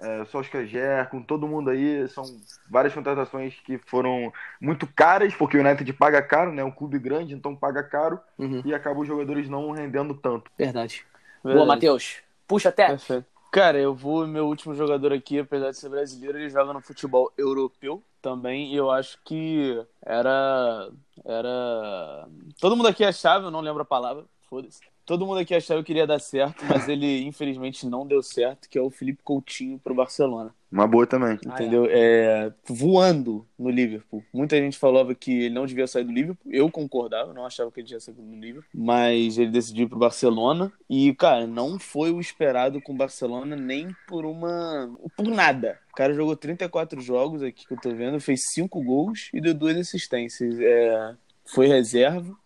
é, 0.00 0.24
Solskjaer, 0.26 1.08
com 1.08 1.22
todo 1.22 1.48
mundo 1.48 1.70
aí, 1.70 2.06
são 2.08 2.24
várias 2.68 2.92
contratações 2.94 3.54
que 3.64 3.78
foram 3.78 4.32
muito 4.60 4.86
caras, 4.86 5.34
porque 5.34 5.56
o 5.56 5.60
United 5.60 5.92
paga 5.94 6.20
caro, 6.22 6.52
né? 6.52 6.62
É 6.62 6.64
um 6.64 6.70
clube 6.70 6.98
grande, 6.98 7.34
então 7.34 7.54
paga 7.56 7.82
caro 7.82 8.20
Uhum. 8.38 8.62
e 8.64 8.74
acaba 8.74 9.00
os 9.00 9.08
jogadores 9.08 9.48
não 9.48 9.70
rendendo 9.70 10.14
tanto. 10.14 10.50
Verdade. 10.58 11.04
Boa, 11.42 11.54
Verdade. 11.54 11.68
Matheus. 11.68 12.16
Puxa 12.46 12.68
até. 12.68 12.86
Perfeito. 12.88 13.26
Cara, 13.50 13.78
eu 13.78 13.94
vou. 13.94 14.26
Meu 14.26 14.46
último 14.46 14.74
jogador 14.74 15.12
aqui, 15.12 15.38
apesar 15.38 15.70
de 15.70 15.76
ser 15.76 15.88
brasileiro, 15.88 16.38
ele 16.38 16.50
joga 16.50 16.72
no 16.72 16.80
futebol 16.80 17.32
europeu 17.38 18.02
também. 18.24 18.74
Eu 18.74 18.90
acho 18.90 19.18
que 19.22 19.78
era. 20.00 20.90
Era. 21.26 22.26
Todo 22.58 22.74
mundo 22.74 22.88
aqui 22.88 23.04
achava, 23.04 23.46
eu 23.46 23.50
não 23.50 23.60
lembro 23.60 23.82
a 23.82 23.84
palavra, 23.84 24.24
foda-se. 24.48 24.80
Todo 25.04 25.26
mundo 25.26 25.40
aqui 25.40 25.54
achava 25.54 25.84
que 25.84 25.92
iria 25.92 26.06
dar 26.06 26.18
certo, 26.18 26.64
mas 26.64 26.88
ele 26.88 27.22
infelizmente 27.26 27.86
não 27.86 28.06
deu 28.06 28.22
certo, 28.22 28.70
que 28.70 28.78
é 28.78 28.80
o 28.80 28.88
Felipe 28.90 29.22
Coutinho 29.22 29.78
pro 29.78 29.94
Barcelona. 29.94 30.54
Uma 30.74 30.88
boa 30.88 31.06
também. 31.06 31.38
Entendeu? 31.46 31.86
É, 31.88 32.52
voando 32.68 33.46
no 33.56 33.70
Liverpool. 33.70 34.24
Muita 34.32 34.56
gente 34.56 34.76
falava 34.76 35.14
que 35.14 35.44
ele 35.44 35.54
não 35.54 35.66
devia 35.66 35.86
sair 35.86 36.02
do 36.02 36.10
Liverpool. 36.10 36.52
Eu 36.52 36.68
concordava, 36.68 37.32
não 37.32 37.46
achava 37.46 37.70
que 37.70 37.78
ele 37.78 37.86
devia 37.86 38.00
sair 38.00 38.14
do 38.14 38.22
Liverpool. 38.22 38.68
Mas 38.74 39.38
ele 39.38 39.52
decidiu 39.52 39.86
ir 39.86 39.88
pro 39.88 40.00
Barcelona. 40.00 40.72
E, 40.90 41.14
cara, 41.14 41.46
não 41.46 41.78
foi 41.78 42.10
o 42.10 42.20
esperado 42.20 42.82
com 42.82 42.92
o 42.92 42.96
Barcelona 42.96 43.54
nem 43.54 43.94
por 44.08 44.24
uma. 44.24 44.92
por 45.16 45.28
nada. 45.28 45.78
O 45.92 45.94
cara 45.94 46.12
jogou 46.12 46.34
34 46.34 47.00
jogos 47.00 47.40
aqui 47.40 47.68
que 47.68 47.72
eu 47.72 47.80
tô 47.80 47.94
vendo, 47.94 48.18
fez 48.18 48.40
5 48.52 48.82
gols 48.82 49.30
e 49.32 49.40
deu 49.40 49.54
duas 49.54 49.76
assistências. 49.76 50.58
É, 50.58 51.14
foi 51.44 51.68
reserva. 51.68 52.36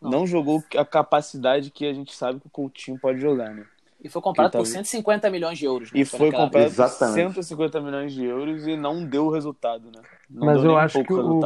Não 0.00 0.28
jogou 0.28 0.62
a 0.76 0.84
capacidade 0.84 1.72
que 1.72 1.86
a 1.86 1.92
gente 1.92 2.14
sabe 2.14 2.38
que 2.38 2.46
o 2.46 2.50
Coutinho 2.50 3.00
pode 3.00 3.20
jogar, 3.20 3.52
né? 3.52 3.66
E 4.04 4.08
foi 4.10 4.20
comprado 4.20 4.52
por 4.52 4.58
tá- 4.58 4.64
150 4.66 5.30
milhões 5.30 5.58
de 5.58 5.64
euros. 5.64 5.90
né? 5.90 5.98
E 6.00 6.04
foi 6.04 6.26
naquela- 6.26 6.44
comprado 6.44 6.62
por 6.62 6.68
Exatamente. 6.68 7.14
150 7.14 7.80
milhões 7.80 8.12
de 8.12 8.24
euros 8.24 8.66
e 8.66 8.76
não 8.76 9.04
deu 9.06 9.30
resultado, 9.30 9.86
né? 9.86 10.02
Não 10.30 10.46
Mas 10.46 10.60
deu 10.60 10.72
eu 10.72 10.76
acho 10.78 11.02
que 11.02 11.12
o, 11.12 11.40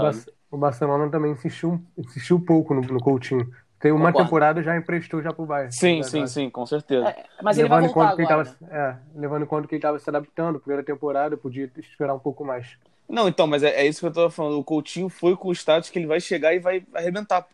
o 0.51 0.57
Barcelona 0.59 1.09
também 1.09 1.33
insistiu, 1.33 1.81
insistiu 1.97 2.41
pouco 2.41 2.75
no, 2.75 2.81
no 2.81 2.99
Coutinho. 3.01 3.49
Tem 3.81 3.93
uma 3.93 4.07
Concordo. 4.07 4.25
temporada 4.27 4.61
já 4.63 4.77
emprestou 4.77 5.23
já 5.23 5.33
pro 5.33 5.47
Bayern. 5.47 5.73
Sim, 5.73 5.99
na 5.99 6.03
sim, 6.05 6.27
sim, 6.27 6.51
com 6.51 6.67
certeza. 6.67 7.11
É, 7.11 7.25
mas 7.41 7.57
ele 7.59 7.69
vai 7.69 7.81
levando 7.81 7.91
em 7.91 7.95
voltar 7.95 8.11
conta 8.11 8.27
que 8.27 8.33
agora. 8.33 8.49
ele 8.49 8.57
tava, 8.69 8.77
é, 8.77 8.97
levando 9.21 9.43
em 9.45 9.47
conta 9.47 9.69
que 9.69 9.75
ele 9.77 9.79
estava 9.79 9.99
se 10.01 10.11
adaptando, 10.11 10.59
primeira 10.59 10.83
temporada, 10.83 11.37
podia 11.37 11.71
esperar 11.79 12.13
um 12.13 12.19
pouco 12.19 12.45
mais. 12.45 12.77
Não, 13.09 13.29
então, 13.29 13.47
mas 13.47 13.63
é, 13.63 13.69
é 13.83 13.87
isso 13.87 14.01
que 14.01 14.07
eu 14.07 14.13
tava 14.13 14.31
falando. 14.31 14.59
O 14.59 14.65
Coutinho 14.65 15.09
foi 15.09 15.37
com 15.37 15.49
o 15.49 15.53
status 15.53 15.91
que 15.91 15.99
ele 16.01 16.09
vai 16.09 16.21
chegar 16.21 16.53
e 16.55 16.59
vai 16.59 16.83
arrebentar. 16.93 17.47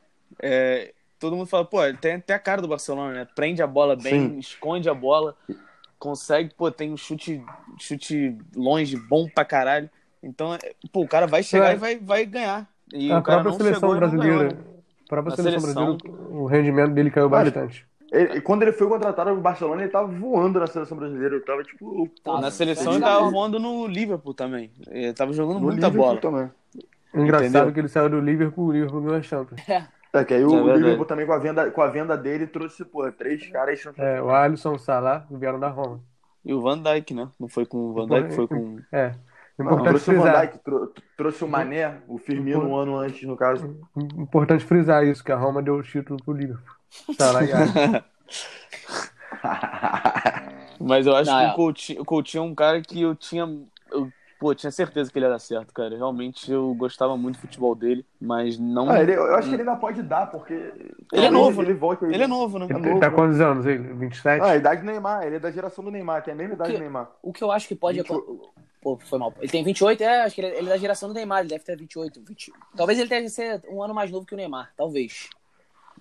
É, 0.43 0.95
todo 1.25 1.37
mundo 1.37 1.47
fala, 1.47 1.65
pô, 1.65 1.83
ele 1.83 1.97
tem 1.97 2.15
até 2.15 2.35
a 2.35 2.39
cara 2.39 2.61
do 2.61 2.69
Barcelona, 2.69 3.13
né? 3.13 3.29
Prende 3.35 3.63
a 3.63 3.67
bola 3.67 3.97
bem, 3.97 4.29
Sim. 4.31 4.39
esconde 4.39 4.89
a 4.91 4.95
bola, 4.95 5.35
consegue, 5.99 6.53
pô, 6.55 6.71
tem 6.71 6.93
um 6.93 6.97
chute, 6.97 7.43
chute 7.79 8.37
longe, 8.55 8.97
bom 8.97 9.27
pra 9.29 9.45
caralho. 9.45 9.89
Então, 10.23 10.55
é, 10.55 10.59
pô, 10.93 11.03
o 11.03 11.09
cara 11.09 11.27
vai 11.27 11.43
chegar 11.43 11.71
É. 11.73 11.75
e 11.75 11.77
vai, 11.77 11.97
vai 11.99 12.27
ganhar. 12.27 12.69
E 12.93 13.11
a 13.11 13.19
o 13.19 13.23
cara 13.23 13.43
própria 13.43 13.51
não 13.51 13.59
seleção 13.59 13.97
brasileira, 13.97 14.37
ganhou, 14.37 14.53
né? 14.53 14.59
a 15.05 15.09
própria 15.09 15.37
seleção 15.37 15.61
seleção. 15.61 15.97
brasileira, 15.97 16.29
o 16.31 16.47
rendimento 16.47 16.93
dele 16.93 17.11
caiu 17.11 17.29
bastante. 17.29 17.87
Ele, 18.13 18.41
quando 18.43 18.63
ele 18.63 18.73
foi 18.73 18.87
contratado 18.87 19.35
no 19.35 19.41
Barcelona, 19.41 19.83
ele 19.83 19.91
tava 19.91 20.07
voando 20.07 20.61
na 20.61 20.67
seleção 20.69 20.97
brasileira. 20.97 21.35
Ele 21.35 21.45
tava 21.45 21.65
tipo. 21.65 22.09
Tá, 22.23 22.41
Na 22.41 22.51
seleção 22.51 22.93
Ele 22.93 23.03
tava 23.03 23.29
voando 23.31 23.59
no 23.59 23.87
Liverpool 23.89 24.33
também. 24.35 24.71
Ele 24.89 25.13
tava 25.13 25.33
jogando 25.33 25.57
no 25.59 25.63
muita 25.67 25.89
Liverpool 25.89 26.07
bola. 26.07 26.21
também. 26.21 26.51
Engraçado 27.13 27.49
Entendeu? 27.49 27.73
que 27.73 27.81
ele 27.81 27.89
saiu 27.89 28.11
do 28.11 28.21
Liverpool, 28.21 28.67
o 28.67 28.73
Liverpool 28.73 29.01
ganhou 29.01 29.17
a 29.17 29.23
Champions. 29.23 29.69
É, 29.69 29.85
que 30.23 30.35
aí 30.35 30.45
o, 30.45 30.51
É 30.51 30.53
o 30.53 30.57
verdade. 30.65 30.83
Liverpool 30.83 31.07
também 31.07 31.25
com 31.27 31.33
a 31.33 31.39
venda, 31.39 31.71
com 31.71 31.81
a 31.81 31.87
venda 31.89 32.15
dele 32.19 32.47
trouxe, 32.47 32.85
pô, 32.85 33.11
três 33.11 33.47
caras. 33.51 33.83
É, 33.97 34.21
o 34.21 34.29
Alisson, 34.31 34.75
o 34.75 34.79
Salah 34.79 35.27
vieram 35.31 35.59
da 35.59 35.69
Roma. 35.69 36.01
E 36.45 36.53
o 36.53 36.61
Van 36.61 36.79
Dijk, 36.83 37.15
né? 37.15 37.31
Não 37.41 37.49
foi 37.49 37.65
com 37.65 37.79
o 37.79 37.95
Van 37.95 38.07
Dijk, 38.07 38.35
foi 38.35 38.47
com. 38.47 38.79
É. 38.93 39.13
Não, 39.59 39.67
Importante 39.67 39.89
trouxe 39.89 40.11
o 40.11 40.15
Van 40.17 40.23
frisar, 40.23 40.41
Dijk, 40.47 40.59
trou- 40.65 40.93
trouxe 41.17 41.45
o 41.45 41.49
Mané, 41.49 42.03
o 42.07 42.19
Firmino 42.19 42.69
um 42.69 42.77
ano 42.77 42.97
antes, 42.97 43.23
no 43.27 43.37
caso. 43.37 43.75
importante 44.19 44.65
frisar 44.65 45.05
isso, 45.05 45.25
que 45.25 45.33
a 45.33 45.37
Roma 45.37 45.63
deu 45.63 45.77
o 45.77 45.83
título 45.83 46.23
pro 46.23 46.35
Liverpool. 46.35 46.75
Salah 47.17 47.43
e 47.45 47.53
Alisson. 47.53 48.03
Mas 50.81 51.07
eu 51.07 51.15
acho 51.17 51.31
Não, 51.31 51.39
que 51.39 51.45
é. 51.45 51.49
o 51.51 51.55
Coutinho, 51.55 52.03
o 52.03 52.05
Coutinho 52.05 52.43
é 52.43 52.47
um 52.47 52.55
cara 52.55 52.81
que 52.83 53.01
eu 53.01 53.15
tinha. 53.15 53.45
Eu, 53.91 54.13
pô, 54.45 54.51
eu 54.51 54.55
tinha 54.55 54.71
certeza 54.71 55.11
que 55.11 55.19
ele 55.19 55.25
ia 55.25 55.31
dar 55.31 55.39
certo, 55.39 55.73
cara. 55.73 55.97
Realmente 55.97 56.53
eu 56.53 56.75
gostava 56.75 57.17
muito 57.17 57.37
do 57.37 57.41
futebol 57.41 57.75
dele, 57.75 58.05
mas 58.21 58.59
não. 58.59 58.91
Ah, 58.91 59.01
ele- 59.01 59.15
eu 59.15 59.35
acho 59.37 59.49
que 59.49 59.55
ele 59.55 59.63
ainda 59.63 59.77
pode 59.77 60.03
dar, 60.03 60.27
porque. 60.31 60.53
Ele 61.13 61.27
é 61.27 61.31
novo, 61.31 61.63
Ele, 61.63 61.73
volte 61.73 62.05
aí. 62.05 62.13
Ele 62.13 62.25
é 62.25 62.27
novo, 62.27 62.59
né? 62.59 62.67
É 62.69 62.75
Ele 62.75 62.87
novo. 62.89 63.01
tá 63.01 63.11
quantos 63.11 63.41
anos 63.41 63.65
ele? 63.65 63.95
27? 63.95 64.43
Ah, 64.43 64.51
a 64.51 64.57
idade 64.57 64.83
do 64.83 64.87
Neymar, 64.87 65.25
ele 65.27 65.37
é 65.37 65.39
da 65.39 65.51
geração 65.51 65.83
do 65.83 65.91
Neymar, 65.91 66.23
tem 66.23 66.35
a 66.35 66.37
mesma 66.37 66.55
idade 66.55 66.71
que- 66.73 66.77
do 66.77 66.81
Neymar. 66.81 67.11
O 67.23 67.33
que 67.33 67.43
eu 67.43 67.51
acho 67.51 67.67
que 67.67 67.75
pode. 67.75 67.99
28. 68.03 68.53
Pô, 68.83 68.99
foi 68.99 69.19
mal. 69.19 69.33
Ele 69.41 69.51
tem 69.51 69.65
28, 69.65 70.03
é, 70.03 70.21
acho 70.25 70.35
que 70.35 70.43
ele, 70.43 70.59
ele 70.59 70.67
é 70.67 70.71
da 70.71 70.77
geração 70.77 71.09
do 71.09 71.15
Neymar, 71.15 71.41
ele 71.41 71.49
deve 71.49 71.65
ter 71.65 71.75
28, 71.75 72.21
20. 72.23 72.53
Talvez 72.77 72.99
ele 72.99 73.09
tenha 73.09 73.23
que 73.23 73.31
ser 73.31 73.63
um 73.71 73.83
ano 73.83 73.95
mais 73.95 74.11
novo 74.11 74.27
que 74.27 74.35
o 74.35 74.37
Neymar, 74.37 74.73
talvez. 74.77 75.31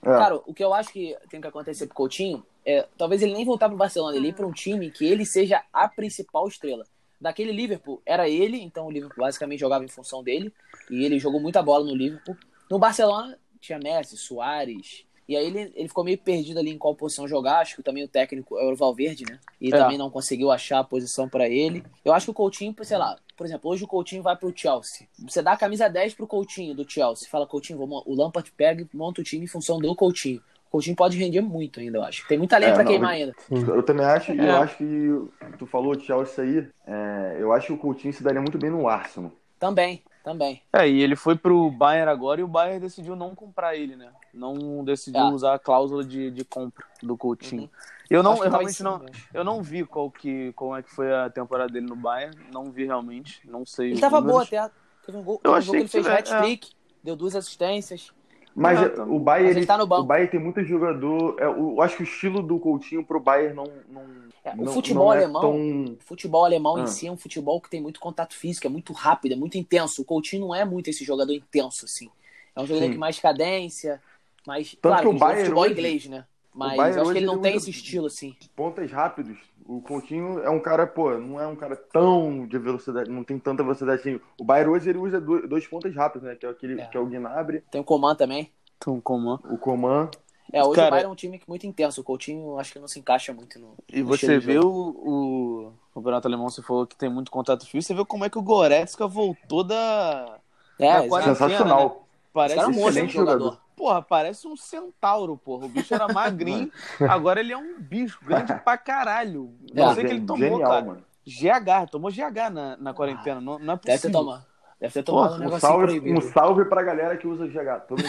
É. 0.02 0.06
Cara, 0.10 0.36
o 0.46 0.54
que 0.54 0.62
eu 0.62 0.74
acho 0.74 0.92
que 0.92 1.16
tem 1.30 1.40
que 1.40 1.48
acontecer 1.48 1.86
pro 1.88 1.96
Coutinho 1.96 2.44
é 2.66 2.86
talvez 2.98 3.22
ele 3.22 3.34
nem 3.34 3.46
voltar 3.46 3.70
pro 3.70 3.78
Barcelona, 3.78 4.18
ele 4.18 4.28
ir 4.30 4.34
pra 4.34 4.46
um 4.46 4.52
time 4.52 4.92
que 4.92 5.06
ele 5.06 5.26
seja 5.26 5.64
a 5.72 5.88
principal 5.88 6.46
estrela. 6.46 6.84
Daquele 7.24 7.54
Liverpool, 7.54 8.02
era 8.06 8.28
ele, 8.28 8.62
então 8.62 8.86
o 8.86 8.92
Liverpool 8.92 9.24
basicamente 9.24 9.62
jogava 9.62 9.86
em 9.86 9.88
função 9.88 10.22
dele, 10.22 10.54
e 10.92 11.06
ele 11.06 11.18
jogou 11.18 11.40
muita 11.40 11.64
bola 11.64 11.86
no 11.86 11.96
Liverpool. 11.96 12.36
No 12.70 12.78
Barcelona, 12.78 13.40
tinha 13.62 13.80
Messi, 13.80 14.18
Soares, 14.18 15.06
e 15.26 15.38
aí 15.38 15.46
ele, 15.48 15.72
ele 15.74 15.88
ficou 15.88 16.04
meio 16.04 16.18
perdido 16.18 16.60
ali 16.60 16.70
em 16.70 16.78
qual 16.78 16.94
posição 16.94 17.26
jogar, 17.26 17.60
acho 17.60 17.78
que 17.78 17.82
também 17.82 18.04
o 18.04 18.10
técnico 18.10 18.60
é 18.60 18.70
o 18.70 18.76
Valverde, 18.76 19.24
né? 19.24 19.40
E 19.62 19.70
É. 19.70 19.72
também 19.72 19.98
não 19.98 20.10
conseguiu 20.10 20.52
achar 20.52 20.80
a 20.80 20.84
posição 20.84 21.30
pra 21.30 21.48
ele. 21.48 21.82
Eu 22.04 22.12
acho 22.12 22.26
que 22.26 22.32
o 22.32 22.34
Coutinho, 22.34 22.76
sei 22.82 22.98
lá, 22.98 23.18
por 23.38 23.46
exemplo, 23.46 23.72
hoje 23.72 23.86
o 23.86 23.88
Coutinho 23.88 24.22
vai 24.22 24.36
pro 24.36 24.52
Chelsea. 24.54 25.08
Você 25.20 25.42
dá 25.42 25.54
a 25.54 25.58
camisa 25.58 25.88
10 25.88 26.16
pro 26.16 26.28
Coutinho 26.28 26.76
do 26.76 26.88
Chelsea, 26.88 27.30
fala 27.30 27.48
Coutinho, 27.48 27.80
vamos, 27.80 28.04
o 28.06 28.14
Lampard 28.14 28.52
pega 28.52 28.82
e 28.82 28.98
monta 28.98 29.22
o 29.22 29.24
time 29.24 29.46
em 29.46 29.48
função 29.48 29.80
do 29.80 29.96
Coutinho. 29.96 30.44
O 30.74 30.78
Coutinho 30.78 30.96
pode 30.96 31.16
render 31.20 31.40
muito 31.42 31.80
ainda, 31.80 32.00
eu 32.00 32.04
acho. 32.04 32.28
Tem 32.28 32.36
muita 32.36 32.58
lenha 32.58 32.72
É, 32.72 32.74
pra 32.74 32.84
não, 32.84 32.90
queimar 32.92 33.16
ele- 33.16 33.32
ainda. 33.52 33.72
Eu 33.74 33.84
também 33.84 34.04
acho, 34.08 34.34
e 34.34 34.40
É. 34.40 34.50
eu 34.50 34.56
acho 34.56 34.76
que 34.76 35.56
tu 35.60 35.68
falou 35.68 35.96
de 35.96 36.04
Chelsea 36.04 36.44
aí, 36.44 36.68
é, 36.88 37.38
eu 37.40 37.54
acho 37.54 37.68
que 37.68 37.74
o 37.74 37.78
Coutinho 37.78 38.12
se 38.12 38.24
daria 38.24 38.42
muito 38.42 38.58
bem 38.58 38.72
no 38.72 38.88
Arsenal. 38.88 39.32
Também, 39.60 40.02
também. 40.24 40.64
É, 40.74 40.90
e 40.90 41.00
ele 41.04 41.16
foi 41.16 41.36
pro 41.38 41.70
Bayern 41.70 42.10
agora 42.10 42.42
e 42.42 42.44
o 42.44 42.48
Bayern 42.48 42.80
decidiu 42.80 43.16
não 43.16 43.36
comprar 43.36 43.76
ele, 43.76 43.96
né? 43.96 44.10
Não 44.34 44.84
decidiu 44.84 45.22
É. 45.22 45.32
usar 45.32 45.54
a 45.54 45.60
cláusula 45.60 46.04
de, 46.04 46.32
de 46.32 46.44
compra 46.44 46.84
do 47.04 47.16
Coutinho. 47.16 47.70
Eu 48.10 48.24
não, 48.24 48.44
eu 48.44 48.50
realmente 48.50 48.74
sim, 48.74 48.84
não, 48.84 48.98
eu 48.98 49.10
acho. 49.14 49.28
eu 49.32 49.44
não 49.44 49.62
vi 49.62 49.86
qual 49.86 50.10
que, 50.10 50.54
como 50.54 50.76
é 50.76 50.82
que 50.82 50.90
foi 50.90 51.14
a 51.14 51.30
temporada 51.30 51.72
dele 51.72 51.86
no 51.86 51.96
Bayern, 51.96 52.36
não 52.52 52.72
vi 52.72 52.84
realmente, 52.86 53.40
não 53.48 53.64
sei. 53.64 53.92
Ele 53.92 54.02
tava 54.02 54.20
boa 54.20 54.40
números. 54.44 54.54
até. 54.54 54.72
Teve 55.06 55.18
um 55.20 55.24
gol, 55.24 55.40
Eu 55.44 55.52
um 55.52 55.54
achei 55.54 55.66
jogo 55.68 55.78
que 55.78 55.98
ele 55.98 56.04
que 56.04 56.10
fez 56.10 56.32
hat-trick, 56.32 56.72
deu 57.04 57.16
duas 57.16 57.36
assistências. 57.36 58.12
Mas 58.56 58.80
É, 58.80 58.86
é, 58.86 58.90
tá- 58.90 59.04
o 59.04 59.20
Bayern, 59.20 59.48
mas 59.50 59.58
ele 59.58 59.66
tá 59.66 59.78
no 59.78 59.88
banco. 59.88 60.04
o 60.04 60.06
Bayern 60.06 60.30
tem 60.32 60.40
muito 60.40 60.64
jogador. 60.64 61.36
é, 61.40 61.46
eu 61.46 61.82
acho 61.82 61.98
que 61.98 62.04
o 62.04 62.06
estilo 62.06 62.42
do 62.44 62.60
Coutinho 62.60 63.04
pro 63.04 63.20
Bayern 63.20 63.56
não. 63.56 63.64
não 63.90 64.04
É, 64.44 64.54
o 64.54 64.58
não- 64.66 64.74
futebol 64.74 65.06
não 65.06 65.14
é 65.14 65.18
alemão- 65.24 65.42
tão- 65.42 65.84
O 65.94 65.98
futebol 66.02 66.46
alemão 66.46 66.78
em 66.78 66.84
Ah. 66.84 66.88
si 66.88 67.08
é 67.08 67.12
um 67.12 67.18
futebol 67.18 67.60
que 67.62 67.70
tem 67.70 67.82
muito 67.82 68.00
contato 68.00 68.36
físico, 68.36 68.68
é 68.68 68.70
muito 68.70 68.94
rápido, 68.94 69.32
é 69.32 69.36
muito 69.36 69.58
intenso. 69.58 70.02
O 70.02 70.06
Coutinho 70.06 70.44
não 70.48 70.54
é 70.56 70.64
muito 70.66 70.90
esse 70.90 71.04
jogador 71.04 71.34
intenso, 71.34 71.86
assim. 71.86 72.10
É 72.56 72.62
um 72.62 72.66
jogador 72.68 72.86
Sim. 72.88 72.92
que 72.94 72.98
mais 73.00 73.18
cadência, 73.20 74.00
mais. 74.46 74.72
Tanto 74.72 74.82
claro, 74.82 75.10
que 75.10 75.16
o 75.16 75.18
Bayern 75.18 75.42
futebol 75.46 75.64
hoje- 75.64 75.74
inglês, 75.74 76.06
né? 76.08 76.26
Mas 76.56 76.96
acho 76.98 77.12
que 77.12 77.18
ele 77.18 77.26
não 77.26 77.34
ele 77.34 77.42
tem 77.42 77.56
esse 77.56 77.72
estilo, 77.72 78.06
assim. 78.06 78.36
pontas 78.56 78.92
rápidos. 78.92 79.40
O 79.66 79.82
Coutinho 79.82 80.40
é 80.40 80.50
um 80.50 80.60
cara, 80.60 80.86
pô, 80.86 81.12
não 81.18 81.40
é 81.40 81.48
um 81.48 81.56
cara 81.56 81.76
tão 81.76 82.46
de 82.48 82.58
velocidade, 82.58 83.10
não 83.10 83.24
tem 83.24 83.40
tanta 83.40 83.64
velocidade 83.64 84.02
assim. 84.02 84.20
O 84.40 84.44
Bayern 84.44 84.72
hoje 84.74 84.90
ele 84.90 84.98
usa 85.00 85.22
do- 85.22 85.48
dois 85.48 85.66
pontas 85.68 85.96
rápidos, 85.96 86.28
né? 86.28 86.36
Que 86.36 86.46
é, 86.46 86.50
aquele, 86.50 86.82
É. 86.82 86.86
que 86.88 86.98
é 86.98 87.00
o 87.00 87.06
Gnabry, 87.06 87.62
Tem 87.72 87.80
o 87.80 87.84
Coman 87.84 88.16
também. 88.16 88.52
Então, 88.78 89.00
como? 89.00 89.36
o 89.50 89.58
Coman. 89.58 90.10
É, 90.52 90.62
hoje 90.64 90.76
Cara- 90.76 90.88
o 90.88 90.92
Bayern 90.92 91.10
é 91.10 91.12
um 91.12 91.16
time 91.16 91.42
muito 91.48 91.66
intenso. 91.66 92.02
O 92.02 92.04
Coutinho 92.04 92.60
acho 92.60 92.74
que 92.74 92.80
não 92.80 92.88
se 92.88 93.00
encaixa 93.00 93.34
muito 93.34 93.58
no. 93.58 93.74
E 93.92 94.02
no 94.02 94.08
você 94.08 94.38
vê 94.38 94.56
jogo. 94.56 94.68
o, 95.02 95.68
o 95.68 95.74
campeonato 95.94 96.28
alemão, 96.28 96.50
você 96.50 96.62
falou 96.62 96.86
que 96.86 96.96
tem 96.98 97.10
muito 97.10 97.32
contato 97.32 97.66
físico, 97.66 97.88
você 97.88 97.94
vê 97.94 98.06
como 98.06 98.26
é 98.26 98.30
que 98.30 98.38
o 98.38 98.42
Goretzka 98.44 99.08
voltou 99.08 99.64
da... 99.64 100.38
É, 100.78 101.02
da 101.02 101.08
quarentena, 101.08 101.36
Sensacional. 101.36 101.90
né? 101.90 101.96
Parece 102.34 102.60
é 102.60 102.68
um 102.68 102.72
excelente 102.72 103.14
jogador. 103.14 103.40
jogador. 103.40 103.63
Porra, 103.76 104.02
parece 104.02 104.48
um 104.48 104.56
centauro, 104.56 105.36
porra. 105.38 105.66
O 105.66 105.70
bicho 105.70 105.94
era 105.94 106.08
magrinho, 106.08 106.72
agora 107.10 107.40
ele 107.40 107.54
é 107.54 107.58
um 107.58 107.80
bicho 107.80 108.20
grande 108.24 108.54
pra 108.60 108.78
caralho. 108.78 109.52
Não 109.74 109.90
É, 109.90 109.94
sei 109.96 110.04
o 110.04 110.08
que 110.08 110.14
ele 110.14 110.26
tomou, 110.26 110.38
Genial, 110.50 110.70
cara. 110.70 110.86
mano. 110.86 111.04
GH, 111.26 111.90
tomou 111.92 112.12
GH 112.12 112.50
na, 112.52 112.78
na 112.78 112.94
quarentena, 112.94 113.40
não, 113.42 113.58
não 113.58 113.74
é 113.74 113.78
Deve 113.78 114.02
ter 114.02 114.12
possível. 114.12 114.12
tomado. 114.12 114.46
Deve 114.80 114.94
ter 114.94 115.04
tomado 115.04 115.42
um 115.42 115.46
Um 115.48 115.60
salve, 115.60 115.86
proibido. 115.86 116.18
um 116.18 116.22
salve 116.22 116.66
pra 116.66 116.84
galera 116.84 117.16
que 117.18 117.26
usa 117.26 117.48
GH. 117.48 117.88
Tô. 117.88 117.96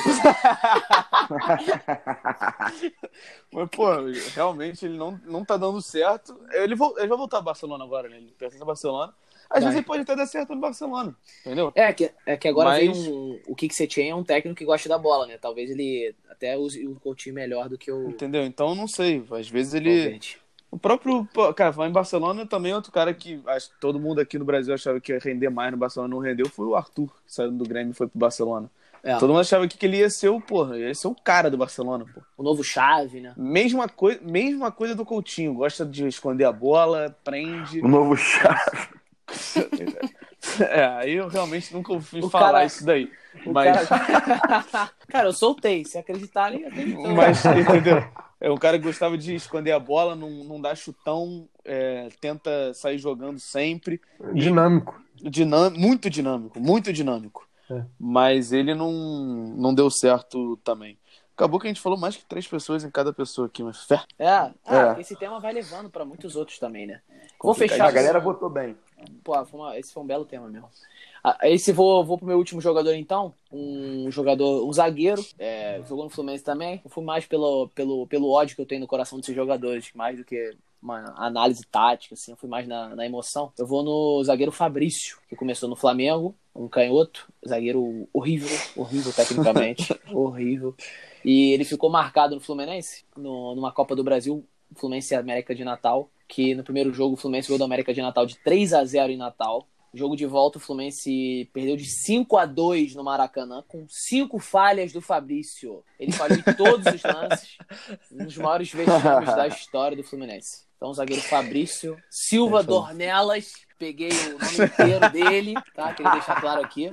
Mas, 3.53 3.69
pô, 3.71 3.87
realmente 4.35 4.85
ele 4.85 4.99
não, 4.99 5.19
não 5.25 5.45
tá 5.45 5.57
dando 5.57 5.81
certo. 5.81 6.39
Ele, 6.51 6.75
ele 6.75 7.09
vai 7.09 7.17
voltar 7.17 7.39
ao 7.39 7.43
Barcelona 7.43 7.85
agora, 7.85 8.09
né? 8.09 8.17
Ele 8.17 8.35
pertence 8.39 8.61
ao 8.61 8.67
Barcelona. 8.67 9.13
Às 9.55 9.61
Vai. 9.63 9.71
vezes 9.71 9.77
ele 9.77 9.87
pode 9.87 10.03
até 10.03 10.17
dar 10.17 10.27
certo 10.27 10.53
no 10.55 10.61
Barcelona, 10.61 11.15
entendeu? 11.41 11.71
É 11.77 11.93
que, 11.93 12.11
é 12.27 12.37
que 12.37 12.49
agora 12.49 12.71
Mas- 12.71 12.81
vem 12.99 13.13
um, 13.13 13.41
o 13.47 13.55
Kik 13.55 13.73
Setien 13.75 14.11
é 14.11 14.15
um 14.15 14.25
técnico 14.25 14.59
que 14.59 14.65
gosta 14.65 14.89
da 14.89 14.99
bola, 14.99 15.27
né? 15.29 15.39
Talvez 15.41 15.71
ele 15.71 16.15
até 16.29 16.57
use 16.59 16.85
o 16.87 16.97
Coutinho 16.97 17.35
melhor 17.37 17.69
do 17.69 17.79
que 17.79 17.91
o 17.93 18.09
Entendeu? 18.11 18.43
Então 18.45 18.71
eu 18.71 18.75
não 18.75 18.89
sei. 18.89 19.25
Às 19.31 19.49
vezes 19.49 19.75
ele. 19.75 19.95
Valverde. 19.97 20.39
O 20.73 20.77
próprio. 20.77 21.25
Cara, 21.55 21.73
falar 21.73 21.89
em 21.89 21.93
Barcelona 21.93 22.45
também 22.45 22.73
é 22.73 22.75
outro 22.75 22.91
cara 22.91 23.15
que 23.15 23.41
acho 23.47 23.71
que 23.71 23.79
todo 23.81 24.01
mundo 24.01 24.21
aqui 24.21 24.37
no 24.41 24.45
Brasil 24.45 24.75
achava 24.75 25.01
que 25.01 25.13
ia 25.13 25.21
render 25.21 25.49
mais 25.49 25.71
no 25.71 25.79
Barcelona, 25.79 26.13
não 26.13 26.21
rendeu. 26.21 26.49
Foi 26.49 26.67
o 26.67 26.75
Arthur, 26.75 27.07
que 27.25 27.33
saiu 27.33 27.53
do 27.53 27.65
Grêmio 27.65 27.93
e 27.93 27.95
foi 27.95 28.09
pro 28.09 28.19
Barcelona. 28.19 28.69
É, 29.05 29.17
Todo 29.19 29.29
mundo 29.29 29.41
achava 29.41 29.69
que 29.69 29.87
ele 29.87 29.99
ia 29.99 30.09
ser 30.09 30.31
o, 30.31 30.41
porra, 30.41 30.79
ia 30.79 30.95
ser 30.95 31.07
o 31.09 31.15
cara 31.15 31.51
do 31.51 31.59
Barcelona, 31.59 32.07
pô. 32.13 32.23
o 32.39 32.43
novo 32.43 32.65
Chave, 32.65 33.21
né? 33.21 33.35
Mesma, 33.37 33.87
coi 33.87 34.19
mesma 34.23 34.73
coisa 34.73 34.95
do 34.95 35.05
Coutinho. 35.05 35.53
Gosta 35.55 35.85
de 35.85 36.09
esconder 36.09 36.45
a 36.45 36.53
bola, 36.53 37.15
prende. 37.23 37.81
O 37.81 37.87
novo 37.87 38.17
chave. 38.17 38.89
É, 40.61 40.85
aí 40.85 41.13
eu 41.15 41.29
realmente 41.29 41.73
nunca 41.73 41.93
ouvi 41.93 42.21
O 42.23 42.29
falar 42.31 42.53
cara- 42.53 42.65
isso 42.67 42.85
daí. 42.85 43.11
Mas, 43.47 43.89
cara... 43.89 44.91
cara, 45.09 45.29
eu 45.29 45.33
soltei. 45.33 45.85
Se 45.85 45.99
acreditarem, 45.99 46.65
acreditam. 46.67 47.15
mas, 47.15 47.45
entendeu? 47.45 48.05
É 48.41 48.51
um 48.51 48.57
cara 48.59 48.79
que 48.79 48.85
gostava 48.85 49.17
de 49.17 49.35
esconder 49.35 49.73
a 49.73 49.79
bola, 49.79 50.15
não, 50.15 50.29
não 50.31 50.61
dá 50.61 50.75
chutão, 50.75 51.49
é, 51.65 52.09
tenta 52.21 52.73
sair 52.75 52.99
jogando 52.99 53.39
sempre. 53.39 54.01
Dinâmico. 54.35 55.01
Dinam- 55.23 55.71
muito 55.71 56.11
dinâmico, 56.11 56.61
muito 56.61 56.93
dinâmico. 56.93 57.49
É. 57.71 57.83
Mas 57.99 58.53
ele 58.53 58.75
não, 58.75 58.93
não 58.93 59.75
deu 59.75 59.89
certo 59.91 60.59
também. 60.59 60.99
Acabou 61.37 61.59
que 61.59 61.67
a 61.67 61.71
gente 61.71 61.81
falou 61.81 61.99
mais 61.99 62.17
que 62.17 62.25
três 62.25 62.47
pessoas 62.47 62.85
em 62.85 62.91
cada 62.91 63.13
pessoa 63.13 63.49
aqui, 63.49 63.63
mas 63.63 63.83
fé. 63.85 64.01
É, 64.19 64.29
ah, 64.29 64.53
É. 64.97 65.01
esse 65.01 65.17
tema 65.17 65.41
vai 65.41 65.53
levando 65.53 65.91
pra 65.91 66.05
muitos 66.05 66.37
outros 66.37 66.59
também, 66.61 66.87
né? 66.87 67.01
Vou 67.43 67.53
Complicado. 67.53 67.71
fechar. 67.77 67.89
A 67.89 67.91
galera 67.91 68.21
votou 68.21 68.49
bem. 68.49 68.77
Pô, 69.25 69.45
foi 69.45 69.61
uma- 69.61 69.77
esse 69.79 69.93
foi 69.93 70.03
um 70.03 70.07
belo 70.07 70.25
tema 70.25 70.49
mesmo. 70.49 70.69
Ah, 71.23 71.37
Esse 71.43 71.73
vou, 71.73 72.05
vou 72.05 72.17
pro 72.19 72.27
meu 72.27 72.37
último 72.39 72.61
jogador 72.61 72.95
então. 72.95 73.35
Um 73.51 74.11
jogador, 74.11 74.65
um 74.67 74.73
zagueiro. 74.73 75.23
é, 75.39 75.83
jogou 75.89 76.05
no 76.05 76.11
Fluminense 76.11 76.45
também. 76.45 76.81
Eu 76.85 76.91
fui 76.91 77.03
mais 77.03 77.27
pelo, 77.27 77.69
pelo, 77.75 78.07
pelo 78.07 78.31
ódio 78.31 78.55
que 78.55 78.63
eu 78.63 78.67
tenho 78.67 78.83
no 78.83 78.87
coração 78.87 79.19
desses 79.19 79.35
jogadores, 79.35 79.91
mais 79.95 80.17
do 80.19 80.25
que 80.25 80.55
uma 80.81 81.15
análise 81.17 81.65
tática, 81.67 82.15
assim. 82.15 82.31
Eu 82.33 82.37
fui 82.37 82.49
mais 82.49 82.69
na, 82.69 82.95
na 82.95 83.05
emoção. 83.07 83.53
Eu 83.59 83.67
vou 83.67 83.83
no 83.83 84.23
zagueiro 84.23 84.53
Fabrício, 84.53 85.19
que 85.29 85.35
começou 85.35 85.69
no 85.69 85.77
Flamengo, 85.77 86.35
um 86.55 86.69
canhoto. 86.69 87.27
Zagueiro 87.47 88.09
horrível, 88.13 88.49
horrível 88.77 89.13
tecnicamente. 89.13 89.95
horrível. 90.13 90.75
E 91.25 91.53
ele 91.53 91.65
ficou 91.65 91.91
marcado 91.91 92.35
no 92.35 92.41
Fluminense, 92.41 93.05
no- 93.17 93.55
numa 93.55 93.73
Copa 93.73 93.97
do 93.97 94.05
Brasil, 94.05 94.45
Fluminense 94.77 95.15
e 95.15 95.17
América 95.17 95.55
de 95.55 95.65
Natal, 95.65 96.11
que 96.29 96.55
no 96.55 96.63
primeiro 96.65 96.93
jogo 96.93 97.15
o 97.15 97.17
Fluminense 97.17 97.49
ganhou 97.49 97.59
da 97.59 97.65
América 97.65 97.93
de 97.95 98.03
Natal 98.03 98.27
de 98.27 98.37
3 98.39 98.73
a 98.75 98.85
0 98.85 99.13
em 99.13 99.17
Natal. 99.17 99.67
Jogo 99.97 100.17
de 100.17 100.27
volta, 100.27 100.59
o 100.59 100.61
Fluminense 100.61 101.49
perdeu 101.53 101.77
de 101.77 101.85
5 101.85 102.37
a 102.37 102.45
2 102.47 102.97
no 102.97 103.05
Maracanã, 103.05 103.63
com 103.69 103.87
cinco 103.89 104.41
falhas 104.41 104.93
do 104.93 105.01
Fabrício. 105.01 105.85
Ele 106.01 106.11
falhou 106.11 106.37
em 106.37 106.43
todos 106.57 106.93
os 106.93 107.03
lances, 107.05 107.57
um 108.11 108.25
dos 108.25 108.37
maiores 108.37 108.73
vexames 108.73 109.29
da 109.37 109.47
história 109.47 109.97
do 109.97 110.03
Fluminense. 110.03 110.65
Então, 110.85 110.91
o 110.91 110.95
zagueiro 110.95 111.23
Fabrício 111.23 111.97
Silva 112.11 112.63
Dornelas, 112.63 113.55
peguei 113.79 114.11
o 114.11 114.39
nome 114.39 114.71
inteiro 114.71 115.11
dele, 115.11 115.55
tá? 115.75 115.95
Queria 115.95 116.13
deixar 116.13 116.39
claro 116.39 116.63
aqui. 116.63 116.93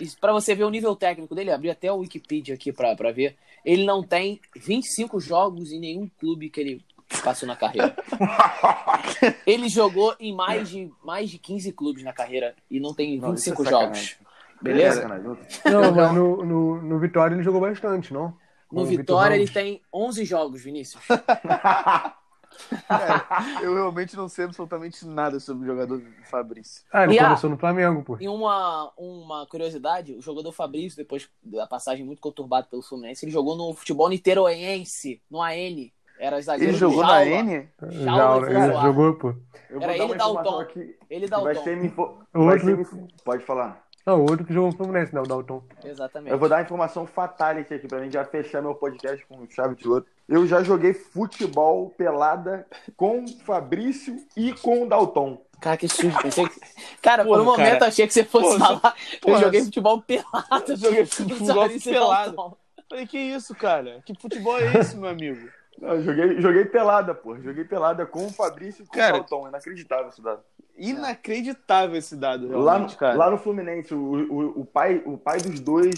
E 0.00 0.08
pra 0.18 0.32
você 0.32 0.54
ver 0.54 0.64
o 0.64 0.70
nível 0.70 0.96
técnico 0.96 1.34
dele, 1.34 1.50
abri 1.50 1.68
até 1.68 1.92
o 1.92 1.98
Wikipedia 1.98 2.54
aqui 2.54 2.72
pra, 2.72 2.96
pra 2.96 3.12
ver. 3.12 3.36
Ele 3.62 3.84
não 3.84 4.02
tem 4.02 4.40
25 4.56 5.20
jogos 5.20 5.70
em 5.70 5.78
nenhum 5.78 6.08
clube 6.18 6.48
que 6.48 6.58
ele 6.58 6.84
passou 7.22 7.46
na 7.46 7.54
carreira. 7.54 7.94
ele 9.46 9.68
jogou 9.68 10.16
em 10.18 10.34
mais 10.34 10.70
de, 10.70 10.90
mais 11.04 11.28
de 11.28 11.36
15 11.36 11.72
clubes 11.72 12.02
na 12.02 12.14
carreira 12.14 12.54
e 12.70 12.80
não 12.80 12.94
tem 12.94 13.18
Não, 13.18 13.34
isso 13.34 13.50
é 13.50 13.52
25 13.52 13.68
jogos. 13.68 14.16
Beleza? 14.62 15.02
Sacanagem. 15.02 15.36
Não, 15.66 15.92
mas 15.94 16.14
no, 16.14 16.42
no, 16.42 16.82
no 16.82 16.98
Vitória 16.98 17.34
ele 17.34 17.42
jogou 17.42 17.60
bastante, 17.60 18.14
não? 18.14 18.28
No 18.28 18.36
Com 18.68 18.80
o 18.80 18.84
Vitor 18.86 19.02
Vitória 19.02 19.34
ele 19.34 19.46
tem 19.46 19.82
11 19.92 20.24
jogos, 20.24 20.64
Vinícius. 20.64 21.04
Cara, 22.88 23.26
eu 23.62 23.74
realmente 23.74 24.16
não 24.16 24.28
sei 24.28 24.44
absolutamente 24.46 25.06
nada 25.06 25.38
sobre 25.40 25.64
o 25.64 25.66
jogador 25.66 26.02
Fabrício. 26.24 26.84
Ah, 26.92 27.04
ele 27.04 27.14
E 27.14 27.18
a- 27.18 27.24
começou 27.24 27.50
no 27.50 27.58
Flamengo, 27.58 28.02
pô. 28.02 28.16
E 28.20 28.28
uma, 28.28 28.92
uma 28.96 29.46
curiosidade, 29.46 30.14
o 30.14 30.22
jogador 30.22 30.52
Fabrício, 30.52 30.96
depois 30.96 31.28
da 31.42 31.66
passagem 31.66 32.04
muito 32.04 32.20
conturbada 32.20 32.66
pelo 32.70 32.82
Fluminense, 32.82 33.24
ele 33.24 33.32
jogou 33.32 33.56
no 33.56 33.74
futebol 33.74 34.08
niteroense, 34.08 35.20
no 35.30 35.42
AN. 35.42 35.90
Era 36.18 36.40
zagueiro 36.40 36.72
Ele 36.72 36.78
jogou 36.78 37.02
na 37.02 37.22
Jaula. 37.24 37.40
N? 37.42 37.68
Já, 37.90 38.16
Jaula 38.16 38.50
ele 38.50 38.80
jogou, 38.80 39.14
pô. 39.16 39.34
Eu 39.68 39.82
Era 39.82 39.92
ele 39.94 40.02
uma 40.04 40.16
Dalton. 40.16 40.66
Ele 41.10 41.26
o 41.26 41.28
vai 41.42 41.54
tom. 41.54 41.62
ser 41.64 41.76
me 41.76 41.88
vai 42.32 42.58
ser 42.58 42.76
me- 42.76 43.08
Pode 43.22 43.44
falar. 43.44 43.85
Não, 44.06 44.20
o 44.20 44.30
outro 44.30 44.44
que 44.46 44.54
jogou 44.54 44.70
no 44.70 44.76
Fluminense, 44.76 45.12
né? 45.12 45.20
O 45.20 45.26
Dalton. 45.26 45.64
Exatamente. 45.84 46.30
Eu 46.30 46.38
vou 46.38 46.48
dar 46.48 46.56
uma 46.56 46.62
informação 46.62 47.04
fatality 47.06 47.74
aqui 47.74 47.88
pra 47.88 48.00
mim 48.00 48.08
já 48.08 48.24
fechar 48.24 48.62
meu 48.62 48.72
podcast 48.72 49.26
com 49.26 49.44
chave 49.50 49.74
de 49.74 49.88
ouro. 49.88 50.06
Eu 50.28 50.46
já 50.46 50.62
joguei 50.62 50.94
futebol 50.94 51.90
pelada 51.90 52.64
com 52.96 53.24
o 53.24 53.28
Fabrício 53.44 54.16
e 54.36 54.52
com 54.52 54.84
o 54.84 54.88
Dalton. 54.88 55.44
Cara, 55.60 55.76
que. 55.76 55.88
Pensei 55.88 56.48
que... 56.48 56.60
Cara, 57.02 57.24
por 57.24 57.30
Porra, 57.30 57.42
um 57.42 57.44
momento 57.44 57.72
cara. 57.72 57.84
eu 57.84 57.88
achei 57.88 58.06
que 58.06 58.12
você 58.14 58.22
fosse 58.22 58.56
Porra, 58.58 58.78
falar. 58.80 58.94
eu 59.12 59.20
porra, 59.20 59.40
joguei 59.40 59.64
futebol 59.64 60.02
pelado. 60.02 60.64
Eu 60.68 60.76
joguei 60.76 61.06
futebol 61.06 61.46
Fabrício 61.56 61.90
e 61.90 61.92
pelado. 61.94 62.36
Dalton. 62.36 62.56
Falei, 62.88 63.06
que 63.08 63.18
isso, 63.18 63.54
cara? 63.56 64.00
Que 64.06 64.14
futebol 64.14 64.56
é 64.60 64.78
esse, 64.78 64.96
meu 64.96 65.08
amigo? 65.10 65.48
Não, 65.80 65.88
eu 65.94 66.02
joguei, 66.02 66.40
joguei 66.40 66.64
pelada, 66.64 67.14
pô. 67.14 67.36
Joguei 67.38 67.64
pelada 67.64 68.06
com 68.06 68.26
o 68.26 68.32
Fabrício 68.32 68.82
e 68.84 68.86
com 68.86 68.94
Cara, 68.94 69.16
o 69.16 69.18
Dalton. 69.18 69.48
Inacreditável 69.48 70.08
isso 70.08 70.22
dado. 70.22 70.40
Inacreditável 70.78 71.96
esse 71.96 72.16
dado, 72.16 72.48
Lá, 72.48 72.72
realmente, 72.72 72.92
no- 72.92 72.98
cara. 72.98 73.16
lá 73.16 73.30
no 73.30 73.38
Fluminense, 73.38 73.94
o, 73.94 73.98
o, 73.98 74.60
o, 74.60 74.64
pai, 74.64 75.02
o 75.04 75.16
pai 75.18 75.38
dos 75.38 75.60
dois, 75.60 75.94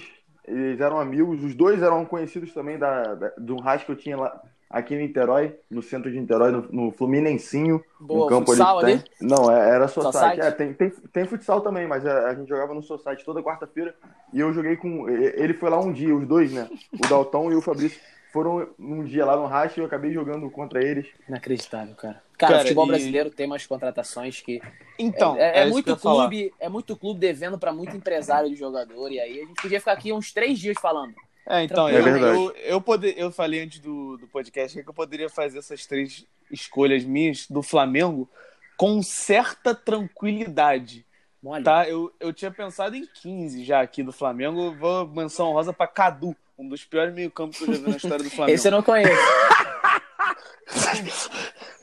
eles 0.47 0.81
eram 0.81 0.99
amigos. 0.99 1.43
Os 1.43 1.55
dois 1.55 1.83
eram 1.83 2.05
conhecidos 2.05 2.53
também 2.53 2.79
da, 2.79 3.15
da, 3.15 3.29
de 3.39 3.53
um 3.53 3.61
rádio 3.61 3.87
que 3.87 3.93
eu 3.93 3.97
tinha 3.97 4.17
lá 4.17 4.41
aqui 4.71 4.95
em 4.95 4.99
Niterói, 4.99 5.59
no 5.71 5.81
centro 5.83 6.11
de 6.11 6.21
Niterói, 6.21 6.51
no, 6.53 6.63
no 6.71 6.91
Fluminensinho. 6.93 7.83
Boa, 7.99 8.27
um 8.27 8.29
campo 8.29 8.47
futsal 8.51 8.79
ali? 8.81 8.99
tem. 8.99 9.05
Não, 9.29 9.51
é- 9.51 9.71
era 9.71 9.89
Society. 9.89 10.41
É, 10.41 10.51
tem, 10.51 10.73
tem, 10.75 10.91
tem 10.91 11.25
futsal 11.25 11.61
também, 11.61 11.87
mas 11.87 12.05
a, 12.07 12.29
a 12.29 12.35
gente 12.35 12.49
jogava 12.49 12.75
no 12.75 12.83
Society 12.83 13.25
toda 13.25 13.43
quarta-feira. 13.43 13.95
E 14.33 14.41
eu 14.41 14.53
joguei 14.53 14.77
com. 14.77 15.09
Ele 15.09 15.55
foi 15.55 15.71
lá 15.71 15.79
um 15.81 15.93
dia, 15.93 16.15
os 16.15 16.27
dois, 16.27 16.53
né? 16.53 16.69
O 16.93 17.09
Dalton 17.09 17.51
e 17.53 17.55
o 17.55 17.63
Fabrício 17.63 18.01
foram 18.39 18.69
um 18.79 19.03
dia 19.05 19.25
lá 19.25 19.37
no 19.37 19.47
Racha 19.47 19.75
e 19.77 19.81
eu 19.83 19.87
acabei 19.87 20.13
jogando 20.13 20.49
contra 20.49 20.81
eles. 20.85 21.09
Inacreditável, 21.29 21.95
cara. 21.97 22.23
Cara, 22.37 22.53
Cara, 22.53 22.57
o 22.57 22.61
futebol 22.63 22.85
e- 22.85 22.89
brasileiro 22.89 23.31
tem 23.31 23.47
umas 23.47 23.67
contratações 23.67 24.41
que. 24.41 24.61
Então, 24.97 25.37
é, 25.37 25.59
é 25.59 25.63
isso 25.65 25.73
muito 25.73 25.97
clube, 25.97 26.55
é 26.61 26.69
muito 26.69 26.97
clube 26.97 27.19
devendo 27.19 27.59
pra 27.59 27.73
muito 27.73 27.97
empresário 27.97 28.49
de 28.49 28.55
jogador. 28.55 29.11
E 29.11 29.19
aí 29.19 29.41
a 29.41 29.45
gente 29.45 29.61
podia 29.61 29.81
ficar 29.81 29.93
aqui 29.93 30.13
uns 30.13 30.33
três 30.33 30.59
dias 30.59 30.77
falando. 30.81 31.15
É, 31.49 31.65
então, 31.65 31.89
É 31.89 31.99
eu, 31.99 32.05
verdade. 32.05 32.37
eu, 32.37 32.51
eu, 32.57 32.81
poder, 32.81 33.15
eu 33.19 33.33
falei 33.33 33.61
antes 33.61 33.81
do, 33.81 34.17
do 34.19 34.29
podcast 34.29 34.81
que 34.81 34.89
eu 34.89 34.95
poderia 34.95 35.29
fazer 35.29 35.59
essas 35.59 35.85
três 35.85 36.25
escolhas 36.51 37.03
minhas 37.03 37.47
do 37.49 37.63
Flamengo 37.63 38.29
com 38.77 39.03
certa 39.03 39.75
tranquilidade. 39.75 41.05
Mole. 41.43 41.65
Tá? 41.65 41.89
Eu, 41.89 42.13
eu 42.21 42.33
tinha 42.33 42.51
pensado 42.53 42.95
em 42.95 43.05
15 43.05 43.65
já 43.65 43.81
aqui 43.81 44.03
do 44.03 44.13
Flamengo. 44.13 44.77
Vou 44.77 45.09
menção 45.09 45.53
rosa 45.53 45.73
pra 45.73 45.87
Cadu, 45.89 46.37
um 46.59 46.69
dos 46.69 46.85
piores 46.85 47.15
meio-campos 47.15 47.59
que 47.59 47.65
eu 47.65 47.75
já 47.75 47.81
vi 47.81 47.91
na 47.91 47.97
história 47.97 48.25
do 48.25 48.31
Flamengo. 48.31 48.55
Esse 48.55 48.69
eu 48.69 48.73
não 48.73 48.83
conheço. 48.83 49.13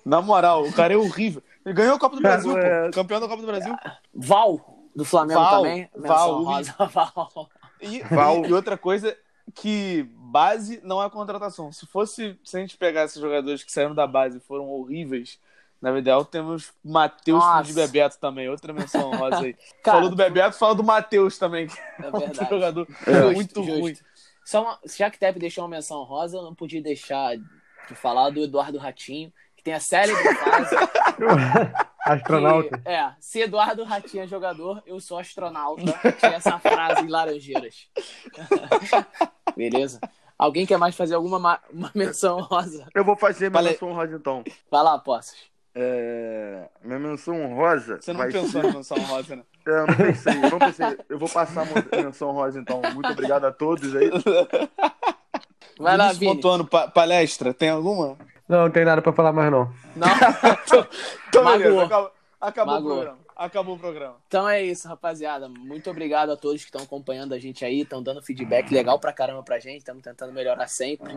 Na 0.05 0.21
moral, 0.21 0.63
o 0.63 0.73
cara 0.73 0.93
é 0.93 0.97
horrível. 0.97 1.41
Ele 1.65 1.73
ganhou 1.73 1.95
a 1.95 1.99
Copa 1.99 2.15
do 2.15 2.21
Brasil, 2.21 2.55
É. 2.57 2.86
pô. 2.86 2.91
Campeão 2.93 3.19
da 3.19 3.28
Copa 3.28 3.41
do 3.41 3.47
Brasil. 3.47 3.76
Val, 4.13 4.84
do 4.95 5.03
Flamengo 5.03 5.39
Val, 5.39 5.63
também. 5.63 5.89
Val, 5.95 6.45
Val. 6.93 7.49
E, 7.82 8.03
Val. 8.03 8.45
e 8.45 8.53
outra 8.53 8.78
coisa 8.78 9.17
que 9.55 10.07
base 10.15 10.80
não 10.84 11.03
é 11.03 11.09
contratação. 11.09 11.71
Se 11.71 11.88
fosse, 11.88 12.38
se 12.43 12.57
a 12.57 12.59
gente 12.59 12.78
pegar 12.78 13.05
esses 13.05 13.19
jogadores 13.19 13.63
que 13.63 13.71
saíram 13.71 13.95
da 13.95 14.05
base 14.05 14.38
e 14.38 14.41
foram 14.41 14.67
horríveis, 14.69 15.39
na 15.82 15.89
vida 15.89 16.01
ideal 16.01 16.23
temos 16.23 16.71
Matheus 16.84 17.43
de 17.65 17.73
Bebeto 17.73 18.17
também, 18.19 18.47
outra 18.49 18.71
menção 18.73 19.11
rosa 19.15 19.39
aí. 19.39 19.55
Cara, 19.84 19.97
Falou 19.97 20.09
do 20.09 20.15
Bebeto, 20.15 20.57
fala 20.57 20.76
do 20.76 20.84
Matheus 20.84 21.38
também, 21.38 21.67
que 21.67 21.78
É 21.99 22.03
é 22.03 22.05
outro 22.05 22.19
verdade. 22.19 22.49
jogador 22.49 22.88
Justo, 22.89 23.34
muito 23.34 23.63
justo. 23.63 23.80
ruim. 23.82 23.97
Só 24.46 24.62
uma, 24.62 24.80
já 24.86 25.10
que 25.10 25.18
Tepe 25.20 25.39
deixou 25.39 25.64
uma 25.64 25.70
menção 25.72 26.04
rosa, 26.04 26.38
eu 26.38 26.43
não 26.43 26.54
podia 26.56 26.82
deixar 26.82 27.36
de 27.36 27.96
falar 27.96 28.30
do 28.30 28.43
Eduardo 28.43 28.78
Ratinho, 28.78 29.34
que 29.58 29.64
tem 29.64 29.74
a 29.74 29.80
célebre 29.80 30.24
frase. 30.36 30.76
Astronauta. 32.06 32.78
que, 32.78 32.88
é, 32.88 33.16
se 33.20 33.41
Eduardo 33.41 33.84
Ratinho 33.84 34.24
é 34.24 34.28
jogador, 34.28 34.84
eu 34.86 35.00
sou 35.00 35.18
astronauta. 35.18 35.82
Tinha 36.20 36.34
essa 36.36 36.60
frase 36.60 37.02
em 37.04 37.08
Laranjeiras. 37.10 37.89
Beleza? 39.58 40.00
Alguém 40.38 40.66
quer 40.68 40.78
mais 40.78 40.96
fazer 40.96 41.16
alguma 41.16 41.39
ma- 41.39 41.60
uma 41.72 41.91
menção 41.96 42.41
rosa? 42.41 42.88
Eu 42.93 43.04
vou 43.04 43.16
fazer 43.16 43.50
minha 43.50 43.64
menção 43.64 43.89
honrosa 43.89 44.16
então. 44.18 44.43
Vai 44.70 44.84
lá, 44.84 45.00
Poços. 45.00 45.36
É, 45.78 46.69
minha 46.82 46.97
menção 46.99 47.39
honrosa. 47.43 47.99
Você 48.01 48.13
não 48.13 48.19
vai 48.21 48.32
pensou 48.32 48.49
ser- 48.49 48.63
na 48.63 48.73
menção 48.73 48.97
rosa, 48.97 49.36
né? 49.36 49.43
É, 49.67 49.69
eu 49.82 49.88
não 49.88 49.95
pensei, 49.95 50.34
eu 50.43 50.49
não 50.49 50.59
pensei. 50.59 50.97
Eu 51.09 51.19
vou 51.19 51.30
passar 51.30 51.67
a 51.91 51.97
menção 52.01 52.32
rosa 52.32 52.59
então. 52.59 52.82
Muito 52.93 53.11
obrigado 53.11 53.43
a 53.45 53.51
todos 53.51 53.93
aí. 53.95 54.09
Vai 55.78 55.97
lá, 55.97 56.13
Vini. 56.13 56.36
Pontuano, 56.36 56.65
pa- 56.65 56.88
palestra, 56.88 57.53
tem 57.53 57.69
alguma? 57.69 58.15
Não, 58.47 58.63
não 58.63 58.69
tem 58.71 58.86
nada 58.86 59.01
pra 59.01 59.11
falar 59.11 59.34
mais, 59.34 59.51
não. 59.51 59.69
Não? 59.95 60.07
Magoou. 61.43 61.57
beleza, 61.57 61.84
acabou, 61.84 62.11
acabou 62.39 62.76
o 62.78 62.84
programa. 62.84 63.17
Acabou 63.36 63.75
o 63.75 63.79
programa. 63.79 64.15
Então 64.27 64.47
é 64.47 64.63
isso, 64.63 64.88
rapaziada. 64.88 65.49
Muito 65.49 65.89
obrigado 65.89 66.31
a 66.31 66.38
todos 66.38 66.61
que 66.61 66.69
estão 66.69 66.81
acompanhando 66.81 67.33
a 67.33 67.39
gente 67.39 67.65
aí, 67.65 67.81
estão 67.81 68.01
dando 68.01 68.21
feedback 68.21 68.71
legal 68.73 68.97
pra 68.97 69.11
caramba 69.11 69.43
pra 69.43 69.59
gente, 69.59 69.79
estamos 69.79 70.01
tentando 70.01 70.31
melhorar 70.31 70.67
sempre. 70.67 71.13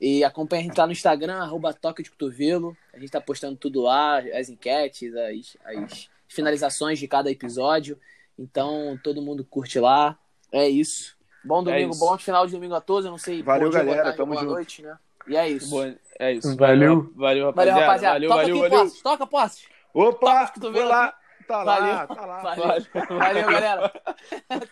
E 0.00 0.22
acompanha 0.22 0.62
a 0.62 0.64
gente 0.64 0.78
lá 0.78 0.86
no 0.86 0.92
Instagram, 0.92 1.38
arroba 1.38 1.74
Toque 1.74 2.04
de 2.04 2.10
Cotovelo. 2.10 2.76
A 2.94 2.98
gente 2.98 3.10
tá 3.10 3.20
postando 3.20 3.56
tudo 3.56 3.82
lá, 3.82 4.18
as 4.18 4.48
enquetes, 4.48 5.12
as, 5.16 5.56
as 5.64 6.08
finalizações 6.28 7.00
de 7.00 7.08
cada 7.08 7.30
episódio. 7.30 7.98
Então, 8.38 8.98
todo 9.02 9.20
mundo 9.20 9.44
curte 9.44 9.80
lá. 9.80 10.16
É 10.52 10.68
isso. 10.68 11.16
Bom 11.44 11.62
domingo, 11.62 11.90
isso. 11.90 12.00
bom 12.00 12.16
final 12.18 12.46
de 12.46 12.52
domingo 12.52 12.74
a 12.74 12.80
todos. 12.80 13.04
Eu 13.04 13.10
não 13.10 13.18
sei. 13.18 13.42
Valeu, 13.42 13.70
dia, 13.70 13.80
galera, 13.80 14.02
tarde, 14.04 14.16
tamo 14.18 14.32
boa 14.32 14.42
junto. 14.42 14.52
noite, 14.52 14.82
né? 14.82 14.96
E 15.26 15.36
é 15.36 15.48
isso. 15.48 15.70
Boa, 15.70 15.96
é 16.18 16.32
isso. 16.32 16.56
Valeu. 16.56 17.12
Valeu, 17.14 17.14
Valeu, 17.16 17.46
rapaziada. 17.46 17.80
rapaziada. 17.80 18.14
Valeu, 18.14 18.28
Toca 18.28 18.42
valeu, 18.42 18.64
aqui, 18.64 18.68
valeu. 18.76 18.92
Toca, 19.02 19.26
Posses. 19.26 19.64
Opa! 19.92 20.46
Toca 20.48 20.72
Foi 20.72 20.84
lá! 20.84 21.16
Tá 21.46 21.62
lá, 21.62 21.74
Valeu. 21.76 22.06
tá 22.08 22.26
lá. 22.26 22.40
Valeu, 22.42 22.84
Valeu 23.18 23.50
galera. 23.50 23.92
Tamo 24.48 24.66